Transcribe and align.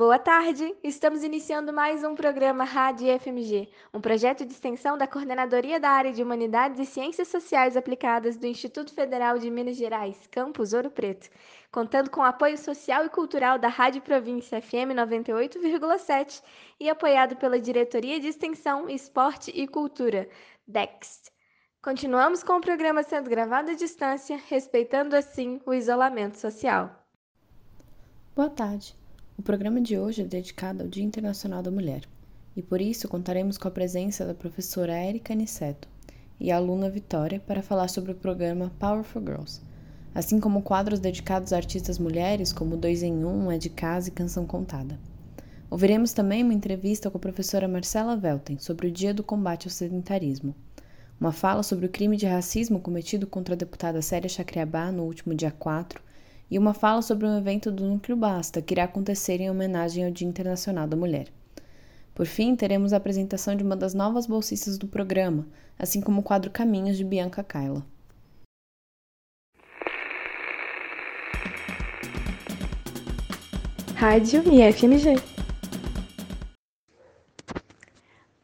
Boa 0.00 0.18
tarde! 0.18 0.74
Estamos 0.82 1.22
iniciando 1.22 1.74
mais 1.74 2.02
um 2.02 2.14
programa 2.14 2.64
Rádio 2.64 3.06
FMG, 3.20 3.68
um 3.92 4.00
projeto 4.00 4.46
de 4.46 4.52
extensão 4.54 4.96
da 4.96 5.06
Coordenadoria 5.06 5.78
da 5.78 5.90
Área 5.90 6.10
de 6.10 6.22
Humanidades 6.22 6.80
e 6.80 6.86
Ciências 6.86 7.28
Sociais 7.28 7.76
Aplicadas 7.76 8.38
do 8.38 8.46
Instituto 8.46 8.94
Federal 8.94 9.38
de 9.38 9.50
Minas 9.50 9.76
Gerais, 9.76 10.26
campus 10.30 10.72
Ouro 10.72 10.90
Preto, 10.90 11.28
contando 11.70 12.08
com 12.08 12.22
apoio 12.22 12.56
social 12.56 13.04
e 13.04 13.10
cultural 13.10 13.58
da 13.58 13.68
Rádio 13.68 14.00
Província 14.00 14.62
FM 14.62 14.96
98,7 14.96 16.42
e 16.80 16.88
apoiado 16.88 17.36
pela 17.36 17.60
Diretoria 17.60 18.18
de 18.18 18.28
Extensão, 18.28 18.88
Esporte 18.88 19.50
e 19.54 19.68
Cultura, 19.68 20.30
DEXT. 20.66 21.30
Continuamos 21.82 22.42
com 22.42 22.54
o 22.54 22.62
programa 22.62 23.02
sendo 23.02 23.28
gravado 23.28 23.70
à 23.72 23.74
distância, 23.74 24.40
respeitando 24.48 25.14
assim 25.14 25.60
o 25.66 25.74
isolamento 25.74 26.38
social. 26.38 26.90
Boa 28.34 28.48
tarde. 28.48 28.98
O 29.40 29.42
programa 29.42 29.80
de 29.80 29.98
hoje 29.98 30.20
é 30.20 30.24
dedicado 30.26 30.82
ao 30.82 30.86
Dia 30.86 31.02
Internacional 31.02 31.62
da 31.62 31.70
Mulher 31.70 32.02
e 32.54 32.60
por 32.60 32.78
isso 32.78 33.08
contaremos 33.08 33.56
com 33.56 33.68
a 33.68 33.70
presença 33.70 34.26
da 34.26 34.34
professora 34.34 35.02
Erika 35.02 35.32
Aniceto 35.32 35.88
e 36.38 36.52
a 36.52 36.56
aluna 36.56 36.90
Vitória 36.90 37.40
para 37.40 37.62
falar 37.62 37.88
sobre 37.88 38.12
o 38.12 38.14
programa 38.14 38.70
Powerful 38.78 39.22
Girls, 39.22 39.62
assim 40.14 40.38
como 40.38 40.60
quadros 40.60 41.00
dedicados 41.00 41.54
a 41.54 41.56
artistas 41.56 41.98
mulheres 41.98 42.52
como 42.52 42.76
Dois 42.76 43.02
em 43.02 43.24
Um, 43.24 43.50
É 43.50 43.56
de 43.56 43.70
Casa 43.70 44.10
e 44.10 44.12
Canção 44.12 44.44
Contada. 44.44 45.00
Ouviremos 45.70 46.12
também 46.12 46.44
uma 46.44 46.52
entrevista 46.52 47.10
com 47.10 47.16
a 47.16 47.20
professora 47.20 47.66
Marcela 47.66 48.18
Velten 48.18 48.58
sobre 48.58 48.88
o 48.88 48.92
Dia 48.92 49.14
do 49.14 49.24
Combate 49.24 49.68
ao 49.68 49.72
Sedentarismo, 49.72 50.54
uma 51.18 51.32
fala 51.32 51.62
sobre 51.62 51.86
o 51.86 51.90
crime 51.90 52.18
de 52.18 52.26
racismo 52.26 52.78
cometido 52.78 53.26
contra 53.26 53.54
a 53.54 53.56
deputada 53.56 54.02
Célia 54.02 54.28
Chacriabá 54.28 54.92
no 54.92 55.04
último 55.04 55.34
dia 55.34 55.50
4 55.50 56.09
e 56.50 56.58
uma 56.58 56.74
fala 56.74 57.00
sobre 57.00 57.26
um 57.26 57.38
evento 57.38 57.70
do 57.70 57.84
Núcleo 57.84 58.16
Basta 58.16 58.60
que 58.60 58.74
irá 58.74 58.84
acontecer 58.84 59.40
em 59.40 59.50
homenagem 59.50 60.04
ao 60.04 60.10
Dia 60.10 60.26
Internacional 60.26 60.88
da 60.88 60.96
Mulher. 60.96 61.28
Por 62.12 62.26
fim, 62.26 62.56
teremos 62.56 62.92
a 62.92 62.96
apresentação 62.96 63.54
de 63.54 63.62
uma 63.62 63.76
das 63.76 63.94
novas 63.94 64.26
bolsistas 64.26 64.76
do 64.76 64.86
programa, 64.86 65.46
assim 65.78 66.00
como 66.00 66.20
o 66.20 66.24
quadro 66.24 66.50
Caminhos 66.50 66.96
de 66.96 67.04
Bianca 67.04 67.44
Kaila. 67.44 67.86
Rádio 73.94 74.42
IFMG. 74.52 75.22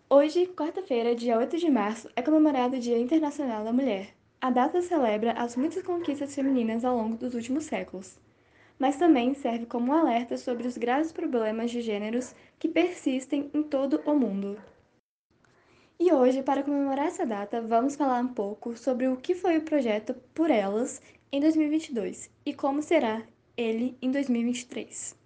Hoje, 0.08 0.46
quarta-feira, 0.46 1.14
dia 1.14 1.36
8 1.38 1.58
de 1.58 1.70
março, 1.70 2.08
é 2.14 2.22
comemorado 2.22 2.76
o 2.76 2.80
Dia 2.80 2.98
Internacional 2.98 3.64
da 3.64 3.72
Mulher. 3.72 4.15
A 4.40 4.50
data 4.50 4.82
celebra 4.82 5.32
as 5.32 5.56
muitas 5.56 5.82
conquistas 5.82 6.34
femininas 6.34 6.84
ao 6.84 6.96
longo 6.96 7.16
dos 7.16 7.34
últimos 7.34 7.64
séculos, 7.64 8.18
mas 8.78 8.96
também 8.96 9.34
serve 9.34 9.66
como 9.66 9.90
um 9.90 9.94
alerta 9.94 10.36
sobre 10.36 10.68
os 10.68 10.76
graves 10.76 11.10
problemas 11.10 11.70
de 11.70 11.80
gêneros 11.80 12.34
que 12.58 12.68
persistem 12.68 13.50
em 13.54 13.62
todo 13.62 14.02
o 14.04 14.14
mundo. 14.14 14.60
E 15.98 16.12
hoje, 16.12 16.42
para 16.42 16.62
comemorar 16.62 17.06
essa 17.06 17.24
data, 17.24 17.62
vamos 17.62 17.96
falar 17.96 18.20
um 18.20 18.28
pouco 18.28 18.76
sobre 18.76 19.08
o 19.08 19.16
que 19.16 19.34
foi 19.34 19.56
o 19.56 19.62
projeto 19.62 20.14
Por 20.34 20.50
Elas 20.50 21.00
em 21.32 21.40
2022 21.40 22.30
e 22.44 22.52
como 22.52 22.82
será 22.82 23.22
ele 23.56 23.96
em 24.02 24.10
2023. 24.10 25.25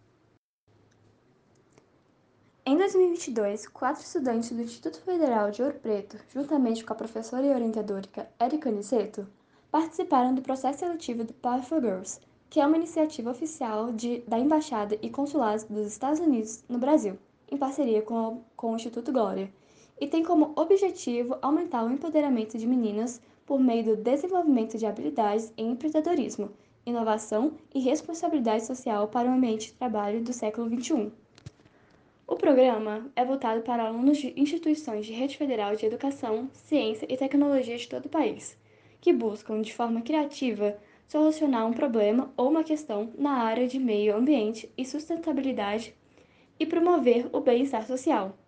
Em 2.71 2.77
2022, 2.77 3.67
quatro 3.67 4.01
estudantes 4.05 4.53
do 4.53 4.63
Instituto 4.63 5.01
Federal 5.01 5.51
de 5.51 5.61
Ouro 5.61 5.75
Preto, 5.75 6.17
juntamente 6.33 6.85
com 6.85 6.93
a 6.93 6.97
professora 6.97 7.45
e 7.45 7.51
orientadora 7.53 8.09
Erika 8.41 8.71
Niceto, 8.71 9.27
participaram 9.73 10.37
do 10.37 10.41
processo 10.41 10.79
seletivo 10.79 11.25
do 11.25 11.33
Powerful 11.33 11.81
Girls, 11.81 12.21
que 12.49 12.61
é 12.61 12.67
uma 12.69 12.77
iniciativa 12.77 13.29
oficial 13.29 13.93
de, 13.93 14.21
da 14.21 14.39
Embaixada 14.39 14.97
e 15.03 15.11
Consulados 15.11 15.65
dos 15.65 15.85
Estados 15.85 16.21
Unidos 16.21 16.63
no 16.69 16.79
Brasil, 16.79 17.19
em 17.51 17.57
parceria 17.57 18.03
com, 18.03 18.45
com 18.55 18.71
o 18.71 18.77
Instituto 18.77 19.11
Glória, 19.11 19.53
e 20.01 20.07
tem 20.07 20.23
como 20.23 20.53
objetivo 20.55 21.39
aumentar 21.43 21.85
o 21.85 21.91
empoderamento 21.91 22.57
de 22.57 22.69
meninas 22.69 23.21
por 23.45 23.59
meio 23.59 23.83
do 23.83 23.97
desenvolvimento 23.97 24.79
de 24.79 24.87
habilidades 24.87 25.53
em 25.57 25.73
empreendedorismo, 25.73 26.53
inovação 26.87 27.55
e 27.75 27.81
responsabilidade 27.81 28.65
social 28.65 29.09
para 29.09 29.29
o 29.29 29.33
ambiente 29.33 29.73
de 29.73 29.73
trabalho 29.73 30.23
do 30.23 30.33
século 30.33 30.69
XXI. 30.69 31.11
O 32.31 32.37
programa 32.37 33.11
é 33.17 33.25
voltado 33.25 33.61
para 33.63 33.83
alunos 33.83 34.19
de 34.19 34.33
instituições 34.37 35.05
de 35.05 35.13
rede 35.13 35.37
federal 35.37 35.75
de 35.75 35.85
educação, 35.85 36.49
ciência 36.53 37.05
e 37.13 37.17
tecnologia 37.17 37.77
de 37.77 37.89
todo 37.89 38.07
o 38.07 38.09
país, 38.09 38.57
que 39.01 39.13
buscam, 39.13 39.61
de 39.61 39.75
forma 39.75 40.01
criativa, 40.01 40.79
solucionar 41.09 41.67
um 41.67 41.73
problema 41.73 42.33
ou 42.37 42.49
uma 42.49 42.63
questão 42.63 43.11
na 43.19 43.33
área 43.33 43.67
de 43.67 43.81
meio 43.81 44.17
ambiente 44.17 44.73
e 44.79 44.87
sustentabilidade 44.87 45.93
e 46.57 46.65
promover 46.65 47.29
o 47.33 47.41
bem-estar 47.41 47.85
social. 47.85 48.39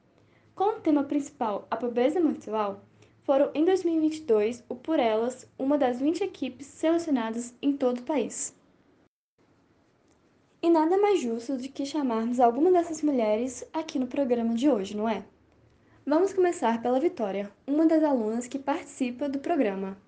Com 0.55 0.77
o 0.77 0.81
tema 0.81 1.03
principal 1.03 1.67
a 1.69 1.77
pobreza 1.77 2.21
menstrual, 2.21 2.85
foram 3.25 3.51
em 3.53 3.65
2022 3.65 4.63
o 4.69 4.77
Por 4.77 5.01
Elas 5.01 5.51
uma 5.59 5.77
das 5.77 5.99
20 5.99 6.23
equipes 6.23 6.69
selecionadas 6.69 7.53
em 7.61 7.77
todo 7.77 7.99
o 7.99 8.05
país. 8.05 8.55
E 10.65 10.71
nada 10.71 10.97
mais 10.97 11.21
justo 11.21 11.57
do 11.57 11.69
que 11.69 11.85
chamarmos 11.85 12.39
alguma 12.39 12.71
dessas 12.71 13.03
mulheres 13.03 13.65
aqui 13.73 13.99
no 13.99 14.07
programa 14.07 14.55
de 14.55 14.71
hoje, 14.71 14.97
não 14.97 15.09
é? 15.09 15.25
Vamos 16.07 16.33
começar 16.33 16.81
pela 16.81 17.01
Vitória, 17.01 17.51
uma 17.67 17.85
das 17.85 18.05
alunas 18.05 18.47
que 18.47 18.61
participa 18.61 19.29
do 19.29 19.41
programa. 19.41 19.99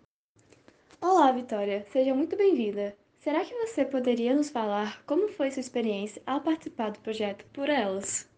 Olá, 1.01 1.33
Vitória, 1.33 1.85
seja 1.91 2.15
muito 2.15 2.37
bem-vinda. 2.37 2.95
Será 3.19 3.45
que 3.45 3.53
você 3.53 3.85
poderia 3.85 4.33
nos 4.33 4.49
falar 4.49 5.03
como 5.05 5.29
foi 5.29 5.51
sua 5.51 5.59
experiência 5.59 6.23
ao 6.25 6.41
participar 6.41 6.93
do 6.93 7.01
projeto 7.01 7.45
Por 7.47 7.69
Elas? 7.69 8.31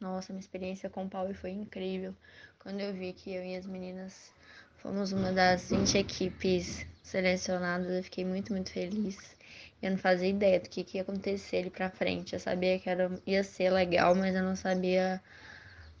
Nossa, 0.00 0.32
minha 0.32 0.40
experiência 0.40 0.90
com 0.90 1.04
o 1.04 1.08
Paulo 1.08 1.32
foi 1.34 1.50
incrível. 1.50 2.12
Quando 2.58 2.80
eu 2.80 2.92
vi 2.92 3.12
que 3.12 3.32
eu 3.32 3.44
e 3.44 3.54
as 3.54 3.64
meninas 3.64 4.32
fomos 4.78 5.12
uma 5.12 5.30
das 5.30 5.70
20 5.70 5.98
equipes 5.98 6.84
selecionadas, 7.04 7.92
eu 7.92 8.02
fiquei 8.02 8.24
muito, 8.24 8.52
muito 8.52 8.72
feliz. 8.72 9.38
Eu 9.82 9.92
não 9.92 9.98
fazia 9.98 10.28
ideia 10.28 10.60
do 10.60 10.68
que, 10.68 10.84
que 10.84 10.98
ia 10.98 11.02
acontecer 11.02 11.58
ali 11.58 11.70
pra 11.70 11.90
frente. 11.90 12.34
Eu 12.34 12.40
sabia 12.40 12.78
que 12.78 12.88
era, 12.88 13.10
ia 13.26 13.42
ser 13.42 13.70
legal, 13.70 14.14
mas 14.14 14.34
eu 14.34 14.42
não 14.42 14.54
sabia 14.54 15.20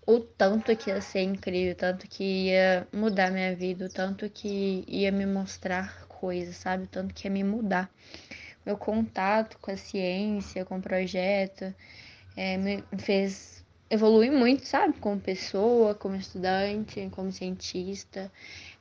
o 0.06 0.20
tanto 0.20 0.76
que 0.76 0.90
ia 0.90 1.00
ser 1.00 1.22
incrível, 1.22 1.74
tanto 1.74 2.06
que 2.08 2.48
ia 2.48 2.86
mudar 2.92 3.30
minha 3.30 3.54
vida, 3.54 3.86
o 3.86 3.88
tanto 3.88 4.28
que 4.28 4.84
ia 4.86 5.10
me 5.12 5.24
mostrar 5.24 6.06
coisas, 6.08 6.56
sabe? 6.56 6.84
O 6.84 6.88
tanto 6.88 7.14
que 7.14 7.26
ia 7.26 7.30
me 7.30 7.44
mudar. 7.44 7.90
Meu 8.66 8.76
contato 8.76 9.58
com 9.58 9.70
a 9.70 9.76
ciência, 9.76 10.64
com 10.64 10.78
o 10.78 10.82
projeto, 10.82 11.74
é, 12.36 12.56
me 12.56 12.84
fez 12.98 13.64
evoluir 13.88 14.30
muito, 14.30 14.66
sabe? 14.66 14.98
Como 14.98 15.20
pessoa, 15.20 15.94
como 15.94 16.16
estudante, 16.16 17.08
como 17.12 17.32
cientista, 17.32 18.30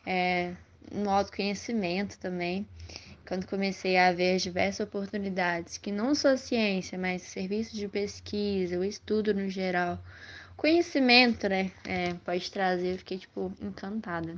é, 0.05 0.53
no 0.91 1.09
autoconhecimento 1.09 2.17
também 2.19 2.67
quando 3.29 3.45
comecei 3.45 3.95
a 3.95 4.11
ver 4.11 4.37
diversas 4.37 4.87
oportunidades, 4.87 5.77
que 5.77 5.91
não 5.91 6.15
só 6.15 6.35
ciência, 6.35 6.97
mas 6.97 7.21
serviços 7.21 7.77
de 7.77 7.87
pesquisa, 7.87 8.79
o 8.79 8.83
estudo 8.83 9.35
no 9.35 9.47
geral, 9.47 9.99
conhecimento, 10.57 11.47
né, 11.47 11.71
é, 11.85 12.15
pode 12.25 12.49
trazer, 12.51 12.93
eu 12.93 12.97
fiquei, 12.97 13.19
tipo, 13.19 13.53
encantada. 13.61 14.35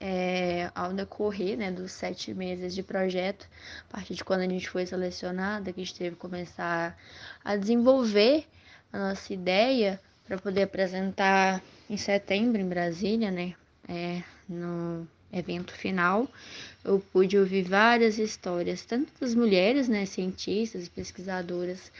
É, 0.00 0.70
ao 0.76 0.92
decorrer, 0.92 1.58
né, 1.58 1.72
dos 1.72 1.90
sete 1.90 2.32
meses 2.32 2.72
de 2.72 2.84
projeto, 2.84 3.48
a 3.90 3.94
partir 3.94 4.14
de 4.14 4.22
quando 4.22 4.42
a 4.42 4.48
gente 4.48 4.70
foi 4.70 4.86
selecionada, 4.86 5.72
que 5.72 5.80
a 5.80 5.84
gente 5.84 5.98
teve 5.98 6.14
que 6.14 6.22
começar 6.22 6.96
a 7.44 7.56
desenvolver 7.56 8.46
a 8.92 9.08
nossa 9.10 9.32
ideia 9.34 10.00
para 10.24 10.38
poder 10.38 10.62
apresentar 10.62 11.60
em 11.90 11.96
setembro 11.96 12.60
em 12.60 12.68
Brasília, 12.68 13.32
né, 13.32 13.56
é, 13.88 14.22
no 14.48 15.04
evento 15.32 15.72
final, 15.72 16.28
eu 16.84 17.00
pude 17.00 17.36
ouvir 17.38 17.62
várias 17.62 18.18
histórias, 18.18 18.84
tanto 18.84 19.12
das 19.20 19.34
mulheres, 19.34 19.88
né, 19.88 20.06
cientistas 20.06 20.86
e 20.86 20.90
pesquisadoras, 20.90 21.92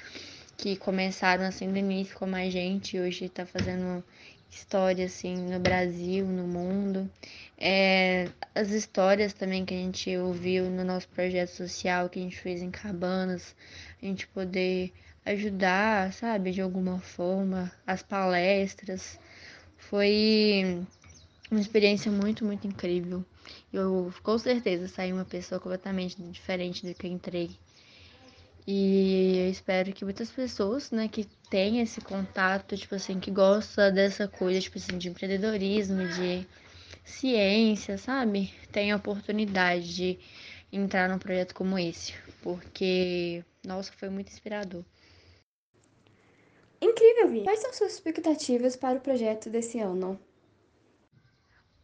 que 0.57 0.77
começaram 0.77 1.45
assim 1.45 1.71
do 1.71 1.79
início 1.79 2.17
como 2.17 2.35
a 2.35 2.49
gente, 2.49 2.99
hoje 2.99 3.27
está 3.27 3.47
fazendo 3.47 4.03
história 4.51 5.07
assim 5.07 5.37
no 5.37 5.61
Brasil, 5.61 6.27
no 6.27 6.47
mundo. 6.47 7.09
É, 7.57 8.29
as 8.55 8.71
histórias 8.71 9.33
também 9.33 9.65
que 9.65 9.75
a 9.75 9.77
gente 9.77 10.17
ouviu 10.17 10.71
no 10.71 10.85
nosso 10.85 11.09
projeto 11.09 11.51
social 11.51 12.09
que 12.09 12.19
a 12.19 12.23
gente 12.23 12.39
fez 12.41 12.63
em 12.63 12.71
cabanas, 12.71 13.55
a 14.03 14.07
gente 14.07 14.27
poder 14.29 14.93
ajudar, 15.25 16.13
sabe, 16.13 16.51
de 16.53 16.61
alguma 16.61 16.99
forma, 17.01 17.71
as 17.87 18.03
palestras. 18.03 19.19
Foi 19.77 20.83
uma 21.51 21.61
experiência 21.61 22.11
muito, 22.11 22.45
muito 22.45 22.67
incrível. 22.67 23.25
Eu 23.73 24.13
com 24.23 24.39
certeza 24.39 24.89
saí 24.89 25.13
uma 25.13 25.25
pessoa 25.25 25.61
completamente 25.61 26.21
diferente 26.23 26.87
do 26.87 26.95
que 26.95 27.07
eu 27.07 27.11
entrei. 27.11 27.51
E 28.67 29.39
eu 29.39 29.51
espero 29.51 29.93
que 29.95 30.05
muitas 30.05 30.31
pessoas, 30.31 30.91
né, 30.91 31.09
que 31.09 31.25
têm 31.49 31.81
esse 31.81 32.03
contato, 32.03 32.77
tipo 32.77 32.95
assim, 32.95 33.19
que 33.19 33.31
gosta 33.31 33.91
dessa 33.91 34.29
coisa, 34.29 34.61
tipo 34.61 34.77
assim, 34.77 34.99
de 34.99 35.09
empreendedorismo, 35.09 36.07
de 36.09 36.47
ciência, 37.03 37.97
sabe? 37.97 38.53
Tenham 38.71 38.97
a 38.97 38.99
oportunidade 38.99 39.95
de 39.95 40.19
entrar 40.71 41.09
num 41.09 41.19
projeto 41.19 41.55
como 41.55 41.79
esse, 41.79 42.13
porque 42.43 43.43
nossa, 43.67 43.91
foi 43.93 44.11
muito 44.11 44.31
inspirador. 44.31 44.85
Incrível, 46.81 47.29
Vi! 47.31 47.43
Quais 47.45 47.61
são 47.61 47.73
suas 47.73 47.95
expectativas 47.95 48.77
para 48.77 48.99
o 48.99 49.01
projeto 49.01 49.51
desse 49.51 49.79
ano? 49.79 50.21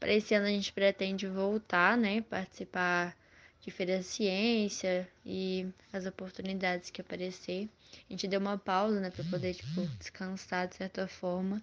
Para 0.04 0.12
esse 0.12 0.34
ano 0.34 0.44
a 0.44 0.50
gente 0.50 0.70
pretende 0.70 1.26
voltar, 1.26 1.96
né, 1.96 2.20
participar 2.20 3.16
de 3.62 3.70
feira 3.70 3.96
de 3.96 4.04
ciência 4.04 5.08
e 5.24 5.66
as 5.94 6.04
oportunidades 6.04 6.90
que 6.90 7.00
aparecer. 7.00 7.70
A 8.10 8.12
gente 8.12 8.28
deu 8.28 8.38
uma 8.38 8.58
pausa, 8.58 9.00
né, 9.00 9.08
para 9.08 9.24
poder 9.24 9.54
tipo 9.54 9.80
descansar 9.98 10.68
de 10.68 10.74
certa 10.74 11.08
forma 11.08 11.62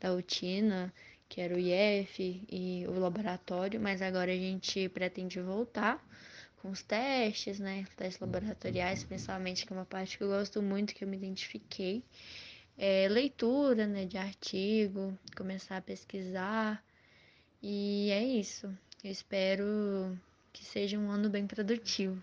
da 0.00 0.08
rotina, 0.08 0.90
que 1.28 1.38
era 1.42 1.54
o 1.54 1.58
IF 1.58 2.42
e 2.50 2.86
o 2.88 2.98
laboratório, 2.98 3.78
mas 3.78 4.00
agora 4.00 4.32
a 4.32 4.36
gente 4.36 4.88
pretende 4.88 5.38
voltar 5.38 6.02
com 6.62 6.70
os 6.70 6.82
testes, 6.82 7.60
né, 7.60 7.84
testes 7.94 8.22
laboratoriais, 8.22 9.04
principalmente 9.04 9.66
que 9.66 9.72
é 9.74 9.76
uma 9.76 9.84
parte 9.84 10.16
que 10.16 10.24
eu 10.24 10.28
gosto 10.28 10.62
muito, 10.62 10.94
que 10.94 11.04
eu 11.04 11.08
me 11.08 11.18
identifiquei 11.18 12.02
é, 12.78 13.06
leitura 13.06 13.86
né, 13.86 14.06
de 14.06 14.16
artigo, 14.16 15.12
começar 15.36 15.76
a 15.76 15.82
pesquisar. 15.82 16.82
E 17.62 18.10
é 18.10 18.20
isso. 18.20 18.66
Eu 19.04 19.10
espero 19.12 20.18
que 20.52 20.64
seja 20.64 20.98
um 20.98 21.10
ano 21.12 21.30
bem 21.30 21.46
produtivo. 21.46 22.20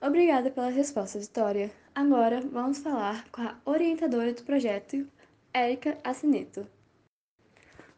Obrigada 0.00 0.48
pela 0.50 0.70
resposta, 0.70 1.18
Vitória. 1.18 1.72
Agora 1.92 2.40
vamos 2.40 2.78
falar 2.78 3.28
com 3.30 3.42
a 3.42 3.58
orientadora 3.64 4.32
do 4.32 4.44
projeto, 4.44 5.06
Érica 5.52 5.98
Assineto. 6.04 6.66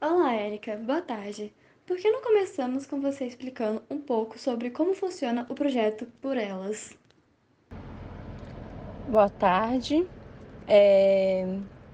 Olá, 0.00 0.32
Érica. 0.32 0.76
Boa 0.78 1.02
tarde. 1.02 1.54
Por 1.86 1.98
que 1.98 2.10
não 2.10 2.22
começamos 2.22 2.86
com 2.86 2.98
você 2.98 3.26
explicando 3.26 3.82
um 3.90 4.00
pouco 4.00 4.38
sobre 4.38 4.70
como 4.70 4.94
funciona 4.94 5.46
o 5.50 5.54
projeto 5.54 6.06
Por 6.22 6.38
Elas? 6.38 6.96
Boa 9.08 9.28
tarde. 9.28 10.08
É, 10.66 11.44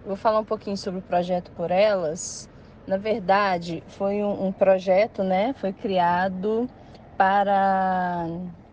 vou 0.06 0.14
falar 0.14 0.38
um 0.38 0.44
pouquinho 0.44 0.76
sobre 0.76 1.00
o 1.00 1.02
projeto 1.02 1.50
Por 1.50 1.72
Elas. 1.72 2.48
Na 2.88 2.96
verdade, 2.96 3.84
foi 3.86 4.22
um, 4.24 4.46
um 4.46 4.50
projeto, 4.50 5.22
né? 5.22 5.52
Foi 5.58 5.74
criado 5.74 6.66
para 7.18 8.26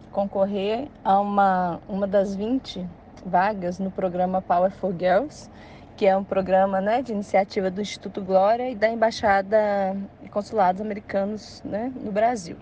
concorrer 0.09 0.87
a 1.03 1.19
uma, 1.19 1.81
uma 1.85 2.07
das 2.07 2.33
20 2.33 2.87
vagas 3.25 3.77
no 3.77 3.91
programa 3.91 4.41
Power 4.41 4.71
for 4.71 4.95
Girls, 4.97 5.51
que 5.97 6.05
é 6.05 6.15
um 6.15 6.23
programa 6.23 6.79
né, 6.79 7.01
de 7.01 7.11
iniciativa 7.11 7.69
do 7.69 7.81
Instituto 7.81 8.21
Glória 8.21 8.69
e 8.69 8.75
da 8.75 8.87
Embaixada 8.87 9.97
e 10.23 10.29
Consulados 10.29 10.79
Americanos 10.79 11.61
né, 11.65 11.91
no 12.01 12.09
Brasil. 12.09 12.55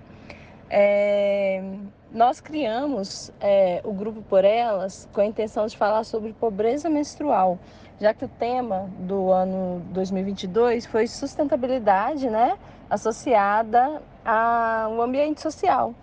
É, 0.71 1.63
nós 2.11 2.41
criamos 2.41 3.31
é, 3.39 3.79
o 3.83 3.93
grupo 3.93 4.23
Por 4.23 4.43
Elas 4.43 5.07
com 5.13 5.21
a 5.21 5.25
intenção 5.25 5.67
de 5.67 5.77
falar 5.77 6.03
sobre 6.03 6.33
pobreza 6.33 6.89
menstrual, 6.89 7.59
já 8.03 8.13
que 8.13 8.25
o 8.25 8.27
tema 8.27 8.89
do 8.99 9.31
ano 9.31 9.81
2022 9.91 10.85
foi 10.85 11.07
sustentabilidade, 11.07 12.29
né, 12.29 12.57
associada 12.89 14.01
ao 14.25 15.01
ambiente 15.01 15.39
social. 15.39 15.95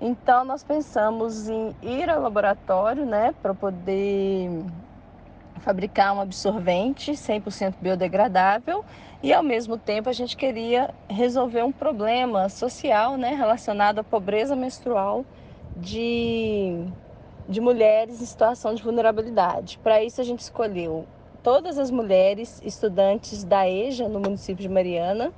Então 0.00 0.46
nós 0.46 0.64
pensamos 0.64 1.50
em 1.50 1.76
ir 1.82 2.08
ao 2.08 2.22
laboratório, 2.22 3.04
né, 3.04 3.34
para 3.42 3.52
poder 3.52 4.48
fabricar 5.60 6.16
um 6.16 6.22
absorvente 6.22 7.12
100% 7.12 7.74
biodegradável 7.82 8.82
e 9.22 9.30
ao 9.30 9.42
mesmo 9.42 9.76
tempo 9.76 10.08
a 10.08 10.12
gente 10.14 10.34
queria 10.34 10.88
resolver 11.06 11.62
um 11.64 11.70
problema 11.70 12.48
social 12.48 13.18
né, 13.18 13.34
relacionado 13.34 13.98
à 13.98 14.02
pobreza 14.02 14.56
menstrual 14.56 15.22
de, 15.76 16.82
de 17.46 17.60
mulheres 17.60 18.22
em 18.22 18.24
situação 18.24 18.74
de 18.74 18.82
vulnerabilidade. 18.82 19.78
Para 19.82 20.02
isso 20.02 20.18
a 20.18 20.24
gente 20.24 20.40
escolheu 20.40 21.06
todas 21.42 21.78
as 21.78 21.90
mulheres 21.90 22.60
estudantes 22.64 23.44
da 23.44 23.68
EJA 23.68 24.08
no 24.08 24.20
município 24.20 24.62
de 24.62 24.68
Mariana 24.68 25.32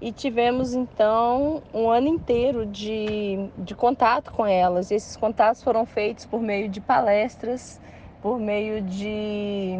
e 0.00 0.12
tivemos 0.12 0.74
então 0.74 1.62
um 1.74 1.90
ano 1.90 2.08
inteiro 2.08 2.66
de, 2.66 3.50
de 3.58 3.74
contato 3.74 4.30
com 4.32 4.46
elas. 4.46 4.90
E 4.90 4.94
esses 4.94 5.16
contatos 5.16 5.62
foram 5.62 5.84
feitos 5.84 6.24
por 6.24 6.40
meio 6.40 6.68
de 6.68 6.80
palestras, 6.80 7.80
por 8.22 8.38
meio 8.38 8.80
de, 8.82 9.76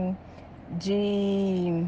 de 0.71 1.85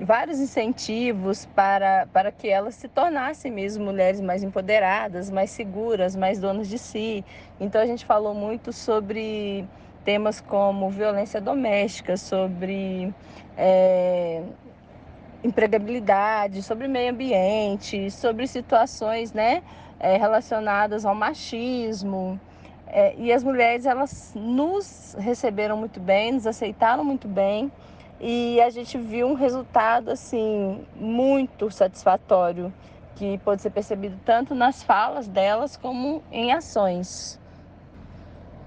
vários 0.00 0.40
incentivos 0.40 1.46
para, 1.54 2.08
para 2.12 2.32
que 2.32 2.48
elas 2.48 2.74
se 2.74 2.88
tornassem 2.88 3.52
mesmo 3.52 3.84
mulheres 3.84 4.20
mais 4.20 4.42
empoderadas, 4.42 5.30
mais 5.30 5.50
seguras, 5.50 6.16
mais 6.16 6.40
donas 6.40 6.68
de 6.68 6.78
si. 6.78 7.24
Então 7.60 7.80
a 7.80 7.86
gente 7.86 8.04
falou 8.04 8.34
muito 8.34 8.72
sobre 8.72 9.64
temas 10.04 10.40
como 10.40 10.90
violência 10.90 11.40
doméstica, 11.40 12.16
sobre 12.16 13.12
é, 13.56 14.42
empregabilidade, 15.42 16.62
sobre 16.62 16.88
meio 16.88 17.12
ambiente, 17.12 18.10
sobre 18.10 18.46
situações 18.46 19.32
né, 19.32 19.62
é, 19.98 20.16
relacionadas 20.16 21.04
ao 21.04 21.14
machismo. 21.14 22.40
É, 22.86 23.14
e 23.16 23.32
as 23.32 23.44
mulheres 23.44 23.86
elas 23.86 24.32
nos 24.34 25.14
receberam 25.18 25.76
muito 25.76 26.00
bem, 26.00 26.32
nos 26.32 26.46
aceitaram 26.46 27.04
muito 27.04 27.28
bem 27.28 27.70
e 28.20 28.60
a 28.60 28.68
gente 28.68 28.98
viu 28.98 29.28
um 29.28 29.34
resultado 29.34 30.10
assim 30.10 30.84
muito 30.96 31.70
satisfatório 31.70 32.72
que 33.14 33.38
pode 33.38 33.62
ser 33.62 33.70
percebido 33.70 34.18
tanto 34.24 34.54
nas 34.54 34.82
falas 34.82 35.28
delas 35.28 35.76
como 35.76 36.22
em 36.32 36.52
ações. 36.52 37.38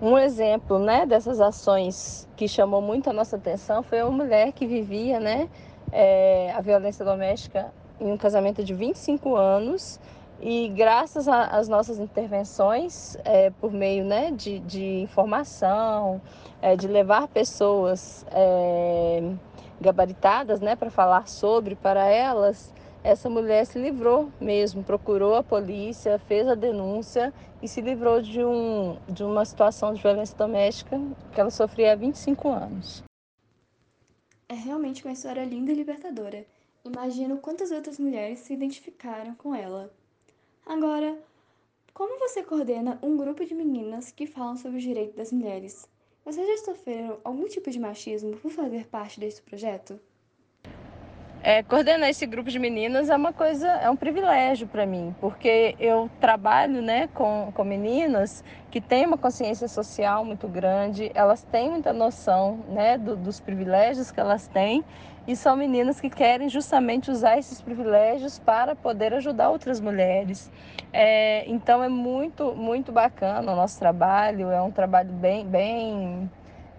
Um 0.03 0.17
exemplo, 0.17 0.79
né, 0.79 1.05
dessas 1.05 1.39
ações 1.39 2.27
que 2.35 2.45
chamou 2.45 2.81
muito 2.81 3.09
a 3.09 3.13
nossa 3.13 3.37
atenção 3.37 3.81
foi 3.81 4.01
uma 4.01 4.11
mulher 4.11 4.51
que 4.51 4.67
vivia, 4.67 5.17
né, 5.17 5.47
é, 5.93 6.51
a 6.51 6.59
violência 6.59 7.05
doméstica 7.05 7.73
em 8.01 8.11
um 8.11 8.17
casamento 8.17 8.61
de 8.65 8.73
25 8.73 9.33
anos 9.37 10.01
e 10.41 10.67
graças 10.67 11.25
às 11.29 11.69
nossas 11.69 11.99
intervenções, 11.99 13.15
é, 13.23 13.49
por 13.49 13.71
meio 13.71 14.03
né, 14.03 14.29
de, 14.31 14.59
de 14.59 14.99
informação, 14.99 16.21
é, 16.61 16.75
de 16.75 16.85
levar 16.85 17.29
pessoas 17.29 18.25
é, 18.29 19.23
gabaritadas 19.79 20.59
né, 20.59 20.75
para 20.75 20.89
falar 20.89 21.29
sobre 21.29 21.75
para 21.75 22.05
elas, 22.07 22.73
essa 23.03 23.29
mulher 23.29 23.65
se 23.65 23.77
livrou 23.77 24.31
mesmo, 24.39 24.83
procurou 24.83 25.35
a 25.35 25.43
polícia, 25.43 26.17
fez 26.19 26.47
a 26.47 26.55
denúncia 26.55 27.33
e 27.61 27.67
se 27.67 27.81
livrou 27.81 28.21
de, 28.21 28.43
um, 28.43 28.97
de 29.09 29.23
uma 29.23 29.43
situação 29.43 29.93
de 29.93 30.01
violência 30.01 30.37
doméstica 30.37 30.97
que 31.33 31.41
ela 31.41 31.51
sofria 31.51 31.91
há 31.91 31.95
25 31.95 32.47
anos. 32.49 33.03
É 34.47 34.53
realmente 34.53 35.03
uma 35.03 35.11
história 35.11 35.43
linda 35.43 35.71
e 35.71 35.75
libertadora. 35.75 36.45
Imagino 36.85 37.37
quantas 37.37 37.71
outras 37.71 37.99
mulheres 37.99 38.39
se 38.39 38.53
identificaram 38.53 39.35
com 39.35 39.53
ela. 39.53 39.91
Agora, 40.65 41.17
como 41.93 42.19
você 42.19 42.41
coordena 42.41 42.97
um 43.01 43.17
grupo 43.17 43.45
de 43.45 43.53
meninas 43.53 44.11
que 44.11 44.25
falam 44.25 44.55
sobre 44.55 44.77
os 44.77 44.83
direitos 44.83 45.15
das 45.15 45.31
mulheres? 45.31 45.87
Vocês 46.23 46.47
já 46.47 46.65
sofreram 46.65 47.19
algum 47.23 47.47
tipo 47.47 47.69
de 47.69 47.79
machismo 47.79 48.37
por 48.37 48.49
fazer 48.49 48.87
parte 48.87 49.19
desse 49.19 49.41
projeto? 49.41 49.99
É, 51.45 51.61
coordenar 51.61 52.09
esse 52.09 52.25
grupo 52.25 52.49
de 52.49 52.57
meninas 52.57 53.09
é 53.09 53.15
uma 53.17 53.33
coisa, 53.33 53.67
é 53.67 53.89
um 53.89 53.97
privilégio 53.97 54.65
para 54.65 54.85
mim, 54.85 55.13
porque 55.19 55.75
eu 55.77 56.09
trabalho 56.21 56.81
né, 56.81 57.09
com, 57.13 57.51
com 57.53 57.65
meninas 57.65 58.41
que 58.71 58.79
têm 58.79 59.05
uma 59.05 59.17
consciência 59.17 59.67
social 59.67 60.23
muito 60.23 60.47
grande, 60.47 61.11
elas 61.13 61.43
têm 61.43 61.69
muita 61.69 61.91
noção 61.91 62.63
né, 62.69 62.97
do, 62.97 63.17
dos 63.17 63.41
privilégios 63.41 64.09
que 64.09 64.21
elas 64.21 64.47
têm 64.47 64.85
e 65.27 65.35
são 65.35 65.57
meninas 65.57 65.99
que 65.99 66.09
querem 66.09 66.47
justamente 66.47 67.11
usar 67.11 67.37
esses 67.37 67.61
privilégios 67.61 68.39
para 68.39 68.73
poder 68.73 69.13
ajudar 69.13 69.49
outras 69.49 69.81
mulheres. 69.81 70.49
É, 70.93 71.43
então 71.49 71.83
é 71.83 71.89
muito, 71.89 72.55
muito 72.55 72.89
bacana 72.89 73.51
o 73.51 73.55
nosso 73.55 73.77
trabalho, 73.77 74.49
é 74.49 74.61
um 74.61 74.71
trabalho 74.71 75.11
bem, 75.11 75.45
bem 75.45 76.31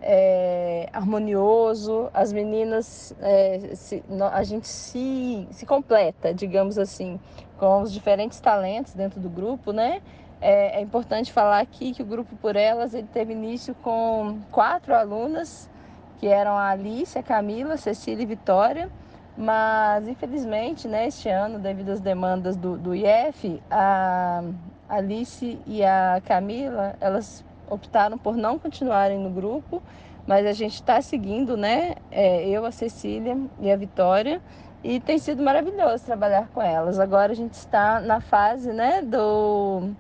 é, 0.07 0.87
harmonioso, 0.93 2.11
as 2.13 2.31
meninas, 2.31 3.17
é, 3.21 3.75
se, 3.75 4.05
a 4.33 4.43
gente 4.43 4.69
se, 4.69 5.49
se 5.51 5.65
completa, 5.65 6.35
digamos 6.35 6.77
assim, 6.79 7.19
com 7.59 7.81
os 7.81 7.91
diferentes 7.91 8.39
talentos 8.39 8.93
dentro 8.93 9.19
do 9.19 9.31
grupo, 9.31 9.73
né? 9.73 10.03
É, 10.43 10.79
é, 10.79 10.81
importante 10.83 11.33
falar 11.33 11.61
aqui 11.61 11.95
que 11.95 12.03
o 12.03 12.05
grupo 12.05 12.37
Por 12.37 12.55
Elas 12.55 12.93
ele 12.93 13.09
teve 13.11 13.33
início 13.33 13.75
com 13.77 14.41
quatro 14.53 14.95
alunas, 14.95 15.71
que 16.19 16.27
eram 16.27 16.53
a 16.53 16.69
Alice, 16.69 17.19
a 17.19 17.23
Camila, 17.23 17.79
Cecília 17.79 18.25
e 18.25 18.27
Vitória, 18.27 18.91
mas 19.39 20.07
infelizmente, 20.07 20.87
né, 20.87 21.07
este 21.07 21.31
ano, 21.31 21.59
devido 21.59 21.91
às 21.91 22.01
demandas 22.01 22.57
do, 22.57 22.77
do 22.77 22.95
IF, 22.95 23.63
a 23.71 24.43
Alice 24.87 25.59
e 25.67 25.83
a 25.83 26.21
Camila, 26.27 26.95
elas 27.01 27.43
optaram 27.69 28.19
por 28.19 28.37
não 28.37 28.59
continuarem 28.59 29.19
no 29.19 29.31
grupo, 29.31 29.83
mas 30.27 30.47
a 30.47 30.53
gente 30.53 30.75
está 30.75 31.01
seguindo, 31.03 31.57
né? 31.57 31.95
É, 32.11 32.49
eu, 32.49 32.65
a 32.65 32.71
Cecília 32.71 33.37
e 33.61 33.71
a 33.71 33.77
Vitória, 33.77 34.41
e 34.83 35.01
tem 35.01 35.19
sido 35.19 35.43
maravilhoso 35.43 36.05
trabalhar 36.05 36.49
com 36.49 36.61
elas. 36.61 36.99
Agora 36.99 37.33
a 37.33 37.35
gente 37.35 37.55
está 37.55 38.01
na 38.01 38.21
fase, 38.21 38.73
né, 38.73 39.01
do 39.03 39.91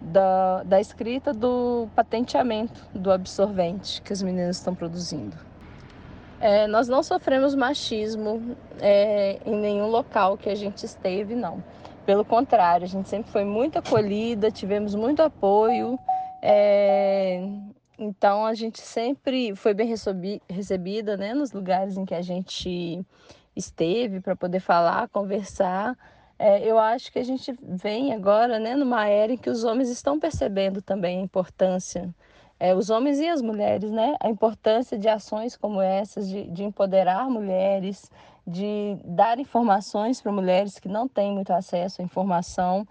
da, 0.00 0.62
da 0.64 0.80
escrita 0.80 1.32
do 1.32 1.88
patenteamento 1.94 2.84
do 2.92 3.12
absorvente 3.12 4.02
que 4.02 4.12
as 4.12 4.22
meninas 4.22 4.56
estão 4.56 4.74
produzindo. 4.74 5.36
É, 6.40 6.66
nós 6.66 6.88
não 6.88 7.04
sofremos 7.04 7.54
machismo 7.54 8.56
é, 8.80 9.38
em 9.46 9.54
nenhum 9.54 9.86
local 9.86 10.36
que 10.36 10.48
a 10.48 10.56
gente 10.56 10.84
esteve, 10.84 11.36
não. 11.36 11.62
Pelo 12.04 12.24
contrário, 12.24 12.84
a 12.84 12.88
gente 12.88 13.08
sempre 13.08 13.30
foi 13.30 13.44
muito 13.44 13.78
acolhida, 13.78 14.50
tivemos 14.50 14.92
muito 14.92 15.22
apoio. 15.22 15.96
É, 16.42 17.40
então 17.98 18.44
a 18.44 18.52
gente 18.52 18.80
sempre 18.80 19.54
foi 19.54 19.72
bem 19.72 19.94
recebida 20.50 21.16
né, 21.16 21.32
nos 21.32 21.52
lugares 21.52 21.96
em 21.96 22.04
que 22.04 22.14
a 22.14 22.22
gente 22.22 23.00
esteve 23.54 24.20
para 24.20 24.34
poder 24.36 24.60
falar, 24.60 25.08
conversar. 25.08 25.96
É, 26.38 26.68
eu 26.68 26.78
acho 26.78 27.12
que 27.12 27.20
a 27.20 27.24
gente 27.24 27.54
vem 27.62 28.12
agora 28.12 28.58
né, 28.58 28.74
numa 28.74 29.06
era 29.06 29.32
em 29.32 29.38
que 29.38 29.48
os 29.48 29.62
homens 29.62 29.88
estão 29.88 30.18
percebendo 30.18 30.82
também 30.82 31.20
a 31.20 31.22
importância 31.22 32.12
é, 32.62 32.72
os 32.76 32.90
homens 32.90 33.18
e 33.18 33.28
as 33.28 33.42
mulheres, 33.42 33.90
né? 33.90 34.14
A 34.20 34.28
importância 34.28 34.96
de 34.96 35.08
ações 35.08 35.56
como 35.56 35.82
essas, 35.82 36.28
de, 36.28 36.44
de 36.44 36.62
empoderar 36.62 37.28
mulheres, 37.28 38.08
de 38.46 38.96
dar 39.04 39.40
informações 39.40 40.20
para 40.20 40.30
mulheres 40.30 40.78
que 40.78 40.86
não 40.86 41.08
têm 41.08 41.32
muito 41.32 41.52
acesso 41.52 42.00
à 42.00 42.04
informação. 42.04 42.86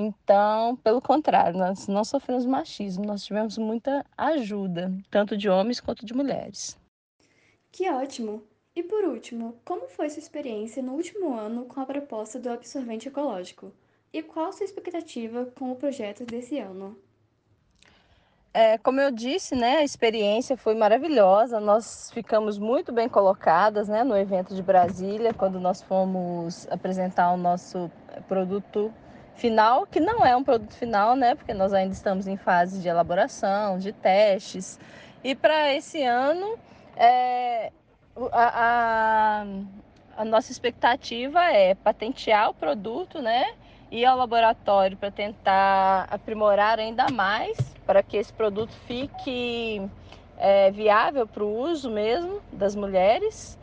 Então, 0.00 0.76
pelo 0.76 1.02
contrário, 1.02 1.58
nós 1.58 1.88
não 1.88 2.04
sofremos 2.04 2.46
machismo, 2.46 3.04
nós 3.04 3.24
tivemos 3.24 3.58
muita 3.58 4.06
ajuda, 4.16 4.92
tanto 5.10 5.36
de 5.36 5.48
homens 5.48 5.80
quanto 5.80 6.06
de 6.06 6.14
mulheres. 6.14 6.78
Que 7.72 7.90
ótimo! 7.90 8.44
E 8.76 8.82
por 8.84 9.02
último, 9.02 9.56
como 9.64 9.88
foi 9.88 10.08
sua 10.08 10.20
experiência 10.20 10.80
no 10.80 10.92
último 10.92 11.34
ano 11.34 11.64
com 11.64 11.80
a 11.80 11.84
proposta 11.84 12.38
do 12.38 12.48
absorvente 12.48 13.08
ecológico? 13.08 13.72
E 14.12 14.22
qual 14.22 14.52
sua 14.52 14.62
expectativa 14.62 15.46
com 15.58 15.72
o 15.72 15.74
projeto 15.74 16.24
desse 16.24 16.60
ano? 16.60 16.96
É, 18.54 18.78
como 18.78 19.00
eu 19.00 19.10
disse, 19.10 19.56
né, 19.56 19.78
a 19.78 19.84
experiência 19.84 20.56
foi 20.56 20.76
maravilhosa. 20.76 21.58
Nós 21.58 22.12
ficamos 22.12 22.56
muito 22.56 22.92
bem 22.92 23.08
colocadas 23.08 23.88
né, 23.88 24.04
no 24.04 24.16
evento 24.16 24.54
de 24.54 24.62
Brasília, 24.62 25.34
quando 25.34 25.58
nós 25.58 25.82
fomos 25.82 26.68
apresentar 26.70 27.32
o 27.32 27.36
nosso 27.36 27.90
produto 28.28 28.94
final, 29.38 29.86
que 29.86 30.00
não 30.00 30.24
é 30.26 30.36
um 30.36 30.44
produto 30.44 30.74
final, 30.74 31.16
né, 31.16 31.34
porque 31.34 31.54
nós 31.54 31.72
ainda 31.72 31.94
estamos 31.94 32.26
em 32.26 32.36
fase 32.36 32.80
de 32.80 32.88
elaboração, 32.88 33.78
de 33.78 33.92
testes. 33.92 34.78
E 35.24 35.34
para 35.34 35.72
esse 35.74 36.02
ano, 36.02 36.58
é, 36.96 37.72
a, 38.32 39.42
a, 39.42 39.46
a 40.18 40.24
nossa 40.24 40.52
expectativa 40.52 41.42
é 41.52 41.74
patentear 41.74 42.50
o 42.50 42.54
produto, 42.54 43.22
né? 43.22 43.54
ir 43.90 44.04
ao 44.04 44.16
laboratório 44.16 44.96
para 44.96 45.10
tentar 45.10 46.06
aprimorar 46.10 46.78
ainda 46.78 47.06
mais 47.10 47.56
para 47.86 48.02
que 48.02 48.16
esse 48.16 48.32
produto 48.32 48.72
fique 48.86 49.88
é, 50.36 50.70
viável 50.70 51.26
para 51.26 51.42
o 51.42 51.70
uso 51.70 51.90
mesmo 51.90 52.40
das 52.52 52.74
mulheres. 52.74 53.58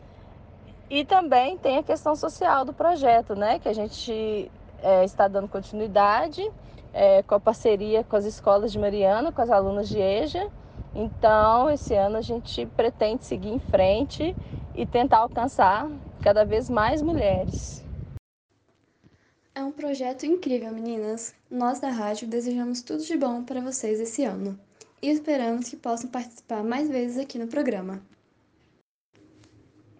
E 0.88 1.04
também 1.04 1.56
tem 1.56 1.78
a 1.78 1.82
questão 1.82 2.14
social 2.14 2.64
do 2.64 2.72
projeto, 2.72 3.34
né? 3.34 3.58
Que 3.58 3.68
a 3.68 3.72
gente 3.72 4.50
é, 4.82 5.04
está 5.04 5.28
dando 5.28 5.48
continuidade 5.48 6.50
é, 6.96 7.22
com 7.22 7.34
a 7.34 7.40
parceria 7.40 8.02
com 8.02 8.16
as 8.16 8.24
escolas 8.24 8.72
de 8.72 8.78
Mariana, 8.78 9.30
com 9.30 9.42
as 9.42 9.50
alunas 9.50 9.88
de 9.88 9.98
EJA. 10.00 10.50
Então, 10.94 11.70
esse 11.70 11.94
ano 11.94 12.16
a 12.16 12.22
gente 12.22 12.64
pretende 12.74 13.24
seguir 13.24 13.50
em 13.50 13.58
frente 13.58 14.34
e 14.74 14.86
tentar 14.86 15.18
alcançar 15.18 15.90
cada 16.22 16.42
vez 16.44 16.70
mais 16.70 17.02
mulheres. 17.02 17.84
É 19.54 19.62
um 19.62 19.72
projeto 19.72 20.24
incrível, 20.24 20.72
meninas. 20.72 21.34
Nós 21.50 21.80
da 21.80 21.90
rádio 21.90 22.26
desejamos 22.26 22.80
tudo 22.80 23.02
de 23.02 23.16
bom 23.16 23.44
para 23.44 23.60
vocês 23.60 24.00
esse 24.00 24.24
ano 24.24 24.58
e 25.02 25.10
esperamos 25.10 25.68
que 25.68 25.76
possam 25.76 26.08
participar 26.10 26.64
mais 26.64 26.88
vezes 26.88 27.18
aqui 27.18 27.38
no 27.38 27.46
programa. 27.46 28.00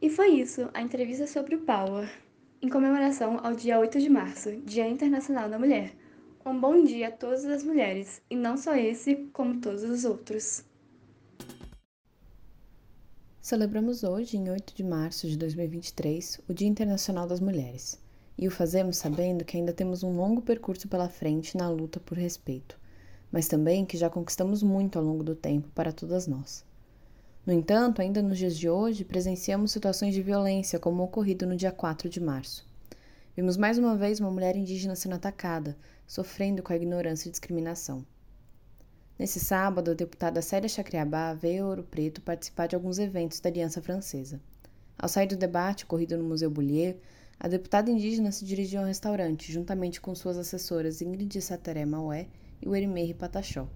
E 0.01 0.09
foi 0.09 0.29
isso, 0.29 0.69
a 0.73 0.81
entrevista 0.81 1.27
sobre 1.27 1.55
o 1.55 1.61
Power, 1.61 2.09
em 2.63 2.69
comemoração 2.69 3.39
ao 3.43 3.55
dia 3.55 3.79
8 3.79 4.01
de 4.01 4.09
março, 4.09 4.57
Dia 4.65 4.89
Internacional 4.89 5.49
da 5.49 5.59
Mulher. 5.59 5.95
Um 6.45 6.59
bom 6.59 6.83
dia 6.85 7.09
a 7.09 7.13
todas 7.13 7.45
as 7.45 7.63
mulheres, 7.63 8.21
e 8.31 8.37
não 8.37 8.57
só 8.57 8.75
esse, 8.75 9.29
como 9.33 9.61
todos 9.61 9.83
os 9.83 10.05
outros. 10.05 10.65
Celebramos 13.41 14.03
hoje, 14.03 14.37
em 14.37 14.51
8 14.51 14.75
de 14.75 14.83
março 14.83 15.29
de 15.29 15.37
2023, 15.37 16.41
o 16.49 16.55
Dia 16.55 16.69
Internacional 16.69 17.27
das 17.27 17.41
Mulheres 17.41 18.05
e 18.39 18.47
o 18.47 18.51
fazemos 18.51 18.99
sabendo 18.99 19.45
que 19.45 19.57
ainda 19.57 19.73
temos 19.73 20.03
um 20.03 20.15
longo 20.15 20.43
percurso 20.43 20.89
pela 20.89 21.09
frente 21.09 21.57
na 21.57 21.71
luta 21.71 21.99
por 21.99 22.19
respeito, 22.19 22.79
mas 23.33 23.49
também 23.49 23.87
que 23.87 23.97
já 23.97 24.11
conquistamos 24.11 24.63
muito 24.63 24.99
ao 24.99 25.05
longo 25.05 25.25
do 25.25 25.35
tempo 25.35 25.69
para 25.75 25.93
todas 25.93 26.27
nós. 26.27 26.66
No 27.47 27.53
entanto, 27.53 28.03
ainda 28.03 28.21
nos 28.21 28.39
dias 28.39 28.59
de 28.59 28.69
hoje, 28.69 29.05
presenciamos 29.05 29.71
situações 29.71 30.13
de 30.13 30.21
violência, 30.21 30.81
como 30.81 31.05
ocorrido 31.05 31.47
no 31.47 31.55
dia 31.55 31.71
4 31.71 32.09
de 32.09 32.21
março. 32.21 32.67
Vimos 33.37 33.57
mais 33.57 33.79
uma 33.79 33.97
vez 33.97 34.19
uma 34.19 34.33
mulher 34.33 34.57
indígena 34.57 34.97
sendo 34.97 35.15
atacada, 35.15 35.77
sofrendo 36.09 36.61
com 36.61 36.73
a 36.73 36.77
ignorância 36.77 37.29
e 37.29 37.31
discriminação. 37.31 38.05
Nesse 39.17 39.39
sábado, 39.39 39.93
a 39.93 39.95
deputada 39.95 40.43
Célia 40.43 40.69
Chacriabá 40.69 41.35
veio 41.35 41.65
a 41.65 41.69
Ouro 41.69 41.85
Preto 41.85 42.21
participar 42.21 42.67
de 42.67 42.75
alguns 42.75 42.99
eventos 42.99 43.39
da 43.39 43.49
Aliança 43.49 43.81
Francesa. 43.81 44.41
Ao 44.99 45.09
sair 45.09 45.29
do 45.29 45.37
debate 45.37 45.85
ocorrido 45.85 46.19
no 46.19 46.25
Museu 46.25 46.51
Bullier, 46.51 46.97
a 47.39 47.47
deputada 47.47 47.89
indígena 47.89 48.33
se 48.33 48.45
dirigiu 48.45 48.81
ao 48.81 48.87
restaurante, 48.87 49.53
juntamente 49.53 50.01
com 50.01 50.13
suas 50.17 50.37
assessoras 50.37 51.01
Ingrid 51.01 51.41
Sateré 51.41 51.87
Maué 51.87 52.27
e 52.61 52.69
Werimeri 52.69 53.15
Patachó. 53.15 53.69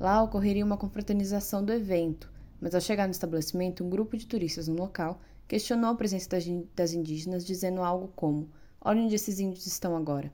Lá 0.00 0.20
ocorreria 0.20 0.64
uma 0.64 0.76
confraternização 0.76 1.64
do 1.64 1.72
evento, 1.72 2.33
mas 2.64 2.74
ao 2.74 2.80
chegar 2.80 3.06
no 3.06 3.10
estabelecimento, 3.10 3.84
um 3.84 3.90
grupo 3.90 4.16
de 4.16 4.26
turistas 4.26 4.68
no 4.68 4.74
local 4.74 5.20
questionou 5.46 5.90
a 5.90 5.94
presença 5.94 6.30
das 6.74 6.94
indígenas, 6.94 7.44
dizendo 7.44 7.82
algo 7.82 8.10
como: 8.16 8.48
Olha 8.80 9.02
onde 9.02 9.14
esses 9.14 9.38
índios 9.38 9.66
estão 9.66 9.94
agora. 9.94 10.32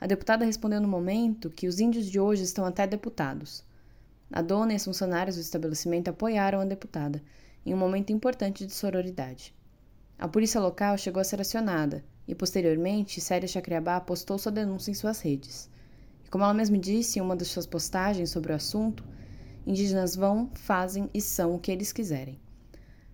A 0.00 0.06
deputada 0.06 0.46
respondeu 0.46 0.80
no 0.80 0.88
momento 0.88 1.50
que 1.50 1.68
os 1.68 1.78
índios 1.78 2.06
de 2.06 2.18
hoje 2.18 2.42
estão 2.42 2.64
até 2.64 2.86
deputados. 2.86 3.62
A 4.32 4.40
dona 4.40 4.72
e 4.72 4.76
os 4.76 4.84
funcionários 4.86 5.36
do 5.36 5.42
estabelecimento 5.42 6.08
apoiaram 6.08 6.58
a 6.58 6.64
deputada, 6.64 7.22
em 7.66 7.74
um 7.74 7.76
momento 7.76 8.14
importante 8.14 8.64
de 8.64 8.72
sororidade. 8.72 9.54
A 10.18 10.26
polícia 10.26 10.58
local 10.58 10.96
chegou 10.96 11.20
a 11.20 11.24
ser 11.24 11.38
acionada 11.38 12.02
e, 12.26 12.34
posteriormente, 12.34 13.20
Célia 13.20 13.46
Chacriabá 13.46 14.00
postou 14.00 14.38
sua 14.38 14.52
denúncia 14.52 14.90
em 14.90 14.94
suas 14.94 15.20
redes. 15.20 15.68
E 16.24 16.30
como 16.30 16.44
ela 16.44 16.54
mesma 16.54 16.78
disse 16.78 17.18
em 17.18 17.22
uma 17.22 17.36
das 17.36 17.48
suas 17.48 17.66
postagens 17.66 18.30
sobre 18.30 18.52
o 18.52 18.56
assunto, 18.56 19.04
indígenas 19.66 20.14
vão, 20.14 20.50
fazem 20.54 21.10
e 21.12 21.20
são 21.20 21.54
o 21.54 21.58
que 21.58 21.72
eles 21.72 21.92
quiserem. 21.92 22.38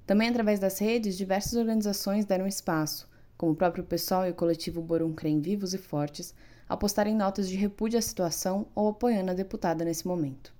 Também 0.06 0.28
através 0.28 0.60
das 0.60 0.78
redes, 0.78 1.16
diversas 1.16 1.54
organizações 1.54 2.24
deram 2.24 2.46
espaço, 2.46 3.08
como 3.36 3.52
o 3.52 3.56
próprio 3.56 3.84
PSOL 3.84 4.26
e 4.26 4.30
o 4.30 4.34
coletivo 4.34 4.82
Borum 4.82 5.14
Crem 5.14 5.40
Vivos 5.40 5.72
e 5.72 5.78
Fortes, 5.78 6.34
ao 6.68 6.76
postarem 6.76 7.14
notas 7.14 7.48
de 7.48 7.56
repúdio 7.56 7.98
à 7.98 8.02
situação 8.02 8.66
ou 8.74 8.88
apoiando 8.88 9.30
a 9.30 9.34
deputada 9.34 9.84
nesse 9.84 10.06
momento. 10.06 10.52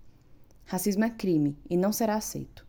Racismo 0.65 1.05
é 1.05 1.11
crime 1.11 1.59
e 1.69 1.77
não 1.77 1.93
será 1.93 2.15
aceito. 2.15 2.67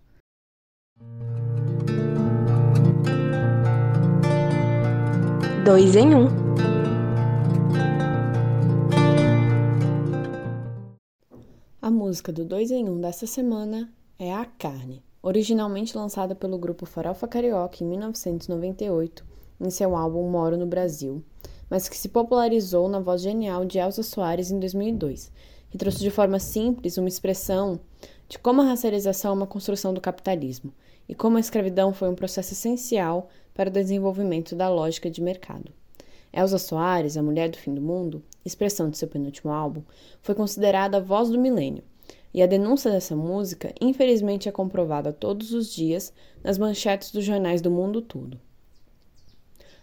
dois 5.63 5.95
em 5.95 6.13
um. 6.13 6.82
A 11.83 11.91
música 11.91 12.31
do 12.31 12.45
dois 12.45 12.71
em 12.71 12.87
um 12.87 13.01
dessa 13.01 13.27
semana 13.27 13.91
é 14.17 14.33
A 14.33 14.45
Carne, 14.45 15.03
originalmente 15.21 15.97
lançada 15.97 16.33
pelo 16.33 16.57
grupo 16.57 16.85
Farofa 16.85 17.27
Carioca 17.27 17.83
em 17.83 17.87
1998 17.87 19.25
em 19.59 19.69
seu 19.69 19.93
álbum 19.93 20.29
Moro 20.29 20.55
no 20.55 20.65
Brasil, 20.65 21.21
mas 21.69 21.89
que 21.89 21.97
se 21.97 22.07
popularizou 22.07 22.87
na 22.87 23.01
voz 23.01 23.21
genial 23.21 23.65
de 23.65 23.79
Elza 23.79 24.01
Soares 24.01 24.49
em 24.49 24.61
2002 24.61 25.29
e 25.73 25.77
trouxe 25.77 25.99
de 25.99 26.09
forma 26.09 26.39
simples 26.39 26.97
uma 26.97 27.09
expressão 27.09 27.77
de 28.29 28.39
como 28.39 28.61
a 28.61 28.65
racialização 28.65 29.31
é 29.31 29.35
uma 29.35 29.45
construção 29.45 29.93
do 29.93 29.99
capitalismo 29.99 30.73
e 31.09 31.13
como 31.13 31.35
a 31.35 31.41
escravidão 31.41 31.93
foi 31.93 32.07
um 32.07 32.15
processo 32.15 32.53
essencial 32.53 33.27
para 33.53 33.69
o 33.69 33.73
desenvolvimento 33.73 34.55
da 34.55 34.69
lógica 34.69 35.11
de 35.11 35.21
mercado. 35.21 35.69
Elza 36.31 36.57
Soares, 36.57 37.17
a 37.17 37.21
mulher 37.21 37.49
do 37.49 37.57
fim 37.57 37.73
do 37.73 37.81
mundo, 37.81 38.23
expressão 38.45 38.89
de 38.89 38.97
seu 38.97 39.07
penúltimo 39.07 39.51
álbum, 39.51 39.83
foi 40.21 40.35
considerada 40.35 40.97
a 40.97 41.01
voz 41.01 41.29
do 41.29 41.39
milênio, 41.39 41.83
e 42.33 42.41
a 42.41 42.47
denúncia 42.47 42.89
dessa 42.89 43.15
música, 43.15 43.73
infelizmente, 43.79 44.49
é 44.49 44.51
comprovada 44.51 45.13
todos 45.13 45.53
os 45.53 45.71
dias 45.71 46.11
nas 46.43 46.57
manchetes 46.57 47.11
dos 47.11 47.23
jornais 47.23 47.61
do 47.61 47.69
mundo 47.69 48.01
todo. 48.01 48.39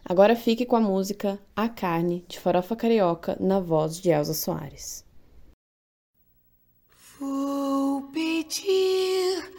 Agora 0.05 0.35
fique 0.35 0.67
com 0.67 0.77
a 0.77 0.81
música 0.81 1.39
A 1.55 1.69
Carne, 1.69 2.25
de 2.27 2.41
Farofa 2.41 2.75
Carioca, 2.75 3.37
na 3.39 3.61
voz 3.61 4.01
de 4.01 4.11
Elza 4.11 4.35
Soares. 4.35 5.05
Vou 7.21 8.03
pedir 8.13 9.53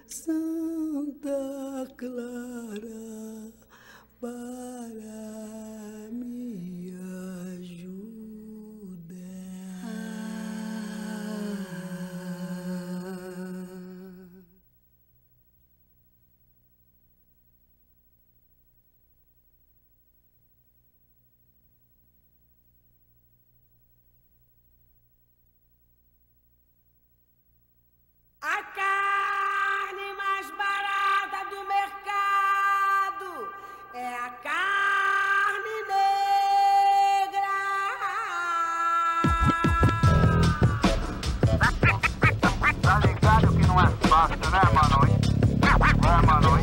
Santa 0.08 1.88
Clara 1.98 3.52
para. 4.22 5.73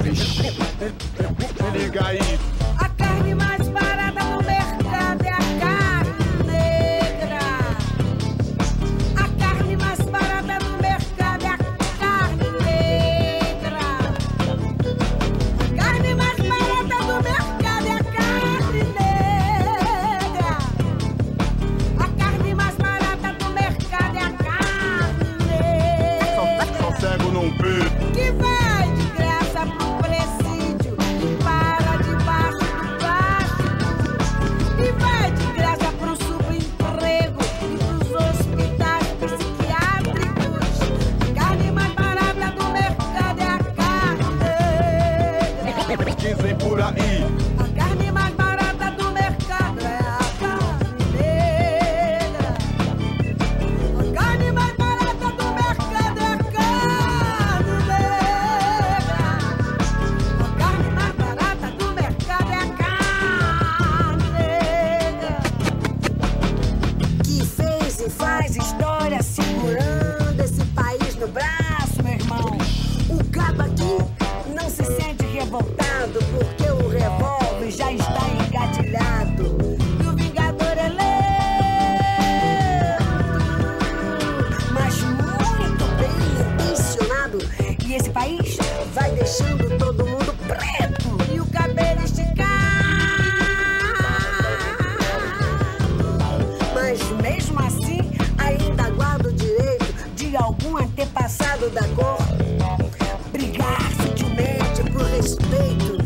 Vixe, 0.02 0.42
liga 1.72 2.06
aí. 2.06 2.59
Antepassado 101.60 101.70
da 101.70 101.86
cor 101.94 102.18
brigar 103.32 103.80
sutilmente 104.02 104.82
por 104.92 105.02
respeito, 105.02 105.98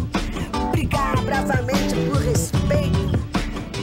brigar 0.72 1.20
bravamente 1.24 1.94
por 2.10 2.20
respeito, 2.20 3.18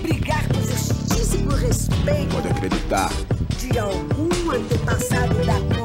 brigar 0.02 0.46
por 0.50 0.62
justiça 0.62 1.38
e 1.38 1.44
por 1.44 1.56
respeito 1.56 2.36
Pode 2.36 2.48
acreditar. 2.50 3.10
de 3.58 3.80
algum 3.80 4.52
antepassado 4.52 5.36
da 5.46 5.76
cor. 5.76 5.81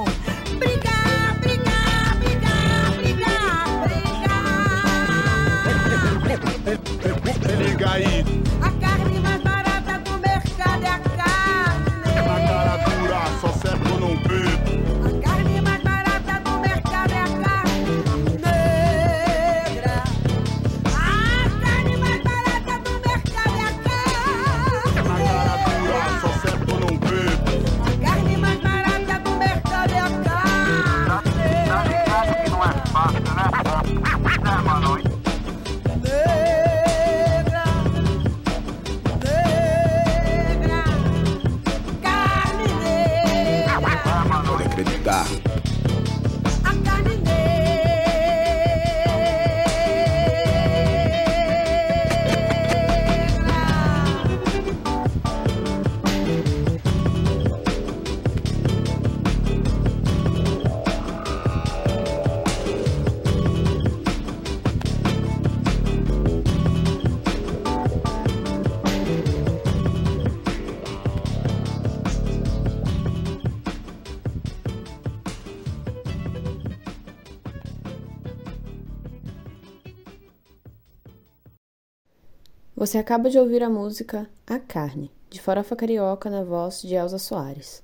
Você 82.86 82.98
acaba 82.98 83.28
de 83.28 83.36
ouvir 83.36 83.64
a 83.64 83.68
música 83.68 84.30
A 84.46 84.60
Carne, 84.60 85.10
de 85.28 85.40
Farofa 85.40 85.74
Carioca 85.74 86.30
na 86.30 86.44
voz 86.44 86.82
de 86.82 86.94
Elza 86.94 87.18
Soares. 87.18 87.82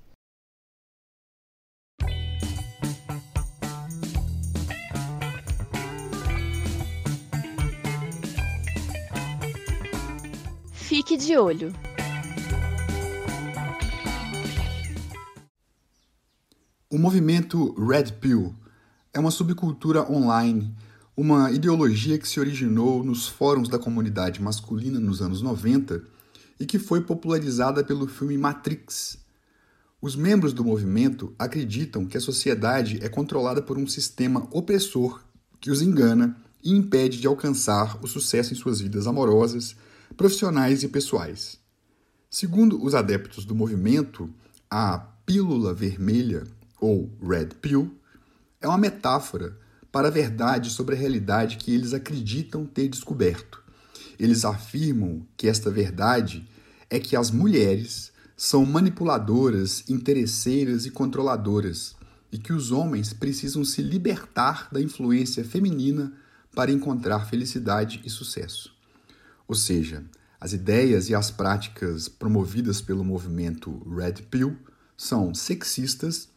Fique 10.73 11.17
de 11.17 11.37
olho. 11.37 11.73
O 16.88 16.97
movimento 16.97 17.75
Red 17.75 18.12
Pill 18.21 18.55
é 19.12 19.19
uma 19.19 19.33
subcultura 19.33 20.09
online, 20.09 20.73
uma 21.16 21.51
ideologia 21.51 22.18
que 22.18 22.27
se 22.27 22.40
originou 22.40 23.05
nos 23.05 23.29
fóruns 23.29 23.68
da 23.68 23.79
comunidade 23.79 24.40
masculina 24.40 24.98
nos 24.98 25.20
anos 25.20 25.42
90 25.42 26.03
e 26.59 26.64
que 26.64 26.79
foi 26.79 27.03
popularizada 27.03 27.85
pelo 27.85 28.07
filme 28.07 28.38
Matrix. 28.38 29.18
Os 30.01 30.16
membros 30.16 30.53
do 30.53 30.64
movimento 30.64 31.35
acreditam 31.38 32.07
que 32.07 32.16
a 32.16 32.20
sociedade 32.20 32.98
é 33.03 33.09
controlada 33.09 33.61
por 33.61 33.77
um 33.77 33.87
sistema 33.87 34.48
opressor 34.51 35.22
que 35.61 35.70
os 35.70 35.83
engana 35.83 36.37
e 36.64 36.72
impede 36.72 37.20
de 37.20 37.27
alcançar 37.27 38.03
o 38.03 38.07
sucesso 38.07 38.53
em 38.53 38.57
suas 38.57 38.81
vidas 38.81 39.07
amorosas, 39.07 39.77
profissionais 40.16 40.83
e 40.83 40.88
pessoais. 40.88 41.61
Segundo 42.31 42.83
os 42.83 42.94
adeptos 42.94 43.44
do 43.44 43.55
movimento, 43.55 44.29
a 44.70 44.98
pílula 44.98 45.75
vermelha, 45.75 46.44
ou 46.81 47.11
Red 47.22 47.51
Pill, 47.61 47.94
é 48.61 48.66
uma 48.66 48.79
metáfora 48.79 49.57
para 49.93 50.09
a 50.09 50.11
verdade 50.11 50.71
sobre 50.71 50.97
a 50.97 50.99
realidade 50.99 51.59
que 51.59 51.73
eles 51.73 51.93
acreditam 51.93 52.65
ter 52.65 52.89
descoberto. 52.89 53.63
Eles 54.19 54.45
afirmam 54.45 55.27
que 55.37 55.47
esta 55.47 55.71
verdade 55.71 56.49
é 56.89 56.99
que 56.99 57.15
as 57.15 57.31
mulheres 57.31 58.11
são 58.35 58.65
manipuladoras, 58.65 59.85
interesseiras 59.89 60.87
e 60.87 60.91
controladoras, 60.91 61.95
e 62.33 62.39
que 62.39 62.53
os 62.53 62.73
homens 62.73 63.13
precisam 63.13 63.63
se 63.63 63.83
libertar 63.83 64.69
da 64.73 64.81
influência 64.81 65.45
feminina 65.45 66.13
para 66.55 66.73
encontrar 66.73 67.27
felicidade 67.27 68.01
e 68.05 68.11
sucesso. 68.11 68.75
Ou 69.47 69.55
seja, 69.55 70.03
as 70.41 70.53
ideias 70.53 71.11
e 71.11 71.15
as 71.15 71.31
práticas 71.31 72.09
promovidas 72.09 72.81
pelo 72.81 73.05
movimento 73.05 73.83
Red 73.89 74.23
Pill 74.31 74.57
são 74.97 75.35
sexistas, 75.35 76.29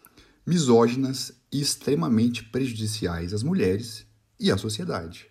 misóginas 0.46 1.32
extremamente 1.52 2.44
prejudiciais 2.44 3.34
às 3.34 3.44
mulheres 3.44 4.06
e 4.40 4.52
à 4.52 4.58
sociedade. 4.58 5.28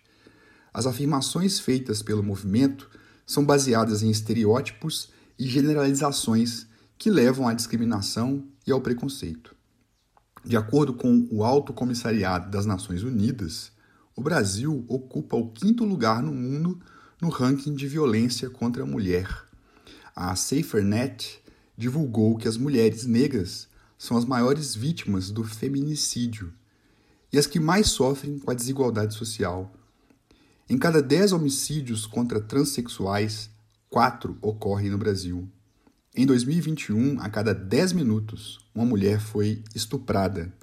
As 0.73 0.85
afirmações 0.85 1.59
feitas 1.59 2.01
pelo 2.01 2.23
movimento 2.23 2.89
são 3.25 3.45
baseadas 3.45 4.03
em 4.03 4.09
estereótipos 4.09 5.09
e 5.37 5.47
generalizações 5.47 6.67
que 6.97 7.09
levam 7.09 7.47
à 7.47 7.53
discriminação 7.53 8.45
e 8.65 8.71
ao 8.71 8.81
preconceito. 8.81 9.55
De 10.43 10.55
acordo 10.55 10.93
com 10.93 11.27
o 11.31 11.43
Alto 11.43 11.73
Comissariado 11.73 12.49
das 12.49 12.65
Nações 12.65 13.03
Unidas, 13.03 13.71
o 14.15 14.21
Brasil 14.21 14.85
ocupa 14.87 15.35
o 15.35 15.49
quinto 15.49 15.83
lugar 15.83 16.21
no 16.21 16.33
mundo 16.33 16.79
no 17.21 17.29
ranking 17.29 17.73
de 17.73 17.87
violência 17.87 18.49
contra 18.49 18.83
a 18.83 18.85
mulher. 18.85 19.27
A 20.15 20.35
SaferNet 20.35 21.41
divulgou 21.77 22.37
que 22.37 22.47
as 22.47 22.57
mulheres 22.57 23.05
negras 23.05 23.67
são 24.05 24.17
as 24.17 24.23
maiores 24.23 24.75
vítimas 24.75 25.31
do 25.31 25.43
feminicídio 25.43 26.53
e 27.33 27.39
as 27.39 27.47
que 27.47 27.59
mais 27.59 27.87
sofrem 27.87 28.37
com 28.37 28.51
a 28.51 28.53
desigualdade 28.53 29.15
social. 29.15 29.73
Em 30.69 30.77
cada 30.77 31.01
10 31.01 31.31
homicídios 31.31 32.05
contra 32.05 32.39
transexuais, 32.39 33.49
4 33.89 34.37
ocorrem 34.41 34.91
no 34.91 34.97
Brasil. 34.97 35.49
Em 36.15 36.25
2021, 36.25 37.19
a 37.19 37.29
cada 37.29 37.53
10 37.53 37.93
minutos, 37.93 38.59
uma 38.75 38.85
mulher 38.85 39.19
foi 39.19 39.63
estuprada. 39.73 40.53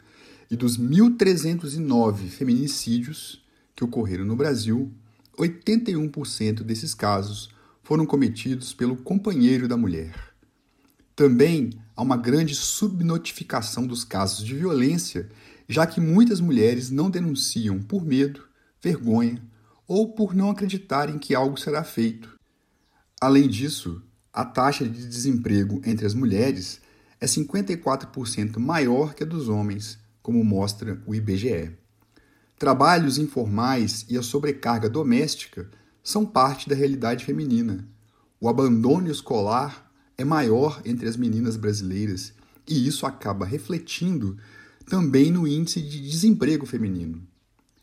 E 0.49 0.57
dos 0.57 0.79
1.309 0.79 2.29
feminicídios 2.29 3.45
que 3.75 3.83
ocorreram 3.83 4.25
no 4.25 4.37
Brasil, 4.37 4.93
81% 5.37 6.63
desses 6.63 6.95
casos 6.95 7.51
foram 7.83 8.07
cometidos 8.07 8.73
pelo 8.73 8.97
companheiro 8.97 9.67
da 9.67 9.77
mulher. 9.77 10.32
Também 11.15 11.71
há 11.95 12.03
uma 12.03 12.17
grande 12.17 12.55
subnotificação 12.55 13.87
dos 13.87 14.05
casos 14.05 14.45
de 14.45 14.55
violência, 14.55 15.31
já 15.69 15.87
que 15.87 16.01
muitas 16.01 16.41
mulheres 16.41 16.91
não 16.91 17.11
denunciam 17.11 17.83
por 17.83 18.05
medo, 18.05 18.43
vergonha 18.83 19.43
ou 19.87 20.15
por 20.15 20.35
não 20.35 20.51
acreditarem 20.51 21.19
que 21.19 21.35
algo 21.35 21.59
será 21.59 21.85
feito. 21.85 22.39
Além 23.21 23.49
disso, 23.49 24.03
a 24.33 24.45
taxa 24.45 24.89
de 24.89 25.07
desemprego 25.07 25.81
entre 25.85 26.07
as 26.07 26.15
mulheres 26.15 26.81
é 27.21 27.27
54% 27.27 28.59
maior 28.59 29.15
que 29.15 29.23
a 29.23 29.27
dos 29.27 29.49
homens, 29.49 29.99
como 30.23 30.43
mostra 30.43 31.01
o 31.07 31.15
IBGE. 31.15 31.77
Trabalhos 32.59 33.19
informais 33.19 34.07
e 34.09 34.17
a 34.17 34.23
sobrecarga 34.23 34.89
doméstica 34.89 35.69
são 36.03 36.25
parte 36.25 36.69
da 36.69 36.75
realidade 36.75 37.25
feminina. 37.25 37.87
O 38.41 38.49
abandono 38.49 39.11
escolar 39.11 39.92
é 40.23 40.25
maior 40.25 40.81
entre 40.85 41.09
as 41.09 41.17
meninas 41.17 41.57
brasileiras 41.57 42.33
e 42.67 42.87
isso 42.87 43.05
acaba 43.05 43.45
refletindo 43.45 44.39
também 44.87 45.31
no 45.31 45.47
índice 45.47 45.83
de 45.83 46.01
desemprego 46.01 46.65
feminino. 46.65 47.27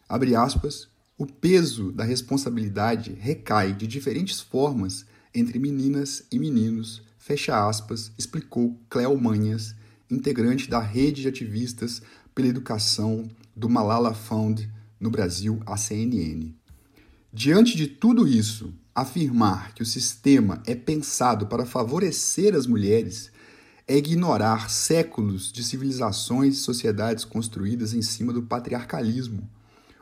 Abre 0.08 0.36
aspas, 0.36 0.88
o 1.18 1.26
peso 1.26 1.92
da 1.92 2.04
responsabilidade 2.04 3.14
recai 3.14 3.74
de 3.74 3.86
diferentes 3.86 4.40
formas 4.40 5.06
entre 5.34 5.60
meninas 5.60 6.24
e 6.32 6.40
meninos, 6.40 7.02
fecha 7.18 7.68
aspas, 7.68 8.12
explicou 8.18 8.80
Cleo 8.90 9.20
Manhas, 9.20 9.76
integrante 10.10 10.70
da 10.70 10.80
rede 10.80 11.22
de 11.22 11.28
ativistas 11.28 12.02
pela 12.34 12.48
educação 12.48 13.30
do 13.56 13.70
Malala 13.70 14.14
Fund 14.14 14.68
no 15.00 15.12
Brasil, 15.12 15.62
a 15.66 15.76
CNN. 15.76 16.54
Diante 17.32 17.76
de 17.76 17.86
tudo 17.86 18.28
isso, 18.28 18.74
afirmar 18.94 19.74
que 19.74 19.84
o 19.84 19.86
sistema 19.86 20.62
é 20.66 20.76
pensado 20.76 21.48
para 21.48 21.66
favorecer 21.66 22.56
as 22.56 22.68
mulheres 22.68 23.32
é 23.88 23.98
ignorar 23.98 24.70
séculos 24.70 25.52
de 25.52 25.64
civilizações 25.64 26.54
e 26.54 26.60
sociedades 26.60 27.26
construídas 27.26 27.94
em 27.96 28.04
cima 28.04 28.32
do 28.32 28.44
patriarcalismo, 28.44 29.50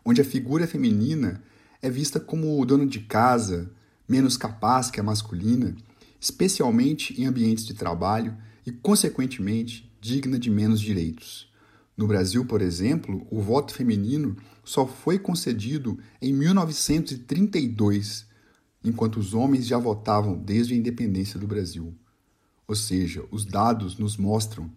onde 0.03 0.19
a 0.19 0.25
figura 0.25 0.67
feminina 0.67 1.41
é 1.81 1.89
vista 1.89 2.19
como 2.19 2.65
dona 2.65 2.85
de 2.85 2.99
casa, 2.99 3.71
menos 4.05 4.35
capaz 4.35 4.91
que 4.91 4.99
a 4.99 5.03
masculina, 5.03 5.73
especialmente 6.19 7.19
em 7.21 7.25
ambientes 7.25 7.65
de 7.65 7.73
trabalho 7.73 8.35
e, 8.65 8.73
consequentemente, 8.73 9.89
digna 10.01 10.37
de 10.37 10.49
menos 10.49 10.81
direitos. 10.81 11.49
No 11.95 12.07
Brasil, 12.07 12.45
por 12.45 12.61
exemplo, 12.61 13.25
o 13.31 13.41
voto 13.41 13.73
feminino 13.73 14.35
só 14.65 14.85
foi 14.85 15.17
concedido 15.17 15.97
em 16.21 16.33
1932, 16.33 18.27
enquanto 18.87 19.17
os 19.17 19.33
homens 19.33 19.67
já 19.67 19.77
votavam 19.77 20.37
desde 20.37 20.73
a 20.73 20.77
independência 20.77 21.39
do 21.39 21.47
Brasil. 21.47 21.93
Ou 22.67 22.75
seja, 22.75 23.23
os 23.31 23.45
dados 23.45 23.97
nos 23.97 24.17
mostram 24.17 24.69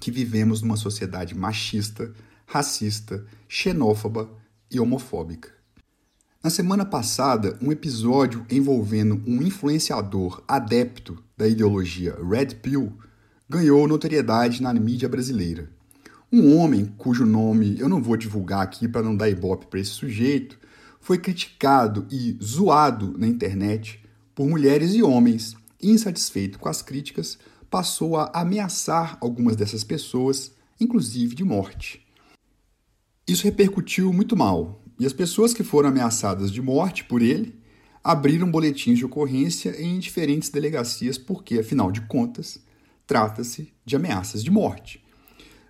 que 0.00 0.10
vivemos 0.10 0.62
numa 0.62 0.76
sociedade 0.76 1.34
machista, 1.34 2.12
racista, 2.46 3.24
xenófoba 3.48 4.30
e 4.70 4.80
homofóbica. 4.80 5.50
Na 6.42 6.50
semana 6.50 6.84
passada, 6.84 7.58
um 7.60 7.72
episódio 7.72 8.46
envolvendo 8.50 9.22
um 9.26 9.42
influenciador 9.42 10.42
adepto 10.46 11.22
da 11.36 11.48
ideologia 11.48 12.16
Red 12.22 12.56
Pill 12.62 12.92
ganhou 13.48 13.88
notoriedade 13.88 14.62
na 14.62 14.72
mídia 14.72 15.08
brasileira. 15.08 15.70
Um 16.30 16.56
homem 16.56 16.86
cujo 16.96 17.24
nome 17.24 17.78
eu 17.78 17.88
não 17.88 18.02
vou 18.02 18.16
divulgar 18.16 18.62
aqui 18.62 18.86
para 18.86 19.02
não 19.02 19.16
dar 19.16 19.28
ibope 19.28 19.66
para 19.66 19.80
esse 19.80 19.90
sujeito 19.90 20.57
foi 21.08 21.16
criticado 21.16 22.06
e 22.10 22.36
zoado 22.44 23.16
na 23.16 23.26
internet 23.26 23.98
por 24.34 24.46
mulheres 24.46 24.92
e 24.92 25.02
homens. 25.02 25.56
E, 25.80 25.90
insatisfeito 25.90 26.58
com 26.58 26.68
as 26.68 26.82
críticas, 26.82 27.38
passou 27.70 28.18
a 28.18 28.30
ameaçar 28.34 29.16
algumas 29.18 29.56
dessas 29.56 29.82
pessoas, 29.82 30.52
inclusive 30.78 31.34
de 31.34 31.42
morte. 31.42 32.06
Isso 33.26 33.44
repercutiu 33.44 34.12
muito 34.12 34.36
mal, 34.36 34.82
e 35.00 35.06
as 35.06 35.14
pessoas 35.14 35.54
que 35.54 35.64
foram 35.64 35.88
ameaçadas 35.88 36.52
de 36.52 36.60
morte 36.60 37.04
por 37.04 37.22
ele 37.22 37.58
abriram 38.04 38.50
boletins 38.50 38.98
de 38.98 39.06
ocorrência 39.06 39.82
em 39.82 39.98
diferentes 39.98 40.50
delegacias, 40.50 41.16
porque, 41.16 41.60
afinal 41.60 41.90
de 41.90 42.02
contas, 42.02 42.60
trata-se 43.06 43.72
de 43.82 43.96
ameaças 43.96 44.44
de 44.44 44.50
morte. 44.50 45.02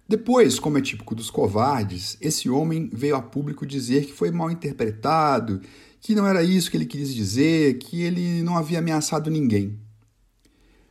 Depois, 0.08 0.58
como 0.58 0.78
é 0.78 0.80
típico 0.80 1.14
dos 1.14 1.30
covardes, 1.30 2.16
esse 2.18 2.48
homem 2.48 2.88
veio 2.90 3.14
a 3.14 3.20
público 3.20 3.66
dizer 3.66 4.06
que 4.06 4.12
foi 4.12 4.30
mal 4.30 4.50
interpretado, 4.50 5.60
que 6.00 6.14
não 6.14 6.26
era 6.26 6.42
isso 6.42 6.70
que 6.70 6.78
ele 6.78 6.86
quis 6.86 7.14
dizer, 7.14 7.76
que 7.76 8.00
ele 8.00 8.42
não 8.42 8.56
havia 8.56 8.78
ameaçado 8.78 9.30
ninguém. 9.30 9.78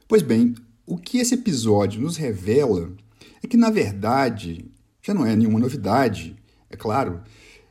Pois 0.08 0.22
bem, 0.22 0.54
o 0.86 0.98
que 0.98 1.18
esse 1.18 1.34
episódio 1.34 2.00
nos 2.00 2.16
revela 2.16 2.94
é 3.44 3.48
que, 3.48 3.58
na 3.58 3.72
verdade, 3.72 4.70
já 5.02 5.16
não 5.16 5.26
é 5.26 5.36
nenhuma 5.36 5.60
novidade, 5.60 6.36
é 6.70 6.78
claro, 6.78 7.22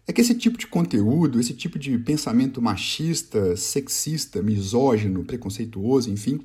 é 0.05 0.13
que 0.13 0.21
esse 0.21 0.35
tipo 0.35 0.59
de 0.59 0.67
conteúdo, 0.67 1.39
esse 1.39 1.55
tipo 1.55 1.79
de 1.79 1.97
pensamento 1.99 2.61
machista, 2.61 3.57
sexista, 3.57 4.43
misógino, 4.43 5.25
preconceituoso, 5.25 6.11
enfim, 6.11 6.41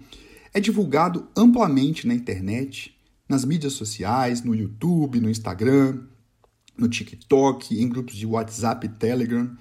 é 0.53 0.59
divulgado 0.59 1.27
amplamente 1.35 2.05
na 2.05 2.13
internet, 2.13 2.95
nas 3.31 3.45
mídias 3.45 3.73
sociais, 3.73 4.43
no 4.43 4.53
YouTube, 4.53 5.21
no 5.21 5.29
Instagram, 5.29 6.01
no 6.77 6.89
TikTok, 6.89 7.81
em 7.81 7.87
grupos 7.87 8.15
de 8.15 8.25
WhatsApp 8.25 8.85
e 8.85 8.89
Telegram, 8.89 9.55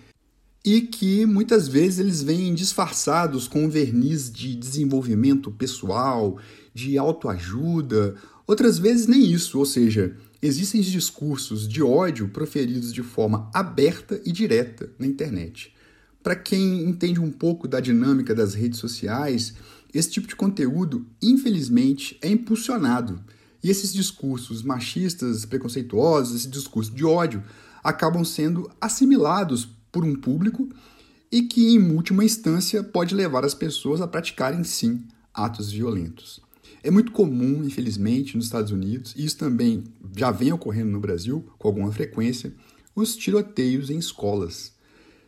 e 0.65 0.81
que 0.81 1.25
muitas 1.25 1.69
vezes 1.69 2.01
eles 2.01 2.23
vêm 2.23 2.53
disfarçados 2.53 3.47
com 3.47 3.65
um 3.65 3.69
verniz 3.69 4.31
de 4.31 4.57
desenvolvimento 4.57 5.53
pessoal, 5.53 6.37
de 6.75 6.99
autoajuda, 6.99 8.17
outras 8.45 8.77
vezes 8.77 9.07
nem 9.07 9.25
isso, 9.25 9.59
ou 9.59 9.65
seja, 9.65 10.17
existem 10.43 10.81
discursos 10.81 11.69
de 11.69 11.81
ódio 11.81 12.29
proferidos 12.29 12.93
de 12.93 13.05
forma 13.05 13.49
aberta 13.55 14.21
e 14.25 14.33
direta 14.33 14.91
na 14.99 15.07
internet. 15.07 15.73
Para 16.25 16.35
quem 16.35 16.83
entende 16.83 17.21
um 17.21 17.31
pouco 17.31 17.69
da 17.69 17.79
dinâmica 17.79 18.35
das 18.35 18.53
redes 18.53 18.81
sociais, 18.81 19.55
esse 19.95 20.11
tipo 20.11 20.27
de 20.27 20.35
conteúdo, 20.35 21.07
infelizmente, 21.23 22.19
é 22.21 22.29
impulsionado. 22.29 23.21
E 23.63 23.71
esses 23.71 23.93
discursos 23.93 24.63
machistas, 24.63 25.45
preconceituosos, 25.45 26.37
esse 26.37 26.49
discurso 26.49 26.93
de 26.93 27.05
ódio, 27.05 27.43
acabam 27.83 28.25
sendo 28.25 28.71
assimilados 28.81 29.69
por 29.93 30.05
um 30.05 30.15
público 30.15 30.69
e 31.31 31.43
que, 31.43 31.75
em 31.75 31.93
última 31.93 32.25
instância, 32.25 32.83
pode 32.83 33.15
levar 33.15 33.45
as 33.45 33.55
pessoas 33.55 34.01
a 34.01 34.09
praticarem, 34.09 34.65
sim, 34.65 35.05
atos 35.33 35.71
violentos. 35.71 36.41
É 36.83 36.91
muito 36.91 37.13
comum, 37.13 37.63
infelizmente, 37.63 38.37
nos 38.37 38.47
Estados 38.47 38.73
Unidos, 38.73 39.15
e 39.17 39.25
isso 39.25 39.37
também 39.37 39.85
já 40.17 40.31
vem 40.31 40.53
ocorrendo 40.53 40.91
no 40.91 41.01
Brasil 41.01 41.47
com 41.59 41.69
alguma 41.69 41.93
frequência, 41.93 42.53
os 42.95 43.15
tiroteios 43.15 43.91
em 43.91 43.99
escolas. 43.99 44.73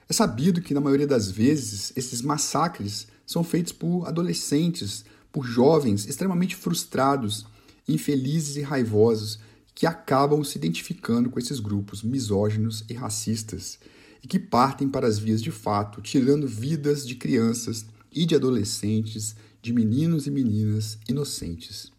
É 0.08 0.12
sabido 0.12 0.60
que, 0.60 0.74
na 0.74 0.80
maioria 0.80 1.06
das 1.06 1.30
vezes, 1.30 1.92
esses 1.94 2.22
massacres 2.22 3.06
são 3.26 3.44
feitos 3.44 3.72
por 3.72 4.06
adolescentes, 4.06 5.04
por 5.30 5.44
jovens 5.44 6.06
extremamente 6.06 6.56
frustrados, 6.56 7.46
infelizes 7.88 8.56
e 8.56 8.62
raivosos, 8.62 9.38
que 9.74 9.86
acabam 9.86 10.44
se 10.44 10.58
identificando 10.58 11.30
com 11.30 11.38
esses 11.38 11.58
grupos 11.58 12.02
misóginos 12.02 12.84
e 12.88 12.94
racistas 12.94 13.78
e 14.22 14.28
que 14.28 14.38
partem 14.38 14.88
para 14.88 15.06
as 15.06 15.18
vias 15.18 15.42
de 15.42 15.50
fato, 15.50 16.00
tirando 16.00 16.46
vidas 16.46 17.06
de 17.06 17.14
crianças 17.14 17.86
e 18.12 18.24
de 18.24 18.34
adolescentes 18.34 19.34
de 19.60 19.72
meninos 19.72 20.26
e 20.26 20.30
meninas 20.30 20.98
inocentes. 21.08 21.90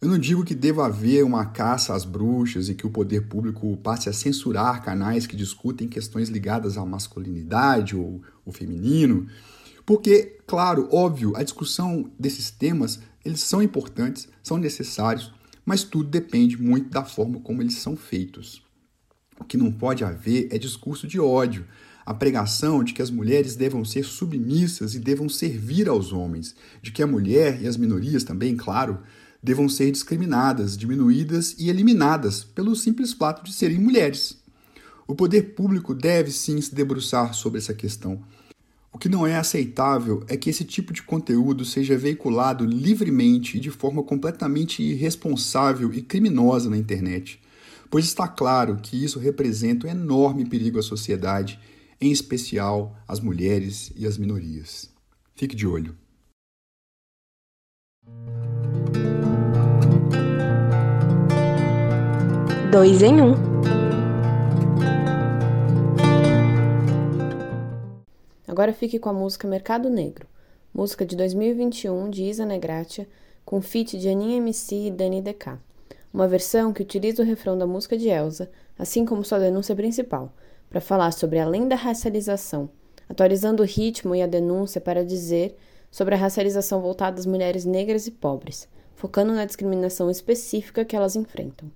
Eu 0.00 0.08
não 0.08 0.18
digo 0.18 0.44
que 0.44 0.54
deva 0.54 0.86
haver 0.86 1.24
uma 1.24 1.46
caça 1.46 1.94
às 1.94 2.04
bruxas 2.04 2.68
e 2.68 2.74
que 2.74 2.86
o 2.86 2.90
poder 2.90 3.22
público 3.22 3.76
passe 3.78 4.08
a 4.08 4.12
censurar 4.12 4.82
canais 4.82 5.26
que 5.26 5.36
discutem 5.36 5.88
questões 5.88 6.28
ligadas 6.28 6.76
à 6.76 6.84
masculinidade 6.84 7.96
ou 7.96 8.20
o 8.44 8.52
feminino, 8.52 9.26
porque, 9.86 10.38
claro, 10.46 10.88
óbvio, 10.92 11.34
a 11.36 11.42
discussão 11.42 12.10
desses 12.18 12.50
temas, 12.50 13.00
eles 13.24 13.40
são 13.40 13.62
importantes, 13.62 14.28
são 14.42 14.58
necessários, 14.58 15.32
mas 15.64 15.82
tudo 15.82 16.08
depende 16.08 16.60
muito 16.60 16.90
da 16.90 17.04
forma 17.04 17.40
como 17.40 17.62
eles 17.62 17.76
são 17.76 17.96
feitos. 17.96 18.62
O 19.40 19.44
que 19.44 19.56
não 19.56 19.72
pode 19.72 20.04
haver 20.04 20.48
é 20.50 20.58
discurso 20.58 21.06
de 21.06 21.18
ódio, 21.18 21.66
a 22.04 22.12
pregação 22.12 22.84
de 22.84 22.92
que 22.92 23.00
as 23.00 23.10
mulheres 23.10 23.56
devam 23.56 23.84
ser 23.84 24.04
submissas 24.04 24.94
e 24.94 24.98
devam 24.98 25.28
servir 25.28 25.88
aos 25.88 26.12
homens, 26.12 26.54
de 26.82 26.92
que 26.92 27.02
a 27.02 27.06
mulher 27.06 27.62
e 27.62 27.66
as 27.66 27.76
minorias 27.76 28.24
também, 28.24 28.56
claro, 28.56 29.00
devam 29.42 29.68
ser 29.68 29.90
discriminadas, 29.90 30.76
diminuídas 30.76 31.54
e 31.58 31.68
eliminadas 31.68 32.44
pelo 32.44 32.76
simples 32.76 33.12
fato 33.12 33.44
de 33.44 33.52
serem 33.52 33.78
mulheres. 33.78 34.38
O 35.06 35.14
poder 35.14 35.54
público 35.54 35.94
deve 35.94 36.30
sim 36.30 36.60
se 36.60 36.74
debruçar 36.74 37.34
sobre 37.34 37.58
essa 37.58 37.74
questão. 37.74 38.22
O 38.94 38.98
que 38.98 39.08
não 39.08 39.26
é 39.26 39.34
aceitável 39.34 40.22
é 40.28 40.36
que 40.36 40.48
esse 40.48 40.64
tipo 40.64 40.92
de 40.92 41.02
conteúdo 41.02 41.64
seja 41.64 41.98
veiculado 41.98 42.64
livremente 42.64 43.56
e 43.56 43.60
de 43.60 43.68
forma 43.68 44.04
completamente 44.04 44.84
irresponsável 44.84 45.92
e 45.92 46.00
criminosa 46.00 46.70
na 46.70 46.78
internet, 46.78 47.40
pois 47.90 48.04
está 48.04 48.28
claro 48.28 48.76
que 48.80 49.04
isso 49.04 49.18
representa 49.18 49.88
um 49.88 49.90
enorme 49.90 50.44
perigo 50.44 50.78
à 50.78 50.82
sociedade, 50.82 51.58
em 52.00 52.12
especial 52.12 52.96
às 53.08 53.18
mulheres 53.18 53.92
e 53.96 54.06
às 54.06 54.16
minorias. 54.16 54.88
Fique 55.34 55.56
de 55.56 55.66
olho. 55.66 55.96
Dois 62.70 63.02
em 63.02 63.20
um. 63.20 63.53
Agora 68.54 68.72
fique 68.72 69.00
com 69.00 69.08
a 69.08 69.12
música 69.12 69.48
Mercado 69.48 69.90
Negro, 69.90 70.28
música 70.72 71.04
de 71.04 71.16
2021 71.16 72.08
de 72.08 72.22
Isa 72.22 72.46
Negratia, 72.46 73.08
com 73.44 73.60
feat 73.60 73.98
de 73.98 74.08
Aninha 74.08 74.36
MC 74.36 74.76
e 74.76 74.90
Dani 74.92 75.20
DK. 75.20 75.58
Uma 76.12 76.28
versão 76.28 76.72
que 76.72 76.80
utiliza 76.80 77.20
o 77.20 77.26
refrão 77.26 77.58
da 77.58 77.66
música 77.66 77.98
de 77.98 78.08
Elsa, 78.08 78.48
assim 78.78 79.04
como 79.04 79.24
sua 79.24 79.40
denúncia 79.40 79.74
principal, 79.74 80.32
para 80.70 80.80
falar 80.80 81.10
sobre 81.10 81.40
além 81.40 81.66
da 81.66 81.74
racialização, 81.74 82.70
atualizando 83.08 83.64
o 83.64 83.66
ritmo 83.66 84.14
e 84.14 84.22
a 84.22 84.26
denúncia 84.28 84.80
para 84.80 85.04
dizer 85.04 85.56
sobre 85.90 86.14
a 86.14 86.18
racialização 86.18 86.80
voltada 86.80 87.18
às 87.18 87.26
mulheres 87.26 87.64
negras 87.64 88.06
e 88.06 88.12
pobres, 88.12 88.68
focando 88.94 89.32
na 89.32 89.44
discriminação 89.44 90.08
específica 90.08 90.84
que 90.84 90.94
elas 90.94 91.16
enfrentam. 91.16 91.68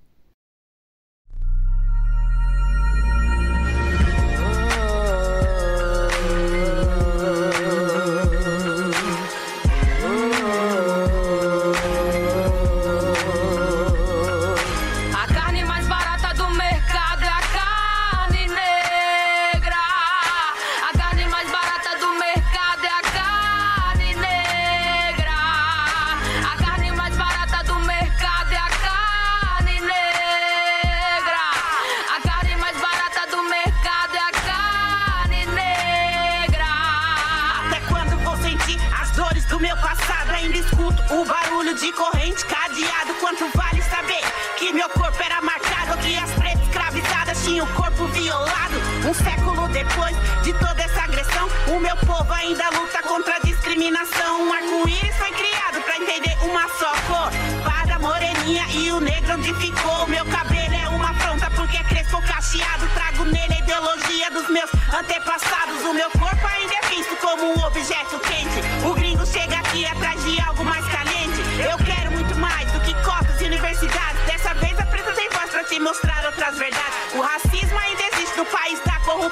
Depois 49.83 50.15
de 50.43 50.51
toda 50.53 50.81
essa 50.81 51.03
agressão, 51.03 51.47
o 51.67 51.79
meu 51.79 51.95
povo 51.97 52.33
ainda 52.33 52.69
luta 52.69 53.01
contra 53.03 53.37
a 53.37 53.39
discriminação. 53.39 54.41
Um 54.43 54.51
arco-íris 54.53 55.15
foi 55.15 55.31
criado 55.31 55.81
pra 55.81 55.95
entender 55.97 56.37
uma 56.43 56.67
só 56.77 56.91
cor. 57.07 57.31
Para 57.63 57.95
a 57.95 57.99
moreninha 57.99 58.65
e 58.71 58.91
o 58.91 58.99
negro 58.99 59.35
onde 59.35 59.53
ficou. 59.53 60.05
Meu 60.07 60.25
cabelo 60.25 60.75
é 60.75 60.89
uma 60.89 61.11
afronta 61.11 61.49
porque 61.51 61.77
é 61.77 61.83
crespo 61.83 62.21
cacheado. 62.23 62.89
Trago 62.93 63.23
nele 63.25 63.53
a 63.53 63.59
ideologia 63.59 64.29
dos 64.31 64.49
meus 64.49 64.69
antepassados. 64.93 65.68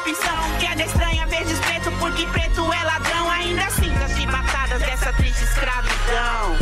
Da 0.07 0.13
corrupção. 0.13 0.57
Queda 0.59 0.83
estranha, 0.83 1.25
vezes 1.27 1.59
preto, 1.59 1.91
porque 1.99 2.25
preto 2.27 2.71
é 2.73 2.83
ladrão. 2.83 3.29
Ainda 3.29 3.65
assim, 3.65 3.93
das 3.99 4.11
chibatadas 4.11 4.81
dessa 4.81 5.11
triste 5.13 5.43
escravidão. 5.43 6.57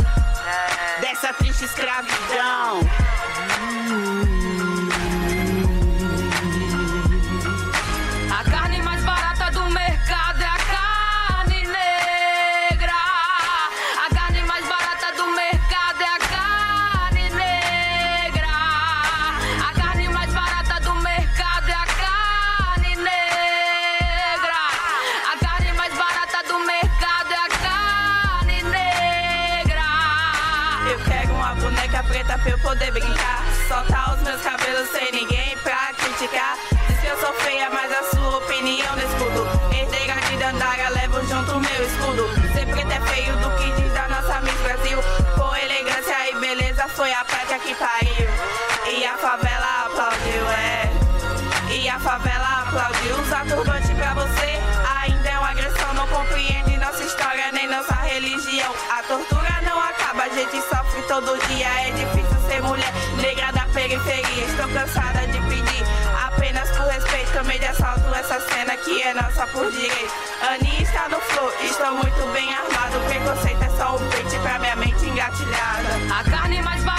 Dessa 1.00 1.32
triste 1.34 1.64
escravidão. 1.64 2.75
Foi 47.56 47.56
a 47.56 47.58
prática 47.58 47.58
que 47.58 47.74
pariu. 47.74 48.28
E 48.86 49.04
a 49.04 49.16
favela 49.16 49.86
aplaudiu, 49.86 50.50
é. 50.50 50.92
E 51.72 51.88
a 51.88 51.98
favela 51.98 52.62
aplaudiu. 52.66 53.20
Usar 53.20 53.46
turbante 53.46 53.94
pra 53.94 54.14
você 54.14 54.60
ainda 55.02 55.28
é 55.28 55.38
uma 55.38 55.50
agressão. 55.50 55.94
Não 55.94 56.06
compreende 56.08 56.76
nossa 56.78 57.02
história 57.02 57.50
nem 57.52 57.66
nossa 57.68 57.94
religião. 57.94 58.72
A 58.90 59.02
tortura 59.02 59.60
não 59.62 59.80
acaba, 59.80 60.24
a 60.24 60.28
gente 60.28 60.60
sofre 60.62 61.02
todo 61.08 61.38
dia. 61.48 61.66
É 61.66 61.90
difícil 61.92 62.48
ser 62.48 62.62
mulher 62.62 62.92
negra 63.20 63.52
da 63.52 63.66
periferia. 63.72 64.44
Estou 64.44 64.68
cansada 64.68 65.26
de 65.26 65.40
pedir 65.40 65.84
apenas 66.26 66.70
por 66.70 66.86
respeito. 66.86 67.32
Também 67.32 67.58
de 67.58 67.66
assalto 67.66 68.14
essa 68.14 68.40
cena 68.40 68.76
que 68.76 69.02
é 69.02 69.14
nossa 69.14 69.46
por 69.48 69.70
direito. 69.70 70.12
Ani 70.50 70.82
está 70.82 71.08
no 71.08 71.20
flow, 71.20 71.52
estou 71.62 71.92
muito 71.92 72.32
bem 72.32 72.48
armado. 72.54 72.98
Preconceito 73.06 73.62
é 73.62 73.70
só 73.76 73.96
um 73.96 74.10
pente 74.10 74.38
pra 74.38 74.58
minha 74.58 74.76
mente 74.76 75.04
engatilhada. 75.06 76.18
A 76.18 76.24
carne 76.30 76.62
mais 76.62 76.82
barata 76.82 76.95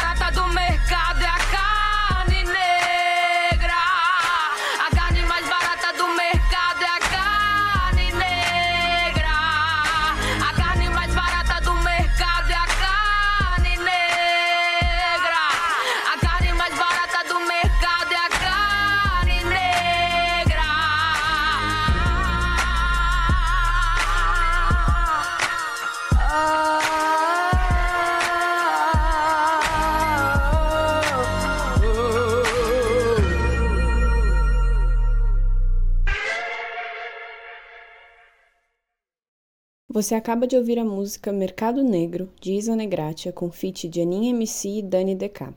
Você 39.97 40.13
acaba 40.13 40.45
de 40.45 40.55
ouvir 40.55 40.77
a 40.77 40.85
música 40.85 41.31
Mercado 41.31 41.81
Negro, 41.81 42.31
de 42.39 42.53
Isa 42.53 42.75
Negratia, 42.75 43.33
com 43.33 43.49
feat 43.49 43.89
de 43.89 43.99
Aninha 43.99 44.29
MC 44.29 44.77
e 44.77 44.81
Dani 44.83 45.15
DK. 45.15 45.51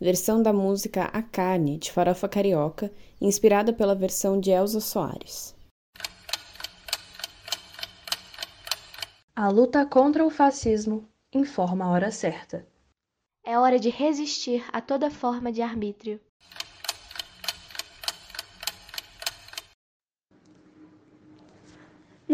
Versão 0.00 0.42
da 0.42 0.52
música 0.52 1.04
A 1.12 1.22
Carne, 1.22 1.78
de 1.78 1.92
Farofa 1.92 2.28
Carioca, 2.28 2.90
inspirada 3.20 3.72
pela 3.72 3.94
versão 3.94 4.40
de 4.40 4.50
Elza 4.50 4.80
Soares. 4.80 5.54
A 9.36 9.48
luta 9.48 9.86
contra 9.86 10.26
o 10.26 10.30
fascismo 10.30 11.08
informa 11.32 11.84
a 11.84 11.90
hora 11.90 12.10
certa. 12.10 12.66
É 13.44 13.56
hora 13.56 13.78
de 13.78 13.90
resistir 13.90 14.64
a 14.72 14.80
toda 14.80 15.08
forma 15.08 15.52
de 15.52 15.62
arbítrio. 15.62 16.18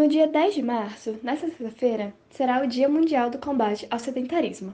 No 0.00 0.08
dia 0.08 0.26
10 0.26 0.54
de 0.54 0.62
março, 0.62 1.20
nesta 1.22 1.46
sexta-feira, 1.48 2.14
será 2.30 2.62
o 2.62 2.66
Dia 2.66 2.88
Mundial 2.88 3.28
do 3.28 3.36
Combate 3.36 3.86
ao 3.90 3.98
Sedentarismo. 3.98 4.72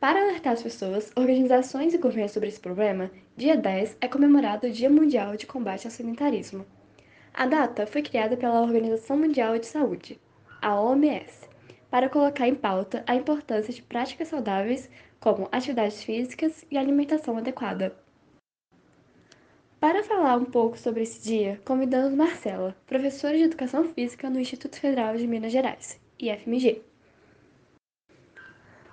Para 0.00 0.20
alertar 0.20 0.52
as 0.52 0.64
pessoas, 0.64 1.12
organizações 1.14 1.94
e 1.94 1.98
governos 1.98 2.32
sobre 2.32 2.48
esse 2.48 2.58
problema, 2.58 3.08
dia 3.36 3.56
10 3.56 3.96
é 4.00 4.08
comemorado 4.08 4.66
o 4.66 4.70
Dia 4.72 4.90
Mundial 4.90 5.36
de 5.36 5.46
Combate 5.46 5.86
ao 5.86 5.92
Sedentarismo. 5.92 6.66
A 7.32 7.46
data 7.46 7.86
foi 7.86 8.02
criada 8.02 8.36
pela 8.36 8.62
Organização 8.62 9.16
Mundial 9.16 9.56
de 9.60 9.66
Saúde, 9.66 10.20
a 10.60 10.74
OMS, 10.80 11.48
para 11.88 12.08
colocar 12.08 12.48
em 12.48 12.54
pauta 12.56 13.04
a 13.06 13.14
importância 13.14 13.72
de 13.72 13.80
práticas 13.80 14.26
saudáveis 14.26 14.90
como 15.20 15.48
atividades 15.52 16.02
físicas 16.02 16.64
e 16.68 16.76
alimentação 16.76 17.38
adequada. 17.38 17.94
Para 19.94 20.02
falar 20.02 20.36
um 20.36 20.44
pouco 20.44 20.76
sobre 20.76 21.04
esse 21.04 21.22
dia, 21.22 21.62
convidamos 21.64 22.12
Marcela, 22.12 22.76
professora 22.84 23.38
de 23.38 23.44
Educação 23.44 23.94
Física 23.94 24.28
no 24.28 24.40
Instituto 24.40 24.80
Federal 24.80 25.16
de 25.16 25.24
Minas 25.24 25.52
Gerais, 25.52 26.00
IFMG. 26.18 26.82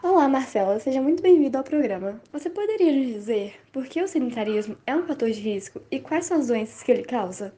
Olá, 0.03 0.29
Marcela, 0.29 0.79
seja 0.79 1.01
muito 1.01 1.23
bem-vinda 1.23 1.57
ao 1.57 1.63
programa. 1.63 2.21
Você 2.31 2.51
poderia 2.51 2.93
nos 2.95 3.07
dizer 3.07 3.59
por 3.73 3.87
que 3.87 3.99
o 3.99 4.07
sedentarismo 4.07 4.77
é 4.85 4.95
um 4.95 5.07
fator 5.07 5.31
de 5.31 5.39
risco 5.39 5.81
e 5.89 5.99
quais 5.99 6.27
são 6.27 6.37
as 6.37 6.45
doenças 6.45 6.83
que 6.83 6.91
ele 6.91 7.03
causa? 7.03 7.51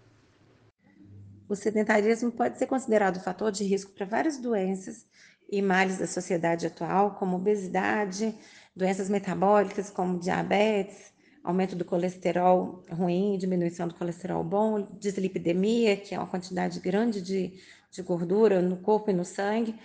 O 1.50 1.54
sedentarismo 1.54 2.32
pode 2.32 2.58
ser 2.58 2.68
considerado 2.68 3.20
fator 3.20 3.52
de 3.52 3.66
risco 3.66 3.92
para 3.92 4.06
várias 4.06 4.38
doenças 4.38 5.06
e 5.52 5.62
males 5.62 5.98
da 5.98 6.08
sociedade 6.08 6.66
atual, 6.66 7.16
como 7.16 7.36
obesidade, 7.36 8.34
doenças 8.74 9.10
metabólicas 9.10 9.90
como 9.90 10.18
diabetes, 10.18 11.12
aumento 11.44 11.76
do 11.76 11.84
colesterol 11.84 12.84
ruim, 12.90 13.38
diminuição 13.38 13.88
do 13.88 13.96
colesterol 13.96 14.44
bom, 14.44 14.88
dislipidemia, 15.00 15.98
que 15.98 16.16
é 16.16 16.18
uma 16.18 16.28
quantidade 16.28 16.80
grande 16.80 17.22
de, 17.22 17.54
de 17.92 18.02
gordura 18.02 18.62
no 18.62 18.78
corpo 18.78 19.12
e 19.12 19.14
no 19.14 19.26
sangue, 19.26 19.76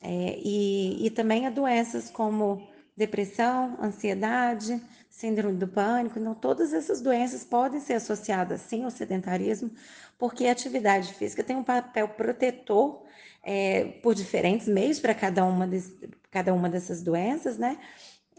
é, 0.00 0.38
e, 0.42 1.06
e 1.06 1.10
também 1.10 1.46
a 1.46 1.50
doenças 1.50 2.10
como 2.10 2.68
depressão, 2.96 3.78
ansiedade, 3.80 4.82
síndrome 5.08 5.56
do 5.56 5.68
pânico. 5.68 6.18
Então, 6.18 6.34
todas 6.34 6.72
essas 6.72 7.00
doenças 7.00 7.44
podem 7.44 7.80
ser 7.80 7.94
associadas 7.94 8.62
sim 8.62 8.84
ao 8.84 8.90
sedentarismo, 8.90 9.70
porque 10.18 10.46
a 10.46 10.52
atividade 10.52 11.14
física 11.14 11.44
tem 11.44 11.56
um 11.56 11.64
papel 11.64 12.08
protetor 12.08 13.02
é, 13.42 13.84
por 14.02 14.14
diferentes 14.14 14.66
meios 14.66 14.98
para 14.98 15.14
cada 15.14 15.44
uma, 15.44 15.68
cada 16.30 16.52
uma 16.52 16.68
dessas 16.68 17.02
doenças, 17.02 17.56
né? 17.56 17.78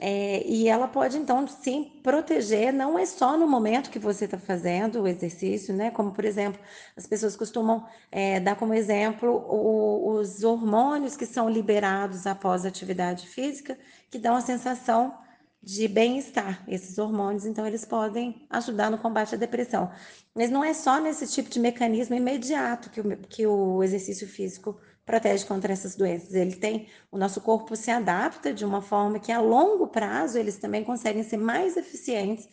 É, 0.04 0.44
e 0.48 0.68
ela 0.68 0.88
pode, 0.88 1.16
então, 1.16 1.46
sim, 1.48 2.00
proteger, 2.02 2.74
não 2.74 2.98
é 2.98 3.06
só 3.06 3.38
no 3.38 3.48
momento 3.48 3.92
que 3.92 4.00
você 4.00 4.26
está 4.26 4.36
fazendo 4.36 5.00
o 5.04 5.08
exercício, 5.08 5.76
né? 5.76 5.92
Como, 5.92 6.12
por 6.12 6.26
exemplo, 6.26 6.60
as 6.98 7.06
pessoas 7.06 7.36
costumam 7.36 7.86
é, 8.12 8.40
dar 8.40 8.56
como 8.56 8.74
exemplo 8.74 9.30
o, 9.48 10.14
os 10.14 10.44
hormônios 10.44 11.16
que 11.16 11.28
são 11.28 11.48
liberados 11.48 12.26
após 12.26 12.66
a 12.66 12.70
atividade 12.70 13.28
física, 13.28 13.78
que 14.10 14.18
dão 14.18 14.36
a 14.36 14.42
sensação 14.42 15.16
de 15.62 15.88
bem-estar. 15.88 16.64
Esses 16.68 16.98
hormônios, 16.98 17.46
então, 17.46 17.68
eles 17.68 17.86
podem 17.86 18.48
ajudar 18.50 18.90
no 18.90 18.98
combate 18.98 19.36
à 19.36 19.38
depressão. 19.38 19.92
Mas 20.34 20.50
não 20.50 20.64
é 20.64 20.74
só 20.74 21.00
nesse 21.00 21.28
tipo 21.28 21.48
de 21.48 21.60
mecanismo 21.60 22.16
imediato 22.16 22.90
que 22.90 23.02
o, 23.02 23.18
que 23.18 23.46
o 23.46 23.84
exercício 23.84 24.28
físico 24.28 24.80
protege 25.12 25.45
contra 25.45 25.74
essas 25.74 25.93
doenças. 25.93 26.34
Ele 26.34 26.56
tem, 26.56 26.88
o 27.12 27.17
nosso 27.17 27.41
corpo 27.41 27.76
se 27.76 27.91
adapta 27.91 28.54
de 28.54 28.63
uma 28.63 28.82
forma 28.82 29.19
que 29.19 29.32
a 29.32 29.41
longo 29.41 29.88
prazo 29.88 30.38
eles 30.38 30.58
também 30.58 30.86
conseguem 30.86 31.21
ser 31.21 31.36
mais 31.36 31.76
eficientes 31.76 32.47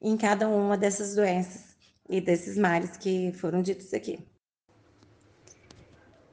em 0.00 0.14
cada 0.14 0.46
uma 0.46 0.76
dessas 0.76 1.14
doenças 1.14 1.74
e 2.10 2.20
desses 2.20 2.58
males 2.58 2.98
que 2.98 3.32
foram 3.32 3.62
ditos 3.62 3.94
aqui. 3.94 4.18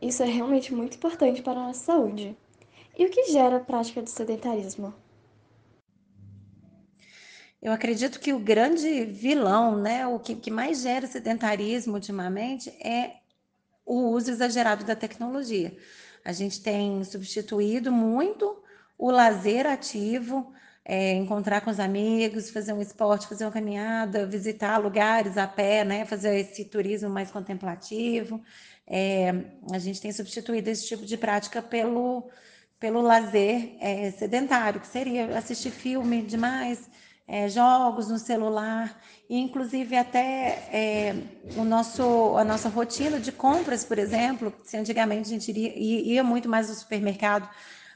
Isso 0.01 0.21
é 0.21 0.25
realmente 0.25 0.73
muito 0.73 0.97
importante 0.97 1.41
para 1.41 1.59
a 1.59 1.67
nossa 1.67 1.85
saúde. 1.85 2.35
E 2.97 3.05
o 3.05 3.09
que 3.09 3.31
gera 3.31 3.57
a 3.57 3.61
prática 3.61 4.01
do 4.01 4.09
sedentarismo? 4.09 4.93
Eu 7.61 7.71
acredito 7.71 8.19
que 8.19 8.33
o 8.33 8.39
grande 8.39 9.05
vilão, 9.05 9.77
né, 9.77 10.05
o 10.07 10.19
que, 10.19 10.35
que 10.35 10.51
mais 10.51 10.81
gera 10.81 11.07
sedentarismo 11.07 11.93
ultimamente 11.93 12.69
é 12.81 13.18
o 13.89 14.11
uso 14.11 14.29
exagerado 14.29 14.85
da 14.85 14.95
tecnologia. 14.95 15.75
A 16.23 16.31
gente 16.31 16.61
tem 16.61 17.03
substituído 17.03 17.91
muito 17.91 18.55
o 18.95 19.09
lazer 19.09 19.65
ativo, 19.65 20.53
é, 20.85 21.13
encontrar 21.13 21.61
com 21.61 21.71
os 21.71 21.79
amigos, 21.79 22.51
fazer 22.51 22.71
um 22.71 22.81
esporte, 22.81 23.27
fazer 23.27 23.45
uma 23.45 23.51
caminhada, 23.51 24.27
visitar 24.27 24.77
lugares 24.77 25.37
a 25.39 25.47
pé, 25.47 25.83
né, 25.83 26.05
fazer 26.05 26.37
esse 26.37 26.65
turismo 26.65 27.09
mais 27.09 27.31
contemplativo. 27.31 28.39
É, 28.85 29.31
a 29.71 29.79
gente 29.79 29.99
tem 29.99 30.11
substituído 30.11 30.69
esse 30.69 30.85
tipo 30.87 31.03
de 31.03 31.17
prática 31.17 31.59
pelo, 31.59 32.29
pelo 32.79 33.01
lazer 33.01 33.75
é, 33.79 34.11
sedentário, 34.11 34.81
que 34.81 34.87
seria 34.87 35.35
assistir 35.35 35.71
filme 35.71 36.21
demais, 36.21 36.87
é, 37.29 37.47
jogos 37.47 38.09
no 38.09 38.17
celular, 38.17 38.99
e 39.29 39.37
inclusive 39.39 39.95
até 39.95 40.67
é, 40.73 41.15
o 41.55 41.63
nosso, 41.63 42.35
a 42.35 42.43
nossa 42.43 42.67
rotina 42.69 43.19
de 43.19 43.31
compras, 43.31 43.83
por 43.83 43.99
exemplo, 43.99 44.51
se 44.63 44.75
antigamente 44.75 45.27
a 45.27 45.29
gente 45.29 45.49
iria, 45.49 45.71
ia 45.77 46.23
muito 46.23 46.49
mais 46.49 46.69
no 46.69 46.73
supermercado, 46.73 47.47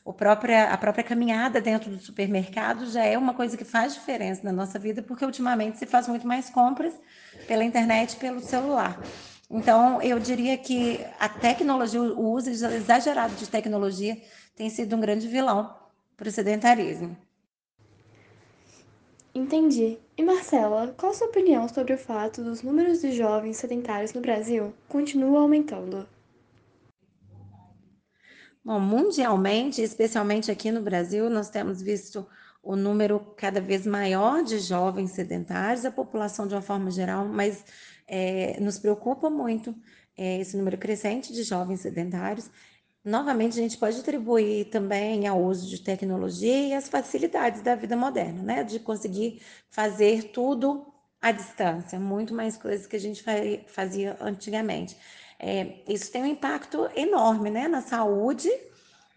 o 0.05 0.13
própria, 0.13 0.65
a 0.65 0.77
própria 0.77 1.03
caminhada 1.03 1.59
dentro 1.59 1.89
do 1.89 1.99
supermercado 1.99 2.85
já 2.91 3.03
é 3.05 3.17
uma 3.17 3.33
coisa 3.33 3.57
que 3.57 3.65
faz 3.65 3.95
diferença 3.95 4.41
na 4.43 4.51
nossa 4.51 4.77
vida, 4.77 5.01
porque 5.01 5.25
ultimamente 5.25 5.79
se 5.79 5.87
faz 5.87 6.07
muito 6.07 6.27
mais 6.27 6.51
compras 6.51 6.93
pela 7.47 7.63
internet, 7.63 8.17
pelo 8.17 8.39
celular. 8.39 9.01
Então, 9.49 9.99
eu 10.01 10.19
diria 10.19 10.57
que 10.57 11.03
a 11.19 11.27
tecnologia, 11.27 12.01
o 12.01 12.31
uso 12.33 12.49
exagerado 12.49 13.33
de 13.35 13.47
tecnologia 13.47 14.21
tem 14.55 14.69
sido 14.69 14.95
um 14.95 14.99
grande 14.99 15.27
vilão 15.27 15.73
para 16.15 16.27
o 16.27 16.31
sedentarismo. 16.31 17.17
Entendi. 19.35 19.97
E 20.15 20.23
Marcela, 20.23 20.93
qual 20.95 21.11
a 21.11 21.15
sua 21.15 21.27
opinião 21.27 21.67
sobre 21.67 21.93
o 21.93 21.97
fato 21.97 22.43
dos 22.43 22.61
números 22.61 23.01
de 23.01 23.11
jovens 23.11 23.57
sedentários 23.57 24.13
no 24.13 24.21
Brasil 24.21 24.73
continuam 24.87 25.37
aumentando? 25.37 26.07
Bom, 28.63 28.79
mundialmente, 28.79 29.81
especialmente 29.81 30.51
aqui 30.51 30.71
no 30.71 30.81
Brasil, 30.81 31.29
nós 31.29 31.49
temos 31.49 31.81
visto 31.81 32.25
o 32.61 32.75
número 32.75 33.19
cada 33.35 33.59
vez 33.59 33.85
maior 33.85 34.43
de 34.43 34.59
jovens 34.59 35.11
sedentários, 35.11 35.83
a 35.83 35.91
população 35.91 36.47
de 36.47 36.53
uma 36.53 36.61
forma 36.61 36.89
geral, 36.91 37.27
mas 37.27 37.65
é, 38.07 38.57
nos 38.61 38.79
preocupa 38.79 39.29
muito 39.29 39.75
é, 40.15 40.39
esse 40.39 40.55
número 40.55 40.77
crescente 40.77 41.33
de 41.33 41.43
jovens 41.43 41.81
sedentários 41.81 42.49
Novamente, 43.05 43.59
a 43.59 43.61
gente 43.61 43.77
pode 43.77 43.99
atribuir 43.99 44.65
também 44.65 45.27
ao 45.27 45.41
uso 45.43 45.67
de 45.67 45.81
tecnologia 45.81 46.67
e 46.67 46.73
as 46.73 46.87
facilidades 46.87 47.61
da 47.61 47.75
vida 47.75 47.97
moderna, 47.97 48.41
né? 48.41 48.63
De 48.63 48.79
conseguir 48.79 49.41
fazer 49.69 50.31
tudo 50.31 50.85
à 51.21 51.31
distância, 51.31 51.99
muito 51.99 52.33
mais 52.33 52.55
coisas 52.55 52.87
que 52.87 52.95
a 52.95 52.99
gente 52.99 53.23
fazia 53.67 54.15
antigamente. 54.21 54.95
É, 55.37 55.79
isso 55.87 56.09
tem 56.13 56.23
um 56.23 56.25
impacto 56.27 56.89
enorme, 56.95 57.49
né? 57.49 57.67
Na 57.67 57.81
saúde 57.81 58.49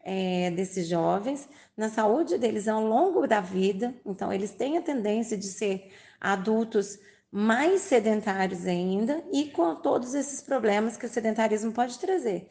é, 0.03 0.51
desses 0.51 0.89
jovens, 0.89 1.49
na 1.77 1.89
saúde 1.89 2.39
deles 2.39 2.67
ao 2.67 2.85
longo 2.85 3.25
da 3.25 3.41
vida. 3.41 3.95
Então, 4.05 4.33
eles 4.33 4.51
têm 4.51 4.79
a 4.79 4.83
tendência 4.83 5.37
de 5.37 5.47
ser 5.47 5.93
adultos 6.21 6.99
mais 7.31 7.83
sedentários 7.83 8.67
ainda 8.67 9.23
e 9.33 9.45
com 9.51 9.77
todos 9.77 10.13
esses 10.15 10.43
problemas 10.43 10.97
que 10.97 11.07
o 11.07 11.09
sedentarismo 11.09 11.71
pode 11.71 11.99
trazer 12.01 12.49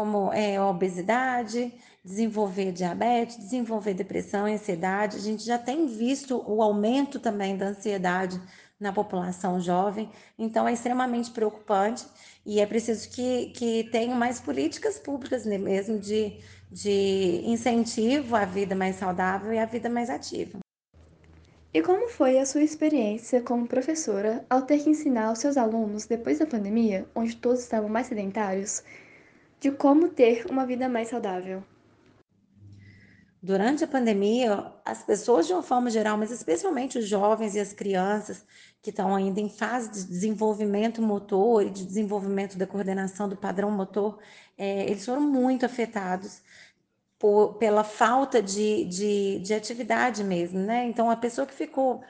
como 0.00 0.32
é, 0.32 0.58
obesidade, 0.58 1.74
desenvolver 2.02 2.72
diabetes, 2.72 3.36
desenvolver 3.36 3.92
depressão, 3.92 4.46
ansiedade. 4.46 5.18
A 5.18 5.20
gente 5.20 5.44
já 5.44 5.58
tem 5.58 5.86
visto 5.86 6.42
o 6.46 6.62
aumento 6.62 7.20
também 7.20 7.54
da 7.54 7.66
ansiedade 7.66 8.40
na 8.80 8.94
população 8.94 9.60
jovem, 9.60 10.10
então 10.38 10.66
é 10.66 10.72
extremamente 10.72 11.30
preocupante 11.30 12.06
e 12.46 12.60
é 12.60 12.64
preciso 12.64 13.10
que, 13.10 13.50
que 13.50 13.90
tenham 13.92 14.14
mais 14.14 14.40
políticas 14.40 14.98
públicas 14.98 15.44
né, 15.44 15.58
mesmo 15.58 15.98
de, 15.98 16.38
de 16.72 17.42
incentivo 17.44 18.36
à 18.36 18.46
vida 18.46 18.74
mais 18.74 18.96
saudável 18.96 19.52
e 19.52 19.58
à 19.58 19.66
vida 19.66 19.90
mais 19.90 20.08
ativa. 20.08 20.60
E 21.74 21.82
como 21.82 22.08
foi 22.08 22.38
a 22.38 22.46
sua 22.46 22.62
experiência 22.62 23.42
como 23.42 23.68
professora 23.68 24.46
ao 24.48 24.62
ter 24.62 24.78
que 24.78 24.88
ensinar 24.88 25.26
aos 25.26 25.40
seus 25.40 25.58
alunos 25.58 26.06
depois 26.06 26.38
da 26.38 26.46
pandemia, 26.46 27.06
onde 27.14 27.36
todos 27.36 27.60
estavam 27.60 27.90
mais 27.90 28.06
sedentários, 28.06 28.82
de 29.60 29.70
como 29.70 30.08
ter 30.08 30.46
uma 30.50 30.64
vida 30.64 30.88
mais 30.88 31.08
saudável. 31.08 31.62
Durante 33.42 33.84
a 33.84 33.86
pandemia, 33.86 34.72
as 34.84 35.02
pessoas 35.02 35.46
de 35.46 35.52
uma 35.52 35.62
forma 35.62 35.90
geral, 35.90 36.16
mas 36.16 36.30
especialmente 36.30 36.98
os 36.98 37.06
jovens 37.06 37.54
e 37.54 37.60
as 37.60 37.72
crianças 37.72 38.44
que 38.82 38.90
estão 38.90 39.14
ainda 39.14 39.40
em 39.40 39.48
fase 39.48 39.90
de 39.90 40.04
desenvolvimento 40.04 41.00
motor 41.00 41.64
e 41.64 41.70
de 41.70 41.84
desenvolvimento 41.84 42.56
da 42.56 42.66
coordenação 42.66 43.28
do 43.28 43.36
padrão 43.36 43.70
motor, 43.70 44.18
é, 44.58 44.84
eles 44.90 45.04
foram 45.04 45.22
muito 45.22 45.64
afetados 45.64 46.42
por, 47.18 47.54
pela 47.54 47.84
falta 47.84 48.42
de, 48.42 48.84
de, 48.84 49.38
de 49.40 49.54
atividade 49.54 50.24
mesmo, 50.24 50.58
né? 50.58 50.86
Então, 50.86 51.10
a 51.10 51.16
pessoa 51.16 51.46
que 51.46 51.54
ficou, 51.54 52.02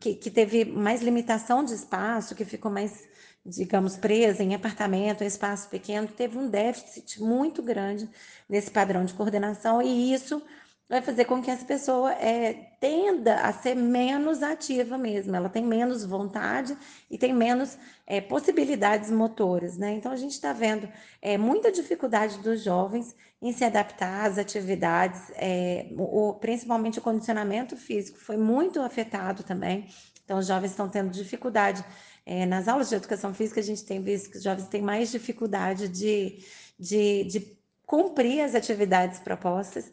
que, 0.00 0.14
que 0.14 0.30
teve 0.30 0.64
mais 0.64 1.00
limitação 1.00 1.64
de 1.64 1.74
espaço, 1.74 2.34
que 2.34 2.44
ficou 2.44 2.70
mais 2.70 3.08
digamos, 3.48 3.96
presa 3.96 4.42
em 4.42 4.54
apartamento, 4.54 5.24
em 5.24 5.26
espaço 5.26 5.68
pequeno, 5.68 6.06
teve 6.06 6.38
um 6.38 6.48
déficit 6.48 7.22
muito 7.22 7.62
grande 7.62 8.08
nesse 8.48 8.70
padrão 8.70 9.04
de 9.04 9.14
coordenação 9.14 9.82
e 9.82 10.12
isso 10.12 10.42
vai 10.88 11.02
fazer 11.02 11.26
com 11.26 11.42
que 11.42 11.50
essa 11.50 11.64
pessoa 11.64 12.12
é, 12.14 12.54
tenda 12.80 13.40
a 13.42 13.52
ser 13.52 13.74
menos 13.74 14.42
ativa 14.42 14.96
mesmo, 14.96 15.36
ela 15.36 15.50
tem 15.50 15.62
menos 15.62 16.02
vontade 16.04 16.76
e 17.10 17.18
tem 17.18 17.32
menos 17.32 17.76
é, 18.06 18.22
possibilidades 18.22 19.10
motoras, 19.10 19.76
né? 19.76 19.92
Então 19.92 20.10
a 20.10 20.16
gente 20.16 20.32
está 20.32 20.52
vendo 20.52 20.88
é, 21.20 21.36
muita 21.36 21.70
dificuldade 21.70 22.38
dos 22.38 22.62
jovens 22.62 23.14
em 23.40 23.52
se 23.52 23.64
adaptar 23.64 24.26
às 24.26 24.38
atividades, 24.38 25.30
é, 25.34 25.88
o, 25.96 26.34
principalmente 26.34 26.98
o 26.98 27.02
condicionamento 27.02 27.76
físico 27.76 28.18
foi 28.18 28.38
muito 28.38 28.80
afetado 28.80 29.42
também. 29.42 29.86
Então 30.24 30.38
os 30.38 30.46
jovens 30.46 30.70
estão 30.70 30.88
tendo 30.88 31.10
dificuldade 31.10 31.84
é, 32.28 32.44
nas 32.44 32.68
aulas 32.68 32.90
de 32.90 32.94
educação 32.94 33.32
física, 33.32 33.58
a 33.58 33.62
gente 33.62 33.82
tem 33.86 34.02
visto 34.02 34.30
que 34.30 34.36
os 34.36 34.42
jovens 34.42 34.68
têm 34.68 34.82
mais 34.82 35.10
dificuldade 35.10 35.88
de, 35.88 36.44
de, 36.78 37.24
de 37.24 37.58
cumprir 37.86 38.42
as 38.42 38.54
atividades 38.54 39.18
propostas. 39.18 39.90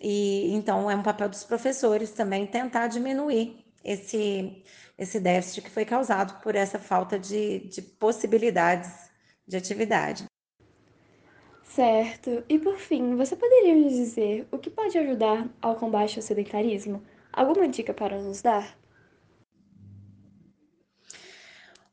E 0.00 0.52
então 0.52 0.90
é 0.90 0.96
um 0.96 1.02
papel 1.04 1.28
dos 1.28 1.44
professores 1.44 2.10
também 2.10 2.44
tentar 2.44 2.88
diminuir 2.88 3.64
esse, 3.84 4.64
esse 4.98 5.20
déficit 5.20 5.62
que 5.62 5.70
foi 5.70 5.84
causado 5.84 6.42
por 6.42 6.56
essa 6.56 6.76
falta 6.76 7.20
de, 7.20 7.60
de 7.68 7.80
possibilidades 7.80 8.90
de 9.46 9.56
atividade. 9.56 10.24
Certo. 11.62 12.42
E 12.48 12.58
por 12.58 12.78
fim, 12.78 13.14
você 13.14 13.36
poderia 13.36 13.76
nos 13.76 13.92
dizer 13.92 14.48
o 14.50 14.58
que 14.58 14.70
pode 14.70 14.98
ajudar 14.98 15.48
ao 15.62 15.76
combate 15.76 16.18
ao 16.18 16.22
sedentarismo? 16.22 17.00
Alguma 17.32 17.68
dica 17.68 17.94
para 17.94 18.20
nos 18.20 18.42
dar? 18.42 18.76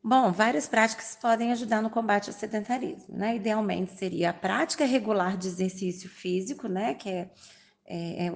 Bom, 0.03 0.31
várias 0.33 0.67
práticas 0.67 1.17
podem 1.19 1.51
ajudar 1.53 1.81
no 1.81 1.89
combate 1.89 2.29
ao 2.29 2.35
sedentarismo, 2.35 3.17
né? 3.17 3.37
Idealmente 3.37 3.93
seria 3.93 4.31
a 4.31 4.33
prática 4.33 4.85
regular 4.85 5.37
de 5.37 5.47
exercício 5.47 6.09
físico, 6.09 6.67
né? 6.67 6.93
Que 6.93 7.09
é 7.09 7.29
é, 7.85 8.27
é 8.27 8.31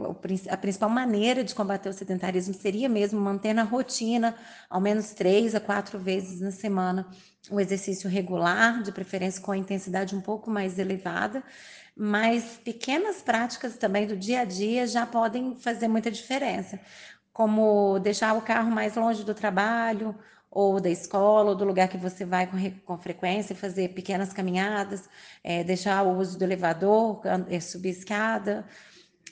a 0.50 0.58
principal 0.58 0.90
maneira 0.90 1.44
de 1.44 1.56
combater 1.56 1.90
o 1.90 1.94
sedentarismo 1.94 2.54
seria 2.54 2.90
mesmo 2.90 3.20
manter 3.20 3.54
na 3.54 3.64
rotina, 3.64 4.36
ao 4.70 4.82
menos 4.82 5.12
três 5.14 5.56
a 5.56 5.60
quatro 5.60 5.98
vezes 5.98 6.42
na 6.42 6.52
semana, 6.52 7.08
um 7.50 7.60
exercício 7.60 8.10
regular, 8.10 8.84
de 8.84 8.92
preferência 8.92 9.42
com 9.42 9.52
a 9.52 9.58
intensidade 9.58 10.16
um 10.16 10.22
pouco 10.22 10.50
mais 10.52 10.78
elevada, 10.78 11.44
mas 11.96 12.60
pequenas 12.64 13.22
práticas 13.22 13.78
também 13.78 14.06
do 14.06 14.18
dia 14.18 14.42
a 14.42 14.46
dia 14.46 14.86
já 14.86 15.06
podem 15.06 15.56
fazer 15.56 15.88
muita 15.88 16.12
diferença, 16.12 16.80
como 17.32 18.00
deixar 18.00 18.34
o 18.36 18.42
carro 18.42 18.70
mais 18.70 18.96
longe 18.96 19.24
do 19.24 19.34
trabalho, 19.34 20.14
ou 20.58 20.82
da 20.82 20.90
escola, 20.90 21.52
ou 21.52 21.56
do 21.56 21.64
lugar 21.64 21.88
que 21.88 21.98
você 21.98 22.26
vai 22.26 22.48
com, 22.48 22.58
com 22.84 22.98
frequência, 22.98 23.56
fazer 23.56 23.90
pequenas 23.90 24.34
caminhadas, 24.34 25.08
é, 25.44 25.64
deixar 25.64 26.02
o 26.02 26.18
uso 26.18 26.36
do 26.36 26.44
elevador, 26.44 27.22
é, 27.48 27.60
subir 27.60 27.90
escada, 27.90 28.66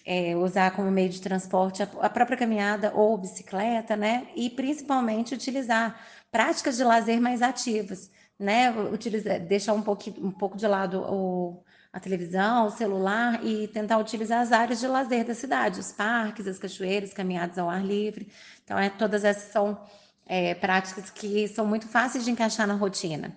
é, 0.05 0.35
usar 0.35 0.69
como 0.75 0.91
meio 0.91 1.09
de 1.09 1.19
transporte 1.19 1.81
a, 1.81 1.89
a, 2.01 2.09
própria 2.11 2.37
caminhada 2.37 2.93
ou 2.93 3.17
bicicleta, 3.17 3.95
né? 3.95 4.27
E 4.35 4.51
principalmente 4.51 5.33
utilizar 5.33 5.99
práticas 6.31 6.77
de 6.77 6.83
lazer 6.83 7.19
mais 7.19 7.41
ativas, 7.41 8.11
né? 8.37 8.69
Utilizar, 8.93 9.39
deixar 9.39 9.73
um, 9.73 9.81
pouco, 9.81 10.03
um 10.19 10.29
pouco 10.29 10.55
de 10.55 10.67
lado 10.67 11.01
o, 11.11 11.63
a 11.91 11.99
televisão, 11.99 12.67
o 12.67 12.71
celular 12.71 13.43
e 13.43 13.67
tentar 13.69 13.97
utilizar 13.97 14.41
as 14.41 14.51
áreas 14.51 14.79
de 14.79 14.85
lazer 14.87 15.25
da 15.25 15.33
cidade, 15.33 15.79
os 15.79 15.91
parques, 15.91 16.47
as 16.47 16.59
cachoeiras, 16.59 17.15
caminhadas 17.15 17.57
ao 17.57 17.67
ar 17.67 17.83
livre. 17.83 18.31
Então, 18.63 18.77
é, 18.77 18.91
todas 18.91 19.23
essas 19.23 19.51
são 19.51 19.79
é, 20.25 20.53
práticas 20.53 21.09
que 21.09 21.47
são 21.47 21.65
muito 21.65 21.87
fáceis 21.87 22.23
de 22.25 22.31
encaixar 22.31 22.67
na 22.67 22.73
rotina. 22.73 23.35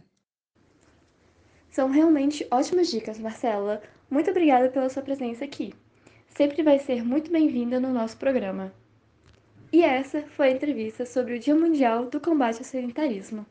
São 1.71 1.91
realmente 1.91 2.47
ótimas 2.51 2.89
dicas, 2.91 3.19
Marcela. 3.19 3.83
Muito 4.11 4.31
obrigada 4.31 4.69
pela 4.69 4.89
sua 4.89 5.03
presença 5.03 5.45
aqui 5.45 5.75
sempre 6.39 6.63
vai 6.63 6.79
ser 6.79 7.05
muito 7.05 7.33
bem-vinda 7.33 7.81
no 7.81 7.93
nosso 7.93 8.17
programa. 8.17 8.73
E 9.73 9.83
essa 9.83 10.23
foi 10.23 10.47
a 10.47 10.53
entrevista 10.53 11.05
sobre 11.05 11.35
o 11.35 11.39
Dia 11.41 11.57
Mundial 11.57 12.07
do 12.07 12.21
Combate 12.21 12.59
ao 12.59 12.65
Sedentarismo. 12.65 13.45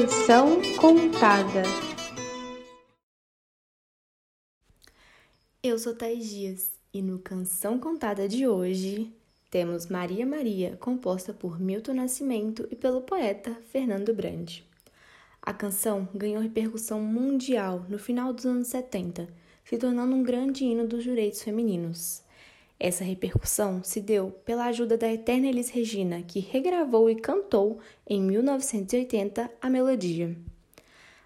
Canção 0.00 0.62
contada. 0.80 1.62
Eu 5.62 5.78
sou 5.78 5.94
Thais 5.94 6.30
Dias 6.30 6.72
e 6.90 7.02
no 7.02 7.18
Canção 7.18 7.78
Contada 7.78 8.26
de 8.26 8.48
hoje, 8.48 9.12
temos 9.50 9.88
Maria 9.88 10.24
Maria, 10.24 10.78
composta 10.80 11.34
por 11.34 11.60
Milton 11.60 11.92
Nascimento 11.92 12.66
e 12.70 12.76
pelo 12.76 13.02
poeta 13.02 13.54
Fernando 13.70 14.14
Brandi. 14.14 14.66
A 15.42 15.52
canção 15.52 16.08
ganhou 16.14 16.40
repercussão 16.40 17.02
mundial 17.02 17.84
no 17.86 17.98
final 17.98 18.32
dos 18.32 18.46
anos 18.46 18.68
70, 18.68 19.28
se 19.62 19.76
tornando 19.76 20.16
um 20.16 20.22
grande 20.22 20.64
hino 20.64 20.88
dos 20.88 21.04
direitos 21.04 21.42
femininos. 21.42 22.22
Essa 22.82 23.04
repercussão 23.04 23.84
se 23.84 24.00
deu 24.00 24.30
pela 24.30 24.64
ajuda 24.64 24.96
da 24.96 25.12
eterna 25.12 25.48
Elis 25.48 25.68
Regina, 25.68 26.22
que 26.22 26.40
regravou 26.40 27.10
e 27.10 27.14
cantou 27.14 27.78
em 28.08 28.22
1980 28.22 29.50
a 29.60 29.68
melodia. 29.68 30.34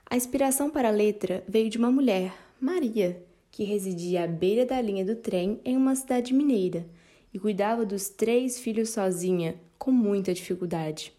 A 0.05 0.17
inspiração 0.17 0.69
para 0.69 0.89
a 0.89 0.91
letra 0.91 1.45
veio 1.47 1.71
de 1.71 1.79
uma 1.79 1.93
mulher, 1.93 2.35
Maria, 2.61 3.23
que 3.53 3.63
residia 3.63 4.25
à 4.25 4.27
beira 4.27 4.67
da 4.67 4.81
linha 4.81 5.05
do 5.05 5.15
trem 5.15 5.61
em 5.65 5.77
uma 5.77 5.95
cidade 5.95 6.35
mineira 6.35 6.85
e 7.33 7.39
cuidava 7.39 7.87
dos 7.87 8.09
três 8.09 8.59
filhos 8.59 8.91
sozinha, 8.91 9.55
com 9.79 9.93
muita 9.93 10.35
dificuldade. 10.35 11.13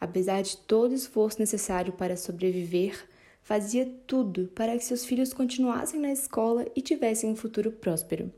Apesar 0.00 0.42
de 0.42 0.56
todo 0.56 0.90
o 0.90 0.96
esforço 0.96 1.38
necessário 1.38 1.92
para 1.92 2.16
sobreviver, 2.16 3.06
fazia 3.40 3.88
tudo 4.04 4.48
para 4.48 4.76
que 4.76 4.84
seus 4.84 5.04
filhos 5.04 5.32
continuassem 5.32 6.00
na 6.00 6.10
escola 6.10 6.66
e 6.74 6.82
tivessem 6.82 7.30
um 7.30 7.36
futuro 7.36 7.70
próspero, 7.70 8.32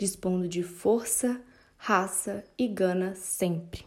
dispondo 0.00 0.48
de 0.48 0.64
força, 0.64 1.40
raça 1.76 2.42
e 2.58 2.66
gana 2.66 3.14
sempre. 3.14 3.86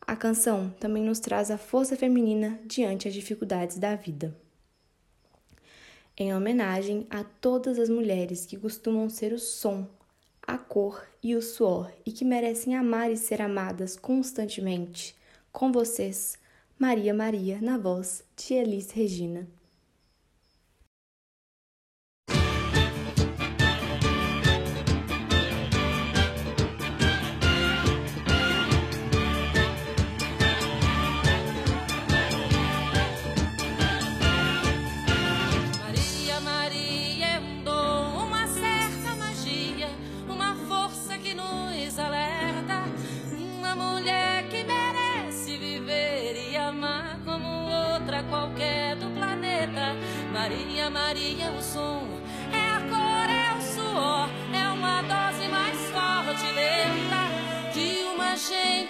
A 0.00 0.16
canção 0.16 0.70
também 0.80 1.02
nos 1.02 1.18
traz 1.18 1.50
a 1.50 1.58
força 1.58 1.96
feminina 1.96 2.58
diante 2.64 3.06
as 3.06 3.12
dificuldades 3.12 3.78
da 3.78 3.94
vida 3.94 4.34
em 6.16 6.32
homenagem 6.32 7.06
a 7.10 7.24
todas 7.24 7.78
as 7.78 7.88
mulheres 7.88 8.46
que 8.46 8.56
costumam 8.56 9.08
ser 9.10 9.32
o 9.32 9.38
som, 9.38 9.86
a 10.46 10.56
cor 10.56 11.04
e 11.22 11.34
o 11.34 11.42
suor 11.42 11.90
e 12.06 12.12
que 12.12 12.24
merecem 12.24 12.76
amar 12.76 13.10
e 13.10 13.16
ser 13.16 13.42
amadas 13.42 13.96
constantemente. 13.96 15.16
Com 15.52 15.72
vocês, 15.72 16.38
Maria 16.78 17.12
Maria, 17.12 17.60
na 17.60 17.78
voz 17.78 18.22
de 18.36 18.54
Elis 18.54 18.90
Regina. 18.90 19.48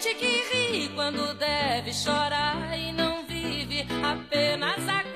Gente 0.05 0.15
que 0.17 0.27
ri 0.27 0.89
quando 0.95 1.33
deve 1.35 1.95
chorar 1.95 2.79
e 2.79 2.93
não 2.93 3.25
vive, 3.25 3.87
apenas 4.03 4.79
aguenta. 4.87 5.14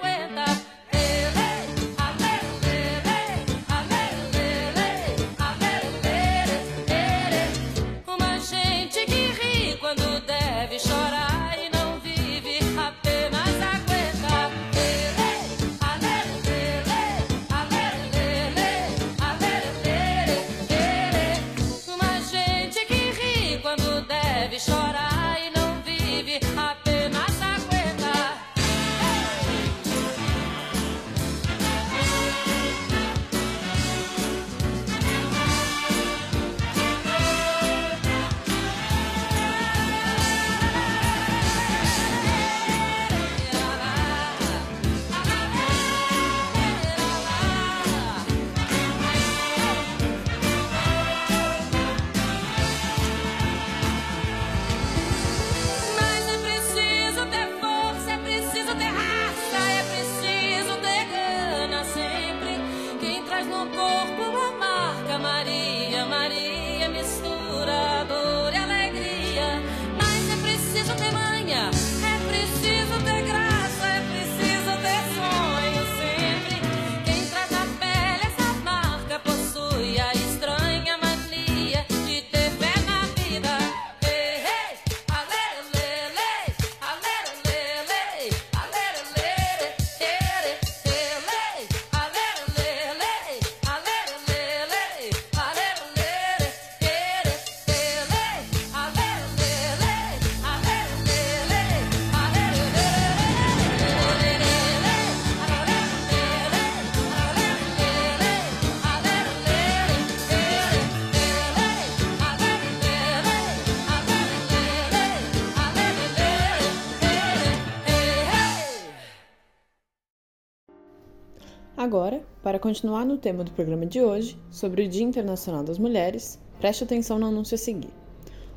Agora, 121.88 122.20
para 122.42 122.58
continuar 122.58 123.06
no 123.06 123.16
tema 123.16 123.42
do 123.42 123.50
programa 123.50 123.86
de 123.86 124.02
hoje, 124.02 124.38
sobre 124.50 124.84
o 124.84 124.88
Dia 124.88 125.06
Internacional 125.06 125.64
das 125.64 125.78
Mulheres, 125.78 126.38
preste 126.60 126.84
atenção 126.84 127.18
no 127.18 127.24
anúncio 127.24 127.54
a 127.54 127.58
seguir. 127.58 127.88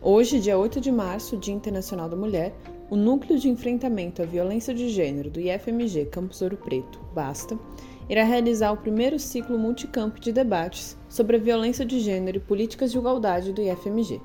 Hoje, 0.01 0.41
dia 0.41 0.57
8 0.57 0.81
de 0.81 0.91
março, 0.91 1.37
Dia 1.37 1.53
Internacional 1.53 2.09
da 2.09 2.17
Mulher, 2.17 2.53
o 2.89 2.97
Núcleo 2.97 3.39
de 3.39 3.47
Enfrentamento 3.47 4.21
à 4.21 4.25
Violência 4.25 4.73
de 4.73 4.89
Gênero 4.89 5.29
do 5.29 5.39
IFMG 5.39 6.07
Campus 6.07 6.41
Ouro 6.41 6.57
Preto, 6.57 6.99
BASTA, 7.15 7.57
irá 8.09 8.25
realizar 8.25 8.73
o 8.73 8.77
primeiro 8.77 9.17
ciclo 9.17 9.57
multicampo 9.57 10.19
de 10.19 10.33
debates 10.33 10.97
sobre 11.07 11.37
a 11.37 11.39
violência 11.39 11.85
de 11.85 12.01
gênero 12.01 12.35
e 12.35 12.41
políticas 12.41 12.91
de 12.91 12.97
igualdade 12.97 13.53
do 13.53 13.61
IFMG. 13.61 14.19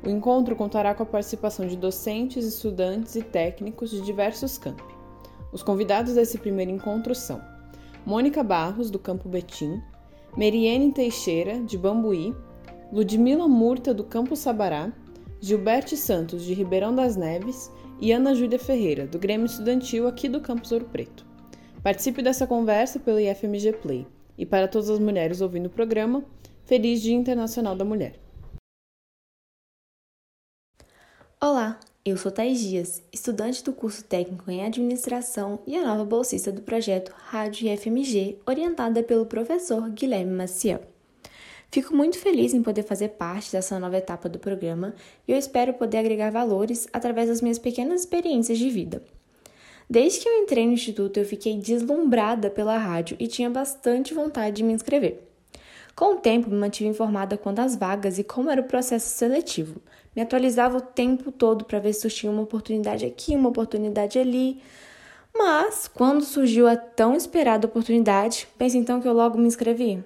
O 0.05 0.11
encontro 0.11 0.55
contará 0.55 0.95
com 0.95 1.03
a 1.03 1.07
participação 1.07 1.67
de 1.67 1.75
docentes, 1.75 2.45
estudantes 2.45 3.17
e 3.17 3.23
técnicos 3.23 3.91
de 3.91 4.03
diversos 4.03 4.59
campi. 4.59 4.85
Os 5.51 5.63
convidados 5.63 6.17
desse 6.17 6.37
primeiro 6.37 6.71
encontro 6.71 7.15
são 7.15 7.41
Mônica 8.05 8.43
Barros, 8.43 8.91
do 8.91 8.99
Campo 8.99 9.27
Betim, 9.27 9.81
Meriene 10.37 10.93
Teixeira, 10.93 11.59
de 11.61 11.79
Bambuí, 11.79 12.35
Ludmila 12.93 13.49
Murta, 13.49 13.95
do 13.95 14.05
Campo 14.05 14.37
Sabará, 14.37 14.93
Gilberte 15.41 15.97
Santos, 15.97 16.45
de 16.45 16.53
Ribeirão 16.53 16.95
das 16.95 17.17
Neves 17.17 17.73
e 17.99 18.13
Ana 18.13 18.35
Júlia 18.35 18.59
Ferreira, 18.59 19.07
do 19.07 19.19
Grêmio 19.19 19.47
Estudantil 19.47 20.07
aqui 20.07 20.29
do 20.29 20.43
Campus 20.43 20.73
Ouro 20.73 20.85
Preto. 20.93 21.25
Participe 21.83 22.21
dessa 22.21 22.47
conversa 22.47 23.01
pelo 23.01 23.19
IFMG 23.19 23.73
Play. 23.73 24.07
E 24.37 24.45
para 24.45 24.67
todas 24.67 24.91
as 24.91 24.99
mulheres 24.99 25.41
ouvindo 25.41 25.67
o 25.67 25.71
programa, 25.71 26.25
Feliz 26.65 27.01
Dia 27.01 27.15
Internacional 27.15 27.77
da 27.77 27.85
Mulher. 27.85 28.19
Olá, 31.41 31.79
eu 32.05 32.17
sou 32.17 32.33
Thais 32.33 32.59
Dias, 32.61 33.03
estudante 33.13 33.63
do 33.63 33.73
curso 33.73 34.03
técnico 34.05 34.51
em 34.51 34.65
administração 34.65 35.61
e 35.67 35.77
a 35.77 35.87
nova 35.87 36.05
bolsista 36.05 36.51
do 36.51 36.63
projeto 36.63 37.13
Rádio 37.17 37.69
IFMG, 37.69 38.39
orientada 38.47 39.03
pelo 39.03 39.27
professor 39.27 39.89
Guilherme 39.91 40.33
Maciel. 40.33 40.81
Fico 41.71 41.95
muito 41.95 42.19
feliz 42.19 42.55
em 42.55 42.63
poder 42.63 42.83
fazer 42.83 43.11
parte 43.11 43.53
dessa 43.53 43.79
nova 43.79 43.99
etapa 43.99 44.29
do 44.29 44.39
programa 44.39 44.95
e 45.27 45.33
eu 45.33 45.39
espero 45.39 45.75
poder 45.75 45.99
agregar 45.99 46.31
valores 46.31 46.89
através 46.93 47.29
das 47.29 47.41
minhas 47.41 47.59
pequenas 47.59 48.01
experiências 48.01 48.59
de 48.59 48.71
vida. 48.71 49.03
Desde 49.89 50.21
que 50.21 50.29
eu 50.29 50.43
entrei 50.43 50.67
no 50.67 50.73
instituto, 50.73 51.19
eu 51.19 51.25
fiquei 51.25 51.59
deslumbrada 51.59 52.51
pela 52.51 52.79
rádio 52.79 53.17
e 53.21 53.27
tinha 53.27 53.51
bastante 53.51 54.15
vontade 54.15 54.57
de 54.57 54.63
me 54.63 54.73
inscrever. 54.73 55.23
Com 55.95 56.15
o 56.15 56.17
tempo, 56.17 56.51
me 56.51 56.57
mantive 56.57 56.89
informada 56.89 57.37
quanto 57.37 57.61
às 57.61 57.77
vagas 57.77 58.19
e 58.19 58.25
como 58.25 58.51
era 58.51 58.61
o 58.61 58.65
processo 58.65 59.09
seletivo. 59.11 59.81
Me 60.15 60.23
atualizava 60.23 60.79
o 60.79 60.81
tempo 60.81 61.31
todo 61.31 61.65
para 61.65 61.79
ver 61.79 61.93
se 61.93 62.09
tinha 62.09 62.33
uma 62.33 62.43
oportunidade 62.43 63.05
aqui, 63.05 63.37
uma 63.37 63.49
oportunidade 63.49 64.19
ali. 64.19 64.61
Mas, 65.33 65.87
quando 65.87 66.25
surgiu 66.25 66.67
a 66.67 66.77
tão 66.77 67.15
esperada 67.15 67.67
oportunidade, 67.67 68.49
pense 68.59 68.77
então 68.77 69.01
que 69.01 69.07
eu 69.07 69.13
logo 69.13 69.39
me 69.39 69.47
inscrevi? 69.47 70.03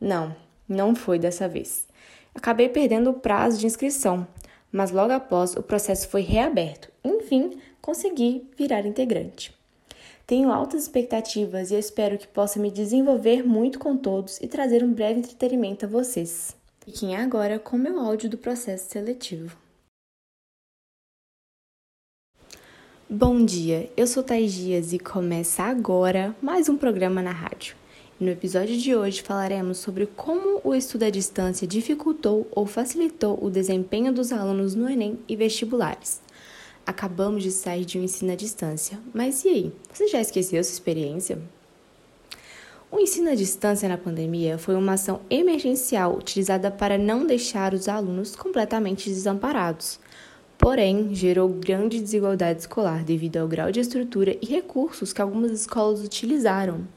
Não, 0.00 0.34
não 0.68 0.94
foi 0.94 1.18
dessa 1.18 1.48
vez. 1.48 1.86
Acabei 2.34 2.68
perdendo 2.68 3.10
o 3.10 3.14
prazo 3.14 3.58
de 3.58 3.66
inscrição, 3.66 4.26
mas 4.70 4.90
logo 4.90 5.12
após 5.12 5.56
o 5.56 5.62
processo 5.62 6.08
foi 6.08 6.22
reaberto. 6.22 6.88
Enfim, 7.04 7.58
consegui 7.88 8.46
virar 8.54 8.84
integrante. 8.84 9.50
Tenho 10.26 10.52
altas 10.52 10.82
expectativas 10.82 11.70
e 11.70 11.74
espero 11.74 12.18
que 12.18 12.28
possa 12.28 12.60
me 12.60 12.70
desenvolver 12.70 13.42
muito 13.42 13.78
com 13.78 13.96
todos 13.96 14.38
e 14.42 14.46
trazer 14.46 14.84
um 14.84 14.92
breve 14.92 15.20
entretenimento 15.20 15.86
a 15.86 15.88
vocês. 15.88 16.54
Fiquem 16.84 17.16
agora 17.16 17.58
com 17.58 17.78
meu 17.78 17.98
áudio 17.98 18.28
do 18.28 18.36
processo 18.36 18.90
seletivo. 18.90 19.56
Bom 23.08 23.42
dia, 23.42 23.90
eu 23.96 24.06
sou 24.06 24.22
Thais 24.22 24.52
Dias 24.52 24.92
e 24.92 24.98
começa 24.98 25.62
agora 25.62 26.36
mais 26.42 26.68
um 26.68 26.76
programa 26.76 27.22
na 27.22 27.32
rádio. 27.32 27.74
No 28.20 28.28
episódio 28.28 28.76
de 28.76 28.94
hoje 28.94 29.22
falaremos 29.22 29.78
sobre 29.78 30.04
como 30.04 30.60
o 30.62 30.74
estudo 30.74 31.04
à 31.04 31.10
distância 31.10 31.66
dificultou 31.66 32.46
ou 32.50 32.66
facilitou 32.66 33.42
o 33.42 33.48
desempenho 33.48 34.12
dos 34.12 34.30
alunos 34.30 34.74
no 34.74 34.90
Enem 34.90 35.18
e 35.26 35.34
vestibulares. 35.34 36.27
Acabamos 36.88 37.42
de 37.42 37.50
sair 37.50 37.84
de 37.84 37.98
um 37.98 38.02
ensino 38.02 38.32
à 38.32 38.34
distância, 38.34 38.98
mas 39.12 39.44
e 39.44 39.48
aí? 39.48 39.72
Você 39.92 40.08
já 40.08 40.22
esqueceu 40.22 40.64
sua 40.64 40.72
experiência? 40.72 41.38
O 42.90 42.98
ensino 42.98 43.28
à 43.28 43.34
distância 43.34 43.86
na 43.86 43.98
pandemia 43.98 44.56
foi 44.56 44.74
uma 44.74 44.94
ação 44.94 45.20
emergencial 45.28 46.16
utilizada 46.16 46.70
para 46.70 46.96
não 46.96 47.26
deixar 47.26 47.74
os 47.74 47.90
alunos 47.90 48.34
completamente 48.34 49.10
desamparados. 49.10 50.00
Porém, 50.56 51.14
gerou 51.14 51.50
grande 51.50 52.00
desigualdade 52.00 52.60
escolar 52.60 53.04
devido 53.04 53.36
ao 53.36 53.46
grau 53.46 53.70
de 53.70 53.80
estrutura 53.80 54.38
e 54.40 54.46
recursos 54.46 55.12
que 55.12 55.20
algumas 55.20 55.52
escolas 55.52 56.00
utilizaram. 56.00 56.88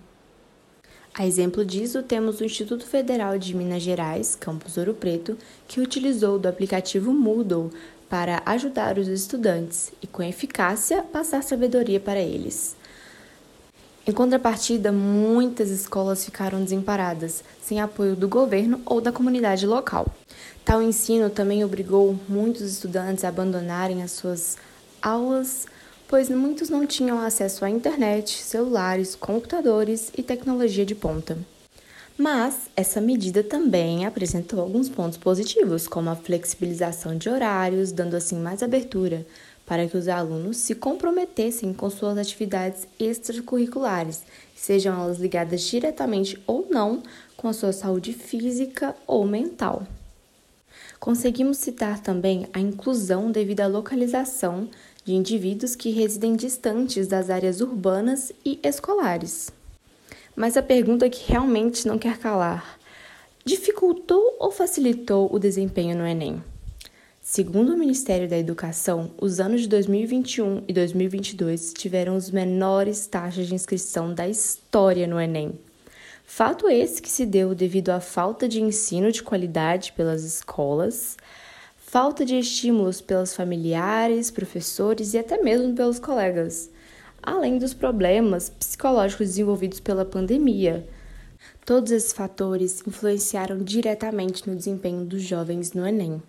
A 1.14 1.28
exemplo 1.28 1.66
disso, 1.66 2.02
temos 2.02 2.39
o 2.39 2.46
Instituto 2.46 2.86
Federal 2.86 3.38
de 3.38 3.54
Minas 3.54 3.84
Gerais, 3.84 4.38
campus 4.38 4.78
Ouro 4.78 4.94
Preto, 4.94 5.38
que 5.68 5.82
utilizou 5.82 6.39
do 6.39 6.48
aplicativo 6.48 7.12
Moodle 7.12 7.70
para 8.12 8.43
ajudar 8.45 8.97
os 8.97 9.07
estudantes 9.07 9.93
e, 10.01 10.05
com 10.05 10.22
eficácia, 10.22 11.01
passar 11.01 11.41
sabedoria 11.41 11.97
para 11.97 12.20
eles. 12.20 12.76
Em 14.05 14.12
contrapartida, 14.12 14.91
muitas 14.91 15.70
escolas 15.70 16.26
ficaram 16.26 16.62
desamparadas, 16.62 17.41
sem 17.62 17.80
apoio 17.80 18.14
do 18.14 18.28
governo 18.28 18.82
ou 18.86 18.99
da 18.99 19.14
comunidade 19.14 19.66
local. 19.66 20.05
Tal 20.66 20.82
ensino 20.82 21.30
também 21.30 21.64
obrigou 21.64 22.20
muitos 22.28 22.64
estudantes 22.64 23.24
a 23.24 23.30
abandonarem 23.30 24.03
as 24.03 24.12
suas 24.12 24.57
aulas, 25.01 25.66
pois 26.05 26.30
muitos 26.30 26.70
não 26.70 26.86
tinham 26.86 27.18
acesso 27.18 27.64
à 27.64 27.70
internet, 27.70 28.43
celulares, 28.43 29.16
computadores 29.16 30.12
e 30.18 30.22
tecnologia 30.22 30.86
de 30.86 30.95
ponta. 30.95 31.38
Mas 32.22 32.69
essa 32.76 33.01
medida 33.01 33.41
também 33.41 34.05
apresentou 34.05 34.59
alguns 34.61 34.88
pontos 34.88 35.17
positivos, 35.17 35.88
como 35.88 36.07
a 36.07 36.15
flexibilização 36.15 37.17
de 37.17 37.28
horários, 37.28 37.91
dando 37.91 38.15
assim 38.15 38.36
mais 38.36 38.61
abertura 38.61 39.26
para 39.65 39.88
que 39.88 39.97
os 39.97 40.07
alunos 40.07 40.57
se 40.57 40.76
comprometessem 40.76 41.74
com 41.74 41.89
suas 41.89 42.19
atividades 42.19 42.88
extracurriculares, 42.99 44.22
sejam 44.55 45.01
elas 45.01 45.17
ligadas 45.17 45.61
diretamente 45.63 46.39
ou 46.45 46.67
não 46.69 47.01
com 47.36 47.47
a 47.47 47.53
sua 47.53 47.74
saúde 47.74 48.13
física 48.13 48.95
ou 49.07 49.26
mental. 49.26 49.88
Conseguimos 50.99 51.57
citar 51.57 52.01
também 52.01 52.47
a 52.53 52.59
inclusão 52.59 53.32
devido 53.32 53.61
à 53.61 53.67
localização 53.67 54.69
de 55.03 55.15
indivíduos 55.15 55.76
que 55.76 55.89
residem 55.89 56.36
distantes 56.36 57.07
das 57.07 57.32
áreas 57.32 57.61
urbanas 57.61 58.32
e 58.45 58.59
escolares. 58.61 59.51
Mas 60.36 60.55
a 60.55 60.61
pergunta 60.61 61.09
que 61.09 61.32
realmente 61.32 61.88
não 61.88 61.97
quer 61.97 62.17
calar: 62.17 62.79
dificultou 63.45 64.38
ou 64.39 64.51
facilitou 64.51 65.29
o 65.32 65.38
desempenho 65.38 65.97
no 65.97 66.05
Enem? 66.05 66.41
Segundo 67.21 67.73
o 67.73 67.77
Ministério 67.77 68.27
da 68.27 68.38
Educação, 68.38 69.11
os 69.21 69.39
anos 69.39 69.61
de 69.61 69.67
2021 69.67 70.63
e 70.67 70.73
2022 70.73 71.71
tiveram 71.73 72.15
os 72.15 72.32
menores 72.32 73.05
taxas 73.05 73.45
de 73.45 73.53
inscrição 73.53 74.11
da 74.11 74.27
história 74.27 75.05
no 75.05 75.21
Enem. 75.21 75.53
Fato 76.25 76.67
esse 76.67 76.99
que 76.99 77.11
se 77.11 77.25
deu 77.25 77.53
devido 77.53 77.89
à 77.89 77.99
falta 77.99 78.47
de 78.47 78.59
ensino 78.59 79.11
de 79.11 79.21
qualidade 79.21 79.91
pelas 79.91 80.23
escolas, 80.23 81.15
falta 81.77 82.25
de 82.25 82.39
estímulos 82.39 83.01
pelos 83.01 83.36
familiares, 83.36 84.32
professores 84.32 85.13
e 85.13 85.19
até 85.19 85.38
mesmo 85.43 85.75
pelos 85.75 85.99
colegas, 85.99 86.70
além 87.24 87.57
dos 87.57 87.74
problemas 87.74 88.49
psicológicos 88.49 89.28
desenvolvidos 89.28 89.80
pela 89.80 90.05
pandemia. 90.05 90.88
Todos 91.65 91.91
esses 91.91 92.13
fatores 92.13 92.84
influenciaram 92.86 93.59
diretamente 93.59 94.47
no 94.49 94.55
desempenho 94.55 95.05
dos 95.05 95.22
jovens 95.22 95.74
no 95.74 95.86
Enem. 95.86 96.22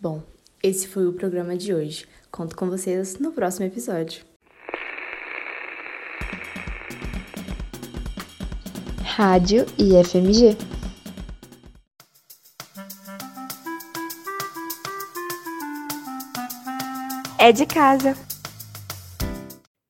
Bom, 0.00 0.22
esse 0.62 0.88
foi 0.88 1.06
o 1.06 1.12
programa 1.12 1.56
de 1.56 1.74
hoje. 1.74 2.06
Conto 2.30 2.56
com 2.56 2.68
vocês 2.68 3.18
no 3.18 3.32
próximo 3.32 3.66
episódio. 3.66 4.24
Rádio 9.02 9.66
IFMG. 9.76 10.56
É 17.38 17.52
de 17.52 17.66
casa. 17.66 18.29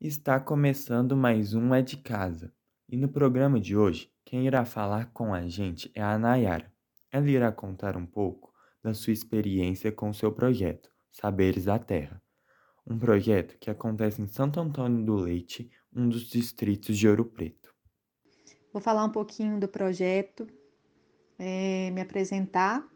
Está 0.01 0.41
começando 0.41 1.15
mais 1.15 1.53
um 1.53 1.75
É 1.75 1.83
de 1.83 1.99
Casa. 1.99 2.51
E 2.89 2.97
no 2.97 3.07
programa 3.07 3.61
de 3.61 3.77
hoje, 3.77 4.11
quem 4.25 4.47
irá 4.47 4.65
falar 4.65 5.13
com 5.13 5.35
a 5.35 5.47
gente 5.47 5.93
é 5.95 6.01
a 6.01 6.19
Nayara. 6.19 6.73
Ela 7.13 7.29
irá 7.29 7.53
contar 7.53 7.99
um 7.99 8.07
pouco 8.07 8.51
da 8.83 8.95
sua 8.95 9.13
experiência 9.13 9.93
com 9.93 10.11
seu 10.11 10.33
projeto, 10.33 10.89
Saberes 11.11 11.67
da 11.67 11.79
Terra. 11.79 12.19
Um 12.87 12.99
projeto 12.99 13.59
que 13.59 13.69
acontece 13.69 14.23
em 14.23 14.27
Santo 14.27 14.59
Antônio 14.59 15.05
do 15.05 15.17
Leite, 15.17 15.71
um 15.95 16.09
dos 16.09 16.23
distritos 16.23 16.97
de 16.97 17.07
Ouro 17.07 17.27
Preto. 17.27 17.71
Vou 18.73 18.81
falar 18.81 19.05
um 19.05 19.13
pouquinho 19.13 19.61
do 19.61 19.69
projeto, 19.69 20.47
é, 21.39 21.91
me 21.91 22.01
apresentar. 22.01 22.89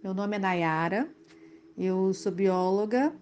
Meu 0.00 0.14
nome 0.14 0.36
é 0.36 0.38
Nayara, 0.38 1.12
eu 1.76 2.14
sou 2.14 2.30
bióloga, 2.30 3.12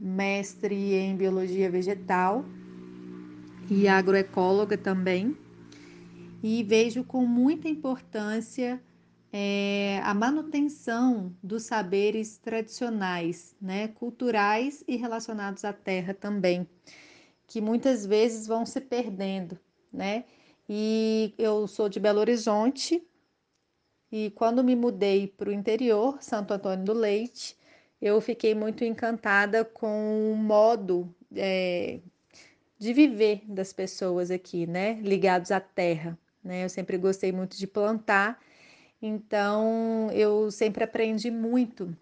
mestre 0.00 0.94
em 0.94 1.16
biologia 1.16 1.68
vegetal 1.68 2.44
e 3.70 3.88
agroecóloga 3.88 4.76
também, 4.76 5.36
e 6.42 6.62
vejo 6.62 7.04
com 7.04 7.24
muita 7.24 7.68
importância 7.68 8.82
é, 9.32 10.00
a 10.04 10.14
manutenção 10.14 11.34
dos 11.42 11.64
saberes 11.64 12.38
tradicionais, 12.38 13.56
né, 13.60 13.88
culturais 13.88 14.84
e 14.86 14.96
relacionados 14.96 15.64
à 15.64 15.72
terra 15.72 16.14
também, 16.14 16.68
que 17.46 17.60
muitas 17.60 18.06
vezes 18.06 18.46
vão 18.46 18.64
se 18.64 18.80
perdendo, 18.80 19.58
né? 19.92 20.24
E 20.68 21.34
eu 21.36 21.66
sou 21.66 21.88
de 21.88 21.98
Belo 22.00 22.20
Horizonte 22.20 23.02
e 24.10 24.30
quando 24.30 24.62
me 24.62 24.76
mudei 24.76 25.26
para 25.26 25.50
o 25.50 25.52
interior, 25.52 26.22
Santo 26.22 26.54
Antônio 26.54 26.84
do 26.84 26.92
Leite, 26.92 27.56
eu 28.00 28.20
fiquei 28.20 28.54
muito 28.54 28.84
encantada 28.84 29.64
com 29.64 30.32
o 30.32 30.36
modo 30.36 31.12
é, 31.34 32.00
de 32.78 32.92
viver 32.92 33.42
das 33.46 33.72
pessoas 33.72 34.30
aqui, 34.30 34.66
né? 34.66 34.94
Ligados 35.02 35.50
à 35.50 35.60
terra, 35.60 36.18
né? 36.42 36.64
Eu 36.64 36.68
sempre 36.68 36.98
gostei 36.98 37.32
muito 37.32 37.56
de 37.56 37.66
plantar, 37.66 38.40
então 39.00 40.10
eu 40.12 40.50
sempre 40.50 40.84
aprendi 40.84 41.30
muito 41.30 41.96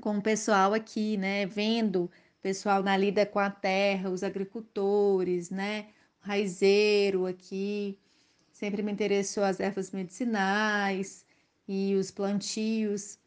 com 0.00 0.18
o 0.18 0.22
pessoal 0.22 0.74
aqui, 0.74 1.16
né? 1.16 1.46
Vendo 1.46 2.04
o 2.04 2.10
pessoal 2.42 2.82
na 2.82 2.96
lida 2.96 3.24
com 3.24 3.38
a 3.38 3.50
terra, 3.50 4.10
os 4.10 4.22
agricultores, 4.22 5.50
né? 5.50 5.86
O 6.22 6.26
raizeiro 6.26 7.26
aqui, 7.26 7.98
sempre 8.52 8.82
me 8.82 8.92
interessou 8.92 9.44
as 9.44 9.60
ervas 9.60 9.90
medicinais 9.90 11.24
e 11.66 11.94
os 11.94 12.10
plantios. 12.10 13.18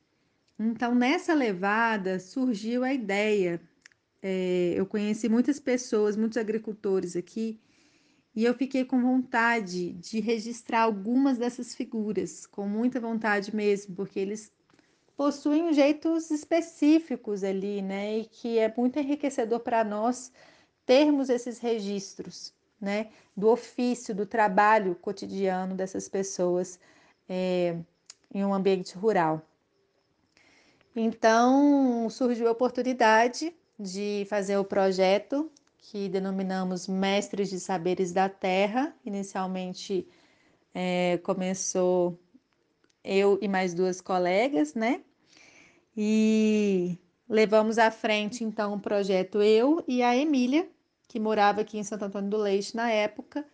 Então, 0.60 0.96
nessa 0.96 1.34
levada 1.34 2.20
surgiu 2.20 2.84
a 2.84 2.94
ideia. 2.94 3.62
É, 4.22 4.74
eu 4.76 4.86
conheci 4.86 5.30
muitas 5.30 5.60
pessoas, 5.60 6.16
muitos 6.16 6.38
agricultores 6.38 7.16
aqui, 7.16 7.60
e 8.36 8.46
eu 8.46 8.54
fiquei 8.54 8.86
com 8.86 9.02
vontade 9.02 9.94
de 9.94 10.20
registrar 10.20 10.82
algumas 10.82 11.40
dessas 11.40 11.74
figuras, 11.74 12.46
com 12.46 12.68
muita 12.68 13.00
vontade 13.00 13.56
mesmo, 13.56 13.96
porque 13.96 14.20
eles 14.20 14.52
possuem 15.16 15.74
jeitos 15.74 16.30
específicos 16.30 17.44
ali, 17.44 17.82
né? 17.82 18.20
E 18.20 18.26
que 18.26 18.60
é 18.60 18.72
muito 18.78 19.00
enriquecedor 19.00 19.60
para 19.62 19.84
nós 19.84 20.32
termos 20.86 21.30
esses 21.30 21.58
registros, 21.58 22.54
né? 22.80 23.10
Do 23.36 23.50
ofício, 23.50 24.14
do 24.14 24.28
trabalho 24.28 24.94
cotidiano 24.94 25.76
dessas 25.76 26.08
pessoas 26.08 26.80
é, 27.28 27.76
em 28.32 28.46
um 28.46 28.54
ambiente 28.54 28.96
rural. 28.96 29.42
Então 30.96 32.08
surgiu 32.12 32.48
a 32.48 32.52
oportunidade 32.52 33.52
de 33.80 34.26
fazer 34.30 34.58
o 34.58 34.66
projeto 34.66 35.52
que 35.78 36.10
denominamos 36.10 36.88
Mestres 36.88 37.50
de 37.50 37.60
Saberes 37.60 38.12
da 38.12 38.28
Terra. 38.28 38.94
Inicialmente 39.06 40.08
é, 40.74 41.18
começou 41.24 42.20
eu 43.04 43.38
e 43.42 43.48
mais 43.48 43.74
duas 43.74 44.02
colegas, 44.02 44.74
né? 44.74 45.02
E 45.96 46.98
levamos 47.30 47.78
à 47.78 47.90
frente 47.90 48.44
então 48.44 48.74
o 48.74 48.80
projeto 48.80 49.42
eu 49.42 49.84
e 49.88 50.04
a 50.04 50.16
Emília, 50.16 50.68
que 51.08 51.20
morava 51.20 51.62
aqui 51.62 51.78
em 51.78 51.84
Santo 51.84 52.06
Antônio 52.06 52.30
do 52.30 52.38
Leite 52.38 52.76
na 52.76 52.92
época, 52.92 53.46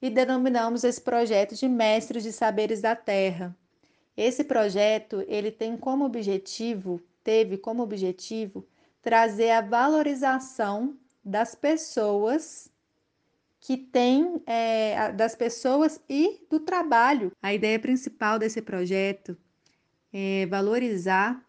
e 0.00 0.10
denominamos 0.10 0.82
esse 0.82 1.00
projeto 1.00 1.54
de 1.54 1.68
Mestres 1.68 2.24
de 2.24 2.32
Saberes 2.32 2.80
da 2.80 2.96
Terra. 2.96 3.56
Esse 4.16 4.42
projeto, 4.44 5.24
ele 5.28 5.50
tem 5.50 5.76
como 5.76 6.04
objetivo, 6.04 7.00
teve 7.22 7.56
como 7.56 7.82
objetivo 7.82 8.66
trazer 9.02 9.50
a 9.50 9.60
valorização 9.60 10.96
das 11.24 11.54
pessoas 11.54 12.70
que 13.60 13.76
têm, 13.76 14.42
é, 14.46 15.12
das 15.12 15.36
pessoas 15.36 16.00
e 16.08 16.40
do 16.48 16.60
trabalho. 16.60 17.30
A 17.42 17.52
ideia 17.52 17.78
principal 17.78 18.38
desse 18.38 18.62
projeto 18.62 19.36
é 20.12 20.46
valorizar 20.46 21.44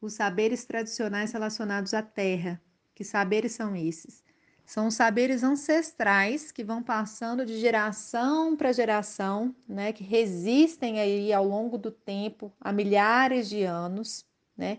os 0.00 0.14
saberes 0.14 0.64
tradicionais 0.64 1.32
relacionados 1.32 1.94
à 1.94 2.02
terra. 2.02 2.60
Que 2.94 3.04
saberes 3.04 3.52
são 3.52 3.76
esses? 3.76 4.22
São 4.64 4.90
saberes 4.90 5.42
ancestrais 5.42 6.50
que 6.50 6.64
vão 6.64 6.82
passando 6.82 7.44
de 7.44 7.58
geração 7.58 8.56
para 8.56 8.72
geração, 8.72 9.54
né, 9.68 9.92
que 9.92 10.04
resistem 10.04 11.00
aí 11.00 11.32
ao 11.32 11.44
longo 11.44 11.76
do 11.76 11.90
tempo, 11.90 12.52
há 12.60 12.72
milhares 12.72 13.48
de 13.48 13.64
anos, 13.64 14.24
né, 14.56 14.78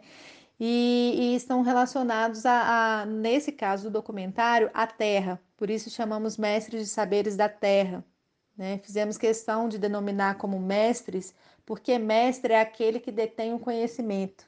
e, 0.66 1.14
e 1.18 1.36
estão 1.36 1.61
relacionados 1.61 2.45
a, 2.45 3.01
a, 3.01 3.05
nesse 3.05 3.51
caso 3.51 3.89
do 3.89 3.93
documentário, 3.99 4.72
à 4.74 4.88
terra. 4.88 5.38
Por 5.57 5.70
isso 5.70 5.89
chamamos 5.89 6.38
mestres 6.38 6.84
de 6.84 6.89
saberes 6.89 7.36
da 7.36 7.49
terra. 7.49 8.01
Né? 8.57 8.78
Fizemos 8.78 9.18
questão 9.18 9.68
de 9.68 9.78
denominar 9.78 10.36
como 10.36 10.57
mestres, 10.57 11.36
porque 11.66 11.99
mestre 11.99 12.53
é 12.53 12.61
aquele 12.61 13.01
que 13.01 13.11
detém 13.11 13.53
o 13.53 13.59
conhecimento. 13.59 14.45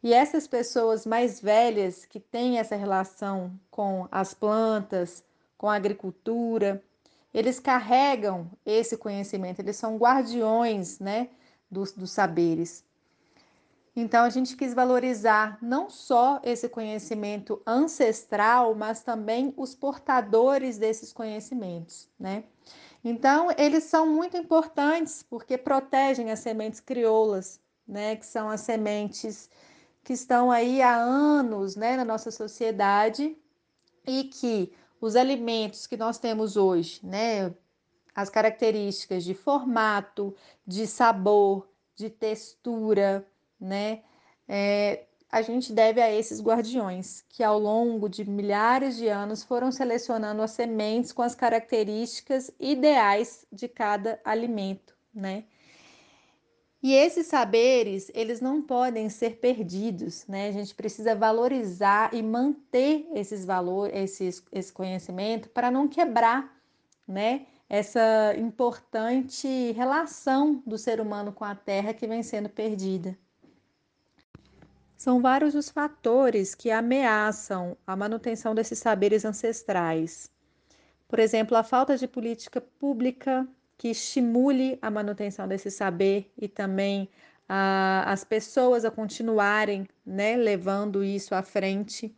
E 0.00 0.14
essas 0.14 0.46
pessoas 0.46 1.04
mais 1.04 1.40
velhas 1.40 2.04
que 2.04 2.20
têm 2.20 2.60
essa 2.60 2.76
relação 2.76 3.52
com 3.68 4.06
as 4.12 4.32
plantas, 4.32 5.24
com 5.58 5.68
a 5.68 5.74
agricultura, 5.74 6.80
eles 7.34 7.58
carregam 7.58 8.48
esse 8.64 8.96
conhecimento, 8.96 9.58
eles 9.58 9.74
são 9.74 9.96
guardiões 9.96 11.00
né, 11.00 11.30
dos, 11.68 11.90
dos 11.90 12.12
saberes. 12.12 12.84
Então 13.94 14.24
a 14.24 14.30
gente 14.30 14.56
quis 14.56 14.72
valorizar 14.72 15.58
não 15.60 15.90
só 15.90 16.40
esse 16.42 16.68
conhecimento 16.68 17.60
ancestral, 17.66 18.74
mas 18.74 19.02
também 19.02 19.52
os 19.56 19.74
portadores 19.74 20.78
desses 20.78 21.12
conhecimentos, 21.12 22.08
né? 22.18 22.44
Então 23.04 23.48
eles 23.58 23.84
são 23.84 24.06
muito 24.06 24.36
importantes 24.36 25.22
porque 25.22 25.58
protegem 25.58 26.30
as 26.30 26.38
sementes 26.38 26.80
crioulas, 26.80 27.60
né? 27.86 28.16
Que 28.16 28.24
são 28.24 28.48
as 28.48 28.62
sementes 28.62 29.50
que 30.02 30.12
estão 30.12 30.50
aí 30.50 30.82
há 30.82 30.96
anos 30.96 31.76
né, 31.76 31.96
na 31.96 32.04
nossa 32.04 32.30
sociedade 32.30 33.36
e 34.06 34.24
que 34.24 34.72
os 35.00 35.16
alimentos 35.16 35.86
que 35.86 35.96
nós 35.96 36.18
temos 36.18 36.56
hoje, 36.56 37.00
né, 37.04 37.54
as 38.14 38.28
características 38.28 39.24
de 39.24 39.34
formato, 39.34 40.34
de 40.66 40.86
sabor, 40.86 41.68
de 41.94 42.10
textura, 42.10 43.26
né, 43.62 44.02
é, 44.48 45.04
a 45.32 45.40
gente 45.40 45.72
deve 45.72 45.98
a 46.02 46.12
esses 46.12 46.42
guardiões 46.42 47.24
que 47.30 47.42
ao 47.42 47.58
longo 47.58 48.06
de 48.06 48.28
milhares 48.28 48.96
de 48.96 49.08
anos 49.08 49.42
foram 49.42 49.72
selecionando 49.72 50.42
as 50.42 50.50
sementes 50.50 51.10
com 51.10 51.22
as 51.22 51.34
características 51.34 52.50
ideais 52.60 53.46
de 53.50 53.66
cada 53.66 54.20
alimento, 54.24 54.94
né? 55.14 55.44
E 56.82 56.92
esses 56.94 57.28
saberes, 57.28 58.10
eles 58.12 58.40
não 58.40 58.60
podem 58.60 59.08
ser 59.08 59.36
perdidos, 59.36 60.26
né? 60.26 60.48
A 60.48 60.52
gente 60.52 60.74
precisa 60.74 61.14
valorizar 61.14 62.12
e 62.12 62.22
manter 62.22 63.08
esses 63.14 63.44
valores, 63.44 63.94
esses, 63.94 64.44
esse 64.52 64.72
conhecimento 64.72 65.48
para 65.48 65.70
não 65.70 65.88
quebrar, 65.88 66.54
né? 67.08 67.46
Essa 67.70 68.34
importante 68.36 69.72
relação 69.72 70.62
do 70.66 70.76
ser 70.76 71.00
humano 71.00 71.32
com 71.32 71.44
a 71.44 71.54
terra 71.54 71.94
que 71.94 72.06
vem 72.06 72.22
sendo 72.22 72.50
perdida. 72.50 73.16
São 75.02 75.20
vários 75.20 75.56
os 75.56 75.68
fatores 75.68 76.54
que 76.54 76.70
ameaçam 76.70 77.76
a 77.84 77.96
manutenção 77.96 78.54
desses 78.54 78.78
saberes 78.78 79.24
ancestrais. 79.24 80.30
Por 81.08 81.18
exemplo, 81.18 81.56
a 81.56 81.64
falta 81.64 81.96
de 81.96 82.06
política 82.06 82.60
pública 82.60 83.44
que 83.76 83.88
estimule 83.88 84.78
a 84.80 84.92
manutenção 84.92 85.48
desse 85.48 85.72
saber 85.72 86.30
e 86.38 86.46
também 86.46 87.08
a, 87.48 88.04
as 88.12 88.22
pessoas 88.22 88.84
a 88.84 88.92
continuarem 88.92 89.88
né, 90.06 90.36
levando 90.36 91.02
isso 91.02 91.34
à 91.34 91.42
frente. 91.42 92.16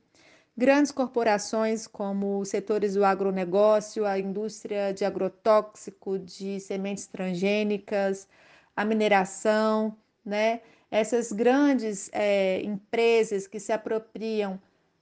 Grandes 0.54 0.92
corporações 0.92 1.86
como 1.86 2.38
os 2.38 2.50
setores 2.50 2.92
do 2.92 3.02
agronegócio, 3.02 4.04
a 4.04 4.18
indústria 4.18 4.92
de 4.92 5.06
agrotóxico, 5.06 6.18
de 6.18 6.60
sementes 6.60 7.06
transgênicas, 7.06 8.28
a 8.76 8.84
mineração, 8.84 9.96
né? 10.22 10.60
Essas 10.94 11.32
grandes 11.32 12.08
é, 12.12 12.62
empresas 12.62 13.48
que 13.48 13.58
se 13.58 13.72
apropriam 13.72 14.60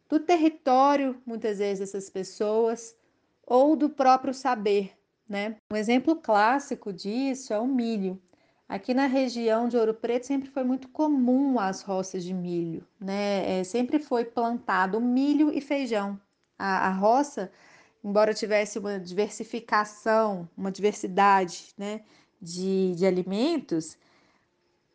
do 0.09 0.18
território, 0.18 1.20
muitas 1.26 1.59
vezes, 1.59 1.80
dessas 1.80 2.09
pessoas, 2.09 2.97
ou 3.47 3.76
do 3.76 3.90
próprio 3.90 4.32
saber, 4.32 4.93
né? 5.28 5.57
Um 5.70 5.76
exemplo 5.76 6.16
clássico 6.16 6.95
disso 6.95 7.53
é 7.53 7.59
o 7.59 7.66
milho. 7.66 8.18
Aqui 8.66 8.95
na 8.95 9.05
região 9.05 9.68
de 9.68 9.76
Ouro 9.76 9.93
Preto 9.93 10.24
sempre 10.24 10.49
foi 10.49 10.64
muito 10.64 10.88
comum 10.88 11.61
as 11.61 11.82
roças 11.82 12.24
de 12.24 12.32
milho, 12.32 12.86
né? 12.99 13.61
É, 13.61 13.62
sempre 13.62 13.99
foi 13.99 14.24
plantado 14.24 14.99
milho 14.99 15.53
e 15.53 15.61
feijão. 15.61 16.18
A, 16.59 16.88
a 16.88 16.90
roça 16.90 17.53
embora 18.03 18.32
tivesse 18.32 18.78
uma 18.78 18.99
diversificação, 18.99 20.49
uma 20.57 20.72
diversidade 20.72 21.74
né, 21.76 22.01
de, 22.40 22.95
de 22.97 23.05
alimentos, 23.05 23.99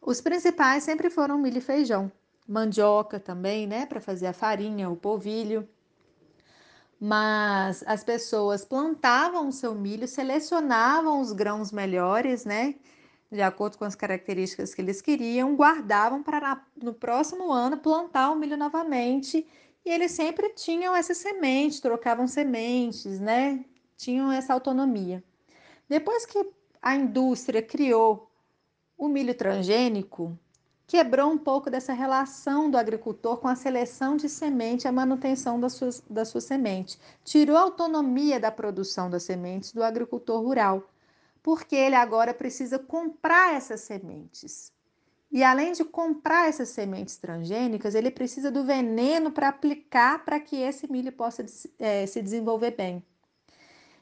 os 0.01 0.21
principais 0.21 0.83
sempre 0.83 1.09
foram 1.09 1.37
milho 1.37 1.57
e 1.57 1.61
feijão. 1.61 2.11
Mandioca 2.47 3.19
também, 3.19 3.67
né, 3.67 3.85
para 3.85 3.99
fazer 3.99 4.27
a 4.27 4.33
farinha, 4.33 4.89
o 4.89 4.95
polvilho. 4.95 5.67
Mas 6.99 7.83
as 7.85 8.03
pessoas 8.03 8.65
plantavam 8.65 9.49
o 9.49 9.51
seu 9.51 9.75
milho, 9.75 10.07
selecionavam 10.07 11.21
os 11.21 11.31
grãos 11.31 11.71
melhores, 11.71 12.45
né, 12.45 12.75
de 13.31 13.41
acordo 13.41 13.77
com 13.77 13.85
as 13.85 13.95
características 13.95 14.73
que 14.73 14.81
eles 14.81 15.01
queriam, 15.01 15.55
guardavam 15.55 16.23
para 16.23 16.65
no 16.81 16.93
próximo 16.93 17.51
ano 17.51 17.77
plantar 17.77 18.31
o 18.31 18.35
milho 18.35 18.57
novamente. 18.57 19.45
E 19.85 19.89
eles 19.89 20.11
sempre 20.11 20.49
tinham 20.49 20.95
essa 20.95 21.13
semente, 21.13 21.81
trocavam 21.81 22.27
sementes, 22.27 23.19
né? 23.19 23.63
Tinham 23.95 24.31
essa 24.31 24.53
autonomia. 24.53 25.23
Depois 25.87 26.25
que 26.25 26.45
a 26.81 26.95
indústria 26.95 27.61
criou 27.61 28.26
o 28.97 29.07
milho 29.07 29.35
transgênico, 29.35 30.37
quebrou 30.87 31.31
um 31.31 31.37
pouco 31.37 31.69
dessa 31.69 31.93
relação 31.93 32.71
do 32.71 32.77
agricultor 32.77 33.37
com 33.37 33.47
a 33.47 33.55
seleção 33.55 34.15
de 34.15 34.27
semente 34.27 34.85
e 34.85 34.87
a 34.87 34.91
manutenção 34.91 35.59
da 35.59 35.69
sua, 35.69 35.89
da 36.09 36.25
sua 36.25 36.41
semente. 36.41 36.99
Tirou 37.23 37.57
a 37.57 37.61
autonomia 37.61 38.39
da 38.39 38.51
produção 38.51 39.09
das 39.09 39.23
sementes 39.23 39.71
do 39.73 39.83
agricultor 39.83 40.41
rural 40.41 40.87
porque 41.47 41.77
ele 41.77 41.95
agora 41.95 42.33
precisa 42.33 42.77
comprar 42.77 43.53
essas 43.53 43.79
sementes. 43.79 44.69
E 45.31 45.41
além 45.41 45.71
de 45.71 45.85
comprar 45.85 46.49
essas 46.49 46.67
sementes 46.67 47.15
transgênicas, 47.15 47.95
ele 47.95 48.11
precisa 48.11 48.51
do 48.51 48.65
veneno 48.65 49.31
para 49.31 49.47
aplicar 49.47 50.25
para 50.25 50.41
que 50.41 50.57
esse 50.57 50.91
milho 50.91 51.09
possa 51.13 51.45
é, 51.79 52.05
se 52.05 52.21
desenvolver 52.21 52.71
bem. 52.71 53.01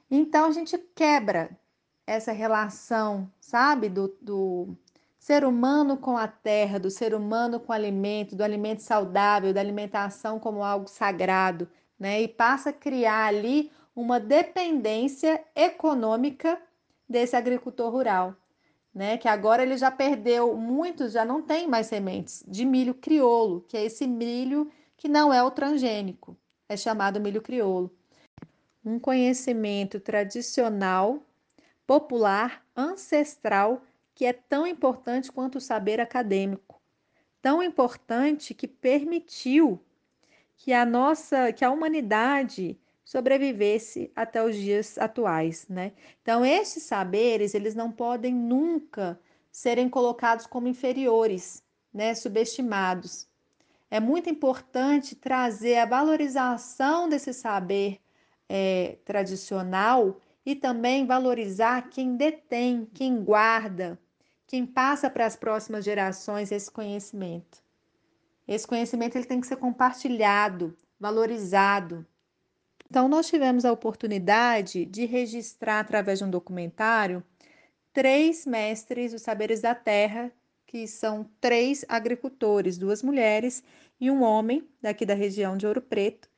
Então 0.10 0.46
a 0.46 0.52
gente 0.52 0.76
quebra 0.96 1.56
essa 2.08 2.32
relação, 2.32 3.32
sabe, 3.40 3.90
do, 3.90 4.16
do 4.20 4.76
ser 5.26 5.44
humano 5.44 5.98
com 5.98 6.16
a 6.16 6.28
terra, 6.28 6.78
do 6.78 6.92
ser 6.92 7.16
humano 7.16 7.60
com 7.60 7.72
o 7.72 7.76
alimento, 7.76 8.36
do 8.36 8.44
alimento 8.44 8.84
saudável, 8.84 9.52
da 9.52 9.60
alimentação 9.60 10.40
como 10.40 10.64
algo 10.64 10.88
sagrado, 10.88 11.68
né? 11.98 12.22
E 12.22 12.28
passa 12.28 12.70
a 12.70 12.74
criar 12.74 13.26
ali 13.26 13.72
uma 13.96 14.20
dependência 14.20 15.44
econômica 15.56 16.62
desse 17.10 17.36
agricultor 17.36 17.92
rural, 17.92 18.36
né? 18.94 19.18
Que 19.18 19.28
agora 19.28 19.64
ele 19.64 19.78
já 19.78 19.90
perdeu, 19.90 20.56
muitos 20.56 21.14
já 21.14 21.26
não 21.26 21.42
tem 21.42 21.68
mais 21.68 21.88
sementes 21.88 22.44
de 22.48 22.64
milho 22.64 22.94
crioulo, 22.94 23.66
que 23.68 23.76
é 23.76 23.84
esse 23.84 24.06
milho 24.06 24.72
que 24.96 25.08
não 25.08 25.34
é 25.34 25.42
o 25.42 25.50
transgênico, 25.50 26.38
é 26.70 26.78
chamado 26.78 27.20
milho 27.20 27.42
crioulo. 27.42 27.92
Um 28.86 29.00
conhecimento 29.00 30.00
tradicional, 30.00 31.20
popular, 31.88 32.64
ancestral, 32.76 33.82
que 34.16 34.26
é 34.26 34.32
tão 34.34 34.66
importante 34.66 35.32
quanto 35.32 35.58
o 35.58 35.62
saber 35.62 36.00
acadêmico. 36.00 36.82
Tão 37.42 37.62
importante 37.62 38.54
que 38.54 38.68
permitiu 38.68 39.80
que 40.58 40.72
a 40.72 40.86
nossa, 40.86 41.52
que 41.52 41.66
a 41.66 41.70
humanidade 41.70 42.80
sobrevivesse 43.04 44.12
até 44.16 44.42
os 44.44 44.56
dias 44.56 44.98
atuais, 44.98 45.68
né? 45.68 45.92
Então, 46.22 46.44
esses 46.44 46.84
saberes, 46.84 47.54
eles 47.54 47.76
não 47.76 47.92
podem 47.92 48.34
nunca 48.34 49.20
serem 49.52 49.88
colocados 49.88 50.48
como 50.48 50.68
inferiores, 50.68 51.64
né, 51.94 52.16
subestimados. 52.16 53.28
É 53.92 54.00
muito 54.00 54.30
importante 54.30 55.16
trazer 55.16 55.78
a 55.78 55.86
valorização 55.86 57.08
desse 57.08 57.34
saber 57.34 58.00
é, 58.50 58.98
tradicional 59.06 60.20
e 60.46 60.56
também 60.56 61.06
valorizar 61.06 61.90
quem 61.90 62.16
detém, 62.16 62.86
quem 62.94 63.24
guarda, 63.24 64.00
quem 64.48 64.66
passa 64.66 65.10
para 65.10 65.26
as 65.26 65.36
próximas 65.36 65.84
gerações 65.84 66.52
esse 66.52 66.70
conhecimento. 66.70 67.64
Esse 68.48 68.68
conhecimento 68.68 69.18
ele 69.18 69.26
tem 69.26 69.42
que 69.42 69.48
ser 69.48 69.58
compartilhado, 69.58 70.78
valorizado. 71.00 72.06
Então, 72.88 73.08
nós 73.08 73.28
tivemos 73.28 73.66
a 73.66 73.72
oportunidade 73.72 74.86
de 74.86 75.06
registrar, 75.06 75.80
através 75.80 76.20
de 76.20 76.26
um 76.26 76.30
documentário, 76.30 77.24
três 77.92 78.46
mestres 78.46 79.12
dos 79.12 79.24
saberes 79.24 79.62
da 79.62 79.74
terra, 79.74 80.32
que 80.68 80.88
são 80.88 81.30
três 81.42 81.84
agricultores, 81.88 82.78
duas 82.78 83.02
mulheres 83.02 83.64
e 84.00 84.12
um 84.12 84.22
homem 84.22 84.68
daqui 84.82 85.06
da 85.06 85.14
região 85.14 85.58
de 85.58 85.66
Ouro 85.66 85.82
Preto. 85.82 86.30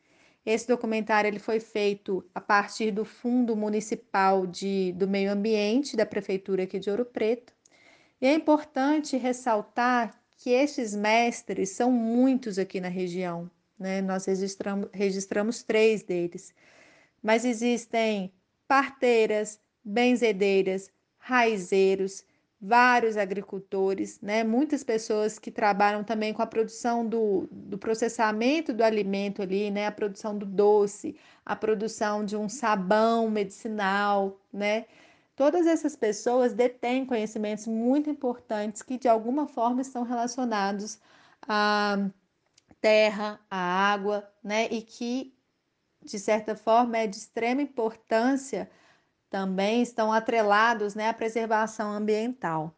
Esse 0.46 0.66
documentário 0.66 1.28
ele 1.28 1.40
foi 1.40 1.60
feito 1.60 2.24
a 2.34 2.40
partir 2.40 2.92
do 2.92 3.04
Fundo 3.04 3.54
Municipal 3.56 4.48
de, 4.48 4.94
do 4.94 5.06
Meio 5.06 5.30
Ambiente 5.30 5.98
da 5.98 6.06
Prefeitura 6.06 6.64
aqui 6.64 6.80
de 6.80 6.90
Ouro 6.90 7.04
Preto. 7.04 7.57
E 8.22 8.28
é 8.28 8.34
importante 8.34 9.18
ressaltar 9.18 10.20
que 10.38 10.52
estes 10.52 10.96
mestres 10.96 11.70
são 11.70 11.92
muitos 11.92 12.60
aqui 12.60 12.80
na 12.80 12.90
região 12.90 13.50
né? 13.80 14.02
Nós 14.02 14.26
registramos, 14.26 14.90
registramos 14.94 15.64
três 15.64 16.04
deles. 16.04 16.54
Mas 17.22 17.46
existem 17.46 18.32
parteiras, 18.68 19.60
benzedeiras, 19.84 20.92
raizeiros, 21.18 22.24
vários 22.60 23.18
agricultores, 23.18 24.20
né? 24.20 24.44
muitas 24.44 24.84
pessoas 24.84 25.38
que 25.38 25.52
trabalham 25.52 26.04
também 26.04 26.34
com 26.34 26.42
a 26.42 26.48
produção 26.48 27.08
do, 27.08 27.48
do 27.52 27.78
processamento 27.78 28.74
do 28.74 28.84
alimento 28.84 29.44
ali, 29.44 29.70
né? 29.70 29.86
a 29.86 29.92
produção 29.92 30.36
do 30.36 30.46
doce, 30.46 31.16
a 31.46 31.56
produção 31.56 32.26
de 32.26 32.36
um 32.36 32.50
sabão 32.50 33.30
medicinal, 33.30 34.40
né? 34.52 34.86
Todas 35.38 35.68
essas 35.68 35.96
pessoas 35.96 36.52
detêm 36.52 37.06
conhecimentos 37.06 37.68
muito 37.68 38.10
importantes 38.10 38.82
que 38.82 38.98
de 38.98 39.08
alguma 39.08 39.48
forma 39.48 39.82
estão 39.82 40.02
relacionados 40.02 41.00
a 41.48 42.10
terra, 42.82 43.40
a 43.48 43.56
água, 43.56 44.28
né? 44.44 44.66
E 44.72 44.82
que, 44.82 45.32
de 46.04 46.18
certa 46.18 46.56
forma, 46.56 46.98
é 46.98 47.06
de 47.06 47.18
extrema 47.18 47.62
importância 47.62 48.68
também 49.30 49.84
estão 49.84 50.12
atrelados 50.12 50.96
né, 50.96 51.08
à 51.08 51.14
preservação 51.14 51.92
ambiental. 51.92 52.76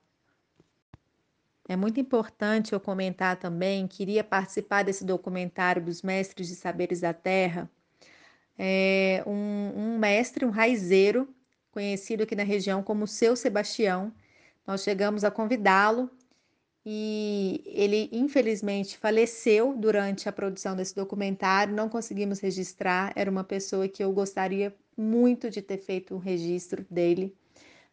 É 1.66 1.78
muito 1.78 1.98
importante 1.98 2.74
eu 2.74 2.80
comentar 2.82 3.38
também, 3.38 3.88
queria 3.88 4.24
participar 4.24 4.84
desse 4.84 5.06
documentário 5.06 5.82
dos 5.82 6.02
Mestres 6.02 6.50
de 6.50 6.56
Saberes 6.56 7.00
da 7.00 7.14
Terra, 7.14 7.72
é 8.58 9.24
um, 9.26 9.72
um 9.78 9.98
mestre, 9.98 10.44
um 10.44 10.50
raizeiro, 10.50 11.34
conhecido 11.72 12.24
aqui 12.24 12.36
na 12.36 12.44
região 12.44 12.84
como 12.84 13.08
Seu 13.08 13.36
Sebastião. 13.36 14.12
Nós 14.66 14.84
chegamos 14.84 15.24
a 15.24 15.32
convidá-lo 15.32 16.10
e 16.86 17.64
ele 17.66 18.10
infelizmente 18.12 18.98
faleceu 18.98 19.76
durante 19.78 20.30
a 20.30 20.32
produção 20.32 20.76
desse 20.76 20.96
documentário, 20.96 21.76
não 21.76 21.90
conseguimos 21.90 22.40
registrar. 22.40 23.12
Era 23.16 23.30
uma 23.30 23.44
pessoa 23.44 23.88
que 23.88 24.04
eu 24.04 24.12
gostaria 24.12 24.76
muito 24.98 25.50
de 25.50 25.62
ter 25.62 25.78
feito 25.78 26.16
um 26.16 26.18
registro 26.18 26.86
dele, 26.90 27.36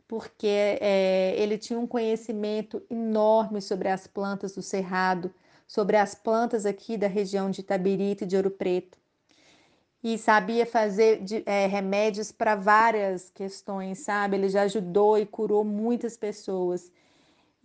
porque 0.09 0.79
é, 0.81 1.35
ele 1.37 1.59
tinha 1.59 1.79
um 1.79 1.87
conhecimento 1.87 2.83
enorme 2.91 3.61
sobre 3.61 3.89
as 3.89 4.07
plantas 4.07 4.55
do 4.55 4.63
Cerrado, 4.63 5.33
sobre 5.67 5.97
as 5.97 6.15
plantas 6.15 6.65
aqui 6.65 6.97
da 6.97 7.09
região 7.09 7.51
de 7.51 7.61
Itabirito 7.61 8.25
e 8.25 8.27
de 8.27 8.37
Ouro 8.37 8.51
Preto. 8.51 8.99
E 10.03 10.17
sabia 10.19 10.65
fazer 10.67 11.23
de, 11.23 11.43
é, 11.47 11.67
remédios 11.67 12.31
para 12.31 12.55
várias 12.55 13.31
questões, 13.31 14.01
sabe? 14.01 14.37
Ele 14.37 14.49
já 14.49 14.63
ajudou 14.63 15.19
e 15.19 15.27
curou 15.27 15.65
muitas 15.65 16.17
pessoas 16.17 16.93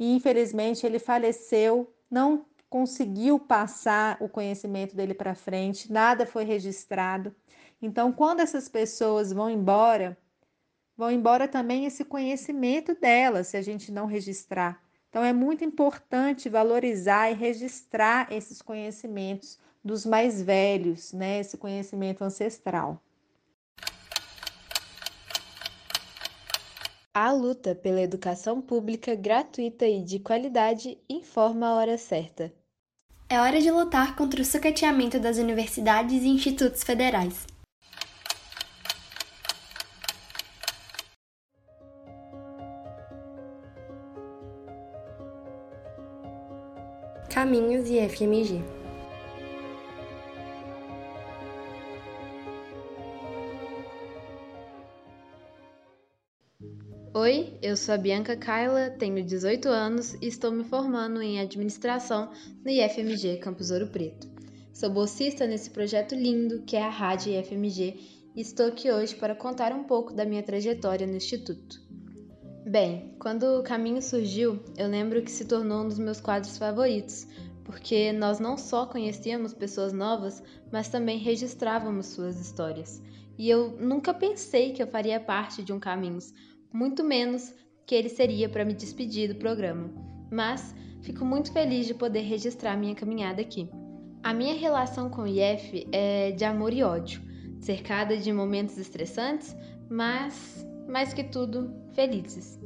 e 0.02 0.16
infelizmente 0.16 0.84
ele 0.84 0.98
faleceu, 0.98 1.94
não 2.10 2.44
conseguiu 2.68 3.40
passar 3.40 4.18
o 4.20 4.28
conhecimento 4.28 4.96
dele 4.96 5.14
para 5.14 5.36
frente, 5.36 5.92
nada 5.92 6.26
foi 6.26 6.44
registrado. 6.44 7.36
Então, 7.80 8.12
quando 8.12 8.40
essas 8.40 8.68
pessoas 8.68 9.32
vão 9.32 9.48
embora, 9.48 10.18
vão 10.98 11.12
embora 11.12 11.48
também 11.48 11.86
esse 11.86 12.04
conhecimento 12.04 12.96
delas, 12.96 13.50
se 13.50 13.58
a 13.58 13.62
gente 13.62 13.92
não 13.92 14.08
registrar. 14.08 14.82
Então, 15.10 15.24
é 15.24 15.32
muito 15.32 15.64
importante 15.64 16.50
valorizar 16.50 17.30
e 17.30 17.36
registrar 17.36 18.34
esses 18.34 18.60
conhecimentos 18.60 19.60
dos 19.84 20.06
mais 20.06 20.42
velhos, 20.42 21.12
né? 21.14 21.40
Esse 21.40 21.58
conhecimento 21.58 22.24
ancestral. 22.24 23.02
A 27.14 27.32
luta 27.34 27.76
pela 27.76 28.02
educação 28.02 28.62
pública 28.62 29.16
gratuita 29.16 29.86
e 29.86 30.02
de 30.02 30.18
qualidade 30.18 30.98
informa 31.10 31.68
a 31.68 31.76
hora 31.76 31.98
certa. 31.98 32.54
É 33.30 33.40
hora 33.40 33.60
de 33.60 33.70
lutar 33.70 34.16
contra 34.16 34.42
o 34.42 34.46
sucateamento 34.46 35.20
das 35.20 35.38
universidades 35.38 36.24
e 36.24 36.28
institutos 36.28 36.84
federais. 36.84 37.46
Caminhos 47.30 47.90
e 47.90 48.08
FMG. 48.08 48.81
Oi, 57.22 57.56
eu 57.62 57.78
sou 57.78 57.94
a 57.94 58.00
Bianca 58.00 58.36
Kaila, 58.36 58.90
tenho 58.98 59.24
18 59.24 59.70
anos 59.70 60.16
e 60.16 60.26
estou 60.26 60.52
me 60.52 60.64
formando 60.64 61.22
em 61.22 61.40
administração 61.40 62.32
no 62.66 62.72
IFMG 62.72 63.38
Campus 63.38 63.70
Ouro 63.70 63.86
Preto. 63.86 64.28
Sou 64.74 64.90
bolsista 64.90 65.46
nesse 65.46 65.70
projeto 65.70 66.16
lindo 66.16 66.64
que 66.64 66.76
é 66.76 66.82
a 66.82 66.90
Rádio 66.90 67.32
IFMG 67.32 68.32
e 68.36 68.42
estou 68.42 68.66
aqui 68.66 68.92
hoje 68.92 69.16
para 69.16 69.36
contar 69.36 69.72
um 69.72 69.84
pouco 69.84 70.16
da 70.16 70.26
minha 70.26 70.42
trajetória 70.42 71.06
no 71.06 71.16
Instituto. 71.16 71.80
Bem, 72.66 73.14
quando 73.20 73.44
o 73.60 73.62
caminho 73.62 74.02
surgiu, 74.02 74.60
eu 74.76 74.88
lembro 74.88 75.22
que 75.22 75.30
se 75.30 75.46
tornou 75.46 75.84
um 75.84 75.90
dos 75.90 76.00
meus 76.00 76.20
quadros 76.20 76.58
favoritos, 76.58 77.28
porque 77.64 78.12
nós 78.12 78.40
não 78.40 78.58
só 78.58 78.88
conhecíamos 78.88 79.54
pessoas 79.54 79.94
novas, 79.94 80.42
mas 80.72 80.90
também 80.90 81.20
registrávamos 81.20 82.08
suas 82.08 82.40
histórias. 82.40 83.00
E 83.38 83.48
eu 83.48 83.78
nunca 83.80 84.12
pensei 84.12 84.72
que 84.72 84.82
eu 84.82 84.88
faria 84.88 85.20
parte 85.20 85.64
de 85.64 85.72
um 85.72 85.80
Caminhos, 85.80 86.34
muito 86.74 87.04
menos 87.04 87.54
que 87.86 87.96
ele 87.96 88.10
seria 88.10 88.48
para 88.48 88.66
me 88.66 88.74
despedir 88.74 89.28
do 89.28 89.36
programa. 89.36 89.90
Mas 90.32 90.74
fico 91.02 91.26
muito 91.26 91.52
feliz 91.52 91.86
de 91.86 91.94
poder 91.94 92.22
registrar 92.22 92.78
minha 92.78 92.96
caminhada 92.96 93.42
aqui. 93.42 93.70
A 94.24 94.34
minha 94.34 94.54
relação 94.54 95.10
com 95.10 95.24
o 95.24 95.28
IF 95.28 95.88
é 95.92 96.32
de 96.32 96.46
amor 96.46 96.74
e 96.74 96.84
ódio, 96.84 97.22
cercada 97.60 98.16
de 98.18 98.32
momentos 98.32 98.78
estressantes, 98.78 99.56
mas, 99.90 100.66
mais 100.88 101.14
que 101.14 101.24
tudo, 101.24 101.74
felizes. 101.94 102.60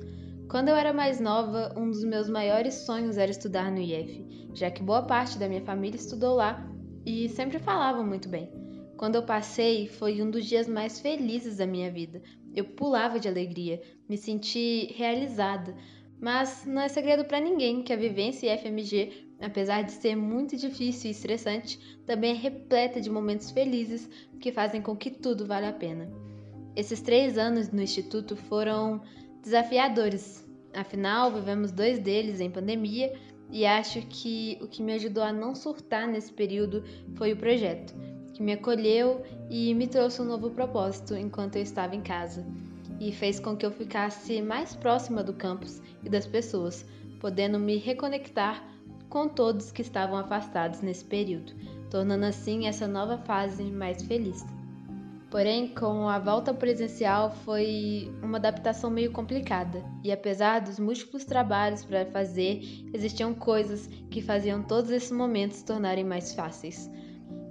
Quando 0.50 0.70
eu 0.70 0.76
era 0.76 0.94
mais 0.94 1.20
nova, 1.20 1.74
um 1.76 1.90
dos 1.90 2.04
meus 2.04 2.30
maiores 2.30 2.74
sonhos 2.74 3.18
era 3.18 3.32
estudar 3.32 3.72
no 3.72 3.80
IF, 3.80 4.50
já 4.54 4.70
que 4.70 4.84
boa 4.84 5.02
parte 5.02 5.40
da 5.40 5.48
minha 5.48 5.62
família 5.62 5.98
estudou 5.98 6.36
lá 6.36 6.70
e 7.06 7.30
sempre 7.30 7.58
falavam 7.58 8.06
muito 8.06 8.30
bem. 8.30 8.52
Quando 8.98 9.16
eu 9.16 9.24
passei, 9.24 9.88
foi 9.88 10.22
um 10.22 10.30
dos 10.30 10.46
dias 10.46 10.68
mais 10.68 11.00
felizes 11.00 11.58
da 11.58 11.66
minha 11.66 11.92
vida. 11.92 12.22
Eu 12.56 12.64
pulava 12.64 13.20
de 13.20 13.28
alegria, 13.28 13.82
me 14.08 14.18
senti 14.18 14.94
realizada. 14.96 15.76
Mas 16.20 16.66
não 16.66 16.82
é 16.82 16.88
segredo 16.88 17.26
para 17.26 17.42
ninguém 17.42 17.84
que 17.84 17.92
a 17.92 17.98
vivência 17.98 18.48
em 18.48 18.58
FMG, 18.58 19.28
apesar 19.42 19.82
de 19.82 19.92
ser 19.92 20.16
muito 20.16 20.56
difícil 20.56 21.10
e 21.10 21.12
estressante, 21.12 21.78
também 22.06 22.32
é 22.32 22.34
repleta 22.34 23.02
de 23.02 23.10
momentos 23.10 23.52
felizes 23.52 24.10
que 24.40 24.54
fazem 24.54 24.82
com 24.82 24.96
que 24.96 25.12
tudo 25.12 25.46
valha 25.46 25.70
a 25.70 25.74
pena. 25.74 26.10
Esses 26.76 27.02
três 27.02 27.38
anos 27.38 27.70
no 27.70 27.82
Instituto 27.82 28.36
foram 28.36 29.02
desafiadores, 29.44 30.48
afinal, 30.74 31.32
vivemos 31.32 31.72
dois 31.72 32.00
deles 32.00 32.40
em 32.40 32.50
pandemia 32.50 33.14
e 33.52 33.66
acho 33.66 34.02
que 34.08 34.58
o 34.62 34.68
que 34.68 34.82
me 34.82 34.94
ajudou 34.94 35.24
a 35.24 35.34
não 35.34 35.54
surtar 35.54 36.08
nesse 36.08 36.32
período 36.32 36.84
foi 37.16 37.34
o 37.34 37.38
projeto 37.38 37.94
que 38.36 38.44
me 38.44 38.52
acolheu 38.52 39.24
e 39.50 39.74
me 39.74 39.88
trouxe 39.88 40.22
um 40.22 40.26
novo 40.26 40.52
propósito 40.52 41.16
enquanto 41.16 41.56
eu 41.56 41.64
estava 41.64 41.96
em 41.96 42.02
casa, 42.02 42.46
e 43.00 43.12
fez 43.12 43.40
com 43.40 43.56
que 43.56 43.66
eu 43.66 43.72
ficasse 43.72 44.42
mais 44.42 44.76
próxima 44.76 45.24
do 45.24 45.34
campus 45.34 45.82
e 46.04 46.10
das 46.10 46.28
pessoas, 46.28 46.86
podendo 47.22 47.58
me 47.58 47.78
reconectar 47.78 48.62
com 49.10 49.30
todos 49.30 49.72
que 49.72 49.82
estavam 49.82 50.18
afastados 50.18 50.82
nesse 50.82 51.06
período, 51.06 51.54
tornando 51.90 52.26
assim 52.26 52.68
essa 52.68 52.86
nova 52.86 53.18
fase 53.20 53.64
mais 53.64 54.04
feliz. 54.04 54.46
Porém, 55.32 55.70
com 55.70 56.10
a 56.10 56.20
volta 56.20 56.54
presencial 56.54 57.32
foi 57.46 58.14
uma 58.22 58.38
adaptação 58.38 58.90
meio 58.90 59.12
complicada, 59.14 59.82
e 60.04 60.12
apesar 60.12 60.60
dos 60.60 60.78
múltiplos 60.78 61.24
trabalhos 61.24 61.86
para 61.86 62.06
fazer, 62.06 62.62
existiam 62.94 63.34
coisas 63.34 63.88
que 64.10 64.22
faziam 64.22 64.62
todos 64.62 64.92
esses 64.92 65.12
momentos 65.12 65.58
se 65.58 65.66
tornarem 65.66 66.04
mais 66.04 66.34
fáceis. 66.34 66.90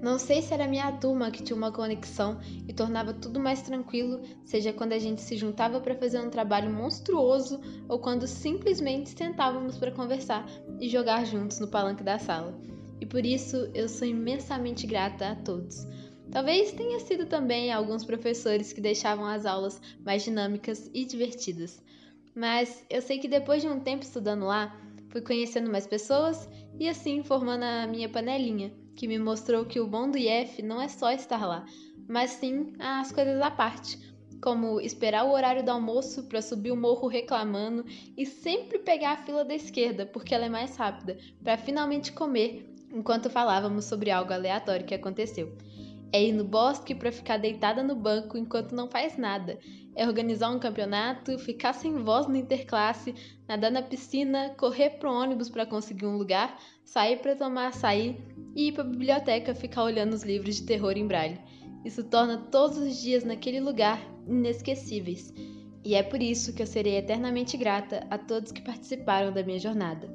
Não 0.04 0.18
sei 0.18 0.42
se 0.42 0.52
era 0.52 0.68
minha 0.68 0.92
turma 0.92 1.30
que 1.30 1.42
tinha 1.42 1.56
uma 1.56 1.72
conexão 1.72 2.38
e 2.68 2.74
tornava 2.74 3.14
tudo 3.14 3.40
mais 3.40 3.62
tranquilo, 3.62 4.20
seja 4.44 4.70
quando 4.70 4.92
a 4.92 4.98
gente 4.98 5.22
se 5.22 5.34
juntava 5.34 5.80
para 5.80 5.94
fazer 5.94 6.20
um 6.20 6.28
trabalho 6.28 6.70
monstruoso 6.70 7.58
ou 7.88 7.98
quando 7.98 8.26
simplesmente 8.26 9.16
sentávamos 9.16 9.78
para 9.78 9.90
conversar 9.90 10.46
e 10.78 10.90
jogar 10.90 11.24
juntos 11.24 11.58
no 11.58 11.68
palanque 11.68 12.02
da 12.02 12.18
sala. 12.18 12.54
E 13.00 13.06
por 13.06 13.24
isso 13.24 13.70
eu 13.72 13.88
sou 13.88 14.06
imensamente 14.06 14.86
grata 14.86 15.30
a 15.30 15.36
todos. 15.36 15.86
Talvez 16.30 16.70
tenha 16.72 17.00
sido 17.00 17.24
também 17.24 17.72
alguns 17.72 18.04
professores 18.04 18.74
que 18.74 18.82
deixavam 18.82 19.24
as 19.24 19.46
aulas 19.46 19.80
mais 20.04 20.22
dinâmicas 20.22 20.90
e 20.92 21.06
divertidas. 21.06 21.82
Mas 22.34 22.84
eu 22.90 23.00
sei 23.00 23.18
que 23.18 23.26
depois 23.26 23.62
de 23.62 23.68
um 23.68 23.80
tempo 23.80 24.02
estudando 24.02 24.44
lá, 24.44 24.78
fui 25.08 25.22
conhecendo 25.22 25.70
mais 25.70 25.86
pessoas 25.86 26.46
e 26.78 26.90
assim 26.90 27.22
formando 27.22 27.62
a 27.62 27.86
minha 27.86 28.10
panelinha 28.10 28.83
que 28.94 29.08
me 29.08 29.18
mostrou 29.18 29.64
que 29.64 29.80
o 29.80 29.86
bom 29.86 30.10
do 30.10 30.18
IF 30.18 30.62
não 30.62 30.80
é 30.80 30.88
só 30.88 31.10
estar 31.10 31.44
lá, 31.46 31.64
mas 32.08 32.30
sim 32.32 32.72
as 32.78 33.12
coisas 33.12 33.40
à 33.40 33.50
parte, 33.50 33.98
como 34.40 34.80
esperar 34.80 35.24
o 35.24 35.32
horário 35.32 35.64
do 35.64 35.70
almoço 35.70 36.24
para 36.24 36.42
subir 36.42 36.70
o 36.70 36.76
morro 36.76 37.08
reclamando 37.08 37.84
e 38.16 38.26
sempre 38.26 38.78
pegar 38.78 39.12
a 39.12 39.24
fila 39.24 39.44
da 39.44 39.54
esquerda, 39.54 40.04
porque 40.04 40.34
ela 40.34 40.46
é 40.46 40.50
mais 40.50 40.76
rápida, 40.76 41.16
para 41.42 41.56
finalmente 41.56 42.12
comer 42.12 42.70
enquanto 42.92 43.30
falávamos 43.30 43.86
sobre 43.86 44.10
algo 44.10 44.32
aleatório 44.32 44.86
que 44.86 44.94
aconteceu. 44.94 45.56
É 46.12 46.22
ir 46.22 46.32
no 46.32 46.44
bosque 46.44 46.94
para 46.94 47.10
ficar 47.10 47.38
deitada 47.38 47.82
no 47.82 47.96
banco 47.96 48.38
enquanto 48.38 48.74
não 48.74 48.88
faz 48.88 49.16
nada. 49.16 49.58
É 49.96 50.06
organizar 50.06 50.50
um 50.50 50.60
campeonato, 50.60 51.36
ficar 51.40 51.72
sem 51.72 51.96
voz 52.04 52.28
no 52.28 52.36
interclasse, 52.36 53.14
nadar 53.48 53.72
na 53.72 53.82
piscina, 53.82 54.54
correr 54.56 54.90
pro 54.90 55.12
ônibus 55.12 55.48
para 55.48 55.66
conseguir 55.66 56.06
um 56.06 56.16
lugar, 56.16 56.56
sair 56.84 57.18
para 57.18 57.34
tomar 57.34 57.68
açaí 57.68 58.16
e 58.54 58.68
ir 58.68 58.72
para 58.72 58.82
a 58.82 58.86
biblioteca 58.86 59.54
ficar 59.54 59.84
olhando 59.84 60.14
os 60.14 60.22
livros 60.22 60.56
de 60.56 60.62
terror 60.62 60.96
em 60.96 61.06
braille. 61.06 61.38
Isso 61.84 62.04
torna 62.04 62.38
todos 62.38 62.78
os 62.78 63.00
dias 63.00 63.24
naquele 63.24 63.60
lugar 63.60 64.00
inesquecíveis. 64.26 65.32
E 65.84 65.94
é 65.94 66.02
por 66.02 66.22
isso 66.22 66.54
que 66.54 66.62
eu 66.62 66.66
serei 66.66 66.96
eternamente 66.96 67.56
grata 67.56 68.06
a 68.10 68.16
todos 68.16 68.52
que 68.52 68.62
participaram 68.62 69.32
da 69.32 69.42
minha 69.42 69.58
jornada 69.58 70.08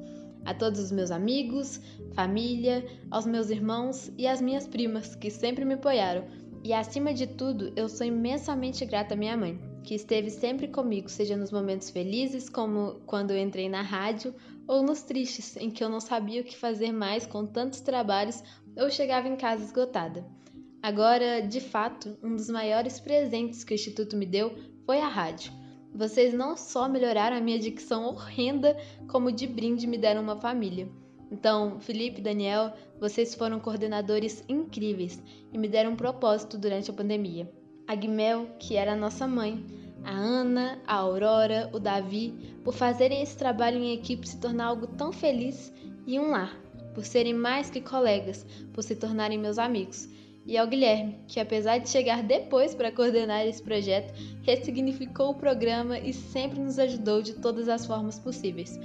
a 0.44 0.54
todos 0.54 0.80
os 0.80 0.90
meus 0.90 1.10
amigos, 1.10 1.80
família, 2.14 2.86
aos 3.10 3.26
meus 3.26 3.50
irmãos 3.50 4.10
e 4.16 4.26
às 4.26 4.40
minhas 4.40 4.66
primas 4.66 5.14
que 5.14 5.30
sempre 5.30 5.64
me 5.64 5.74
apoiaram. 5.74 6.24
E 6.62 6.72
acima 6.72 7.14
de 7.14 7.26
tudo, 7.26 7.72
eu 7.74 7.88
sou 7.88 8.06
imensamente 8.06 8.84
grata 8.84 9.14
à 9.14 9.16
minha 9.16 9.36
mãe, 9.36 9.58
que 9.82 9.94
esteve 9.94 10.30
sempre 10.30 10.68
comigo, 10.68 11.08
seja 11.08 11.36
nos 11.36 11.50
momentos 11.50 11.90
felizes, 11.90 12.50
como 12.50 13.00
quando 13.06 13.30
eu 13.30 13.38
entrei 13.38 13.68
na 13.68 13.80
rádio, 13.80 14.34
ou 14.70 14.84
nos 14.84 15.02
tristes, 15.02 15.56
em 15.56 15.68
que 15.68 15.82
eu 15.82 15.88
não 15.88 15.98
sabia 15.98 16.42
o 16.42 16.44
que 16.44 16.56
fazer 16.56 16.92
mais 16.92 17.26
com 17.26 17.44
tantos 17.44 17.80
trabalhos 17.80 18.40
ou 18.76 18.88
chegava 18.88 19.26
em 19.26 19.34
casa 19.34 19.64
esgotada. 19.64 20.24
Agora, 20.80 21.40
de 21.40 21.60
fato, 21.60 22.16
um 22.22 22.36
dos 22.36 22.48
maiores 22.48 23.00
presentes 23.00 23.64
que 23.64 23.72
o 23.72 23.74
Instituto 23.74 24.16
me 24.16 24.24
deu 24.24 24.56
foi 24.86 25.00
a 25.00 25.08
rádio. 25.08 25.52
Vocês 25.92 26.32
não 26.32 26.56
só 26.56 26.88
melhoraram 26.88 27.36
a 27.36 27.40
minha 27.40 27.58
dicção 27.58 28.04
horrenda, 28.04 28.76
como 29.08 29.32
de 29.32 29.44
brinde 29.44 29.88
me 29.88 29.98
deram 29.98 30.22
uma 30.22 30.40
família. 30.40 30.88
Então, 31.32 31.80
Felipe 31.80 32.20
e 32.20 32.22
Daniel, 32.22 32.72
vocês 33.00 33.34
foram 33.34 33.58
coordenadores 33.58 34.44
incríveis 34.48 35.20
e 35.52 35.58
me 35.58 35.66
deram 35.66 35.94
um 35.94 35.96
propósito 35.96 36.56
durante 36.56 36.92
a 36.92 36.94
pandemia. 36.94 37.52
A 37.88 37.96
Guimel, 37.96 38.46
que 38.60 38.76
era 38.76 38.94
nossa 38.94 39.26
mãe, 39.26 39.66
a 40.04 40.10
Ana, 40.10 40.78
a 40.86 40.96
Aurora, 40.96 41.70
o 41.72 41.78
Davi, 41.78 42.56
por 42.64 42.74
fazerem 42.74 43.22
esse 43.22 43.36
trabalho 43.36 43.78
em 43.78 43.92
equipe 43.92 44.28
se 44.28 44.38
tornar 44.38 44.66
algo 44.66 44.86
tão 44.86 45.12
feliz 45.12 45.72
e 46.06 46.18
um 46.18 46.30
lar, 46.30 46.56
por 46.94 47.04
serem 47.04 47.34
mais 47.34 47.70
que 47.70 47.80
colegas, 47.80 48.44
por 48.72 48.82
se 48.82 48.96
tornarem 48.96 49.38
meus 49.38 49.58
amigos 49.58 50.08
e 50.46 50.56
ao 50.56 50.66
Guilherme, 50.66 51.16
que 51.28 51.38
apesar 51.38 51.78
de 51.78 51.88
chegar 51.88 52.22
depois 52.22 52.74
para 52.74 52.90
coordenar 52.90 53.46
esse 53.46 53.62
projeto, 53.62 54.12
ressignificou 54.42 55.30
o 55.30 55.34
programa 55.34 55.98
e 55.98 56.12
sempre 56.12 56.58
nos 56.58 56.78
ajudou 56.78 57.22
de 57.22 57.34
todas 57.34 57.68
as 57.68 57.86
formas 57.86 58.18
possíveis. 58.18 58.78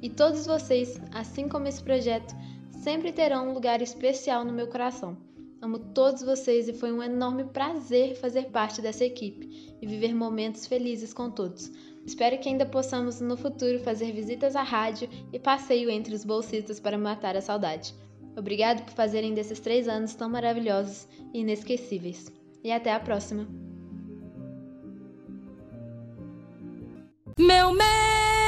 E 0.00 0.10
todos 0.10 0.46
vocês, 0.46 1.00
assim 1.12 1.48
como 1.48 1.66
esse 1.66 1.82
projeto, 1.82 2.34
sempre 2.70 3.12
terão 3.12 3.48
um 3.48 3.54
lugar 3.54 3.80
especial 3.80 4.44
no 4.44 4.52
meu 4.52 4.68
coração. 4.68 5.16
Amo 5.64 5.78
todos 5.78 6.20
vocês 6.20 6.68
e 6.68 6.74
foi 6.74 6.92
um 6.92 7.02
enorme 7.02 7.44
prazer 7.44 8.16
fazer 8.16 8.50
parte 8.50 8.82
dessa 8.82 9.02
equipe 9.02 9.74
e 9.80 9.86
viver 9.86 10.14
momentos 10.14 10.66
felizes 10.66 11.14
com 11.14 11.30
todos. 11.30 11.72
Espero 12.04 12.38
que 12.38 12.50
ainda 12.50 12.66
possamos 12.66 13.18
no 13.22 13.34
futuro 13.34 13.78
fazer 13.78 14.12
visitas 14.12 14.56
à 14.56 14.62
rádio 14.62 15.08
e 15.32 15.38
passeio 15.38 15.88
entre 15.88 16.14
os 16.14 16.22
bolsistas 16.22 16.78
para 16.78 16.98
matar 16.98 17.34
a 17.34 17.40
saudade. 17.40 17.94
Obrigado 18.36 18.84
por 18.84 18.92
fazerem 18.92 19.32
desses 19.32 19.58
três 19.58 19.88
anos 19.88 20.14
tão 20.14 20.28
maravilhosos 20.28 21.08
e 21.32 21.40
inesquecíveis. 21.40 22.30
E 22.62 22.70
até 22.70 22.92
a 22.92 23.00
próxima! 23.00 23.48
Meu 27.38 27.72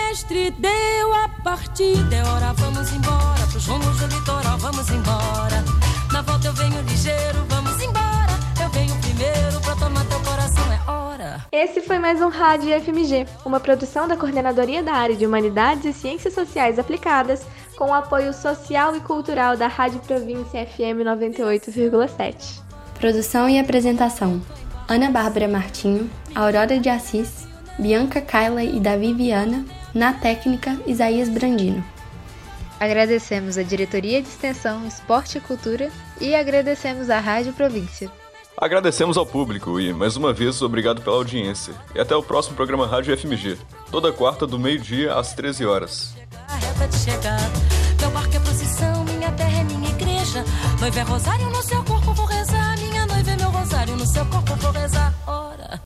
mestre 0.09 0.51
deu 0.53 1.15
a 1.15 1.29
partida, 1.43 2.15
é 2.15 2.23
hora, 2.25 2.53
vamos 2.55 2.93
embora. 2.93 3.47
Pros 3.51 3.67
rumos 3.67 3.99
do 3.99 4.07
litoral, 4.07 4.57
vamos 4.59 4.89
embora. 4.91 5.65
Na 6.13 6.23
volta 6.23 6.47
eu 6.47 6.53
venho 6.53 6.81
ligeiro, 6.83 7.45
vamos 7.49 7.83
embora. 7.83 8.33
Eu 8.63 8.69
venho 8.71 8.95
primeiro 9.01 9.61
pra 9.63 9.75
tomar 9.75 10.05
teu 10.07 10.21
coração, 10.21 10.65
é 10.73 10.91
hora. 10.91 11.45
Esse 11.51 11.81
foi 11.81 11.99
mais 11.99 12.21
um 12.21 12.29
Rádio 12.29 12.81
FMG, 12.81 13.27
uma 13.45 13.59
produção 13.59 14.07
da 14.07 14.17
Coordenadoria 14.17 14.83
da 14.83 14.93
Área 14.93 15.17
de 15.17 15.27
Humanidades 15.27 15.85
e 15.85 15.93
Ciências 15.93 16.35
Sociais 16.35 16.79
Aplicadas 16.79 17.45
com 17.77 17.87
o 17.87 17.95
apoio 17.95 18.33
social 18.33 18.95
e 18.95 19.01
cultural 19.01 19.57
da 19.57 19.67
Rádio 19.67 19.99
Província 20.01 20.65
FM 20.67 21.03
98,7. 21.05 22.61
Produção 22.99 23.49
e 23.49 23.59
apresentação: 23.59 24.41
Ana 24.89 25.11
Bárbara 25.11 25.49
Martinho, 25.49 26.09
Aurora 26.35 26.79
de 26.79 26.89
Assis, 26.89 27.47
Bianca 27.79 28.21
Kaila 28.21 28.63
e 28.63 28.79
Davi 28.79 29.13
Viana. 29.13 29.65
Na 29.97 30.13
técnica, 30.13 30.79
Isaías 30.87 31.27
Brandino. 31.31 31.83
Agradecemos 32.79 33.57
a 33.57 33.63
Diretoria 33.63 34.21
de 34.21 34.29
Extensão, 34.29 34.87
Esporte 34.87 35.39
e 35.39 35.41
Cultura 35.41 35.91
e 36.21 36.35
agradecemos 36.35 37.09
à 37.09 37.19
Rádio 37.19 37.55
Província. 37.55 38.13
Agradecemos 38.59 39.17
ao 39.17 39.25
público 39.25 39.81
e, 39.81 39.95
mais 39.95 40.15
uma 40.15 40.35
vez, 40.35 40.61
obrigado 40.61 41.01
pela 41.01 41.17
audiência. 41.17 41.73
E 41.95 41.99
até 41.99 42.15
o 42.15 42.23
próximo 42.23 42.55
programa 42.55 42.87
Rádio 42.87 43.17
FMG, 43.17 43.57
toda 43.91 44.13
quarta 44.13 44.47
do 44.47 44.59
meio-dia 44.59 45.15
às 45.15 45.33
13 45.33 45.65
horas. 45.65 46.15
Meu 47.99 48.11
barco 48.11 48.37
é 48.37 48.41
procissão, 48.41 49.03
minha 49.05 49.33
terra 49.33 49.61
é 49.61 49.65
minha 49.65 49.89
igreja. 49.89 50.45
Noiva 50.79 51.01
é 51.01 51.03
rosário 51.05 51.47
no 51.47 51.63
seu 51.63 51.83
corpo, 51.85 52.13
vou 52.13 52.27
rezar. 52.27 52.79
Minha 52.81 53.07
noiva 53.07 53.31
é 53.31 53.37
meu 53.37 53.49
rosário, 53.51 53.97
no 53.97 54.07
seu 54.07 54.27
corpo. 54.27 54.46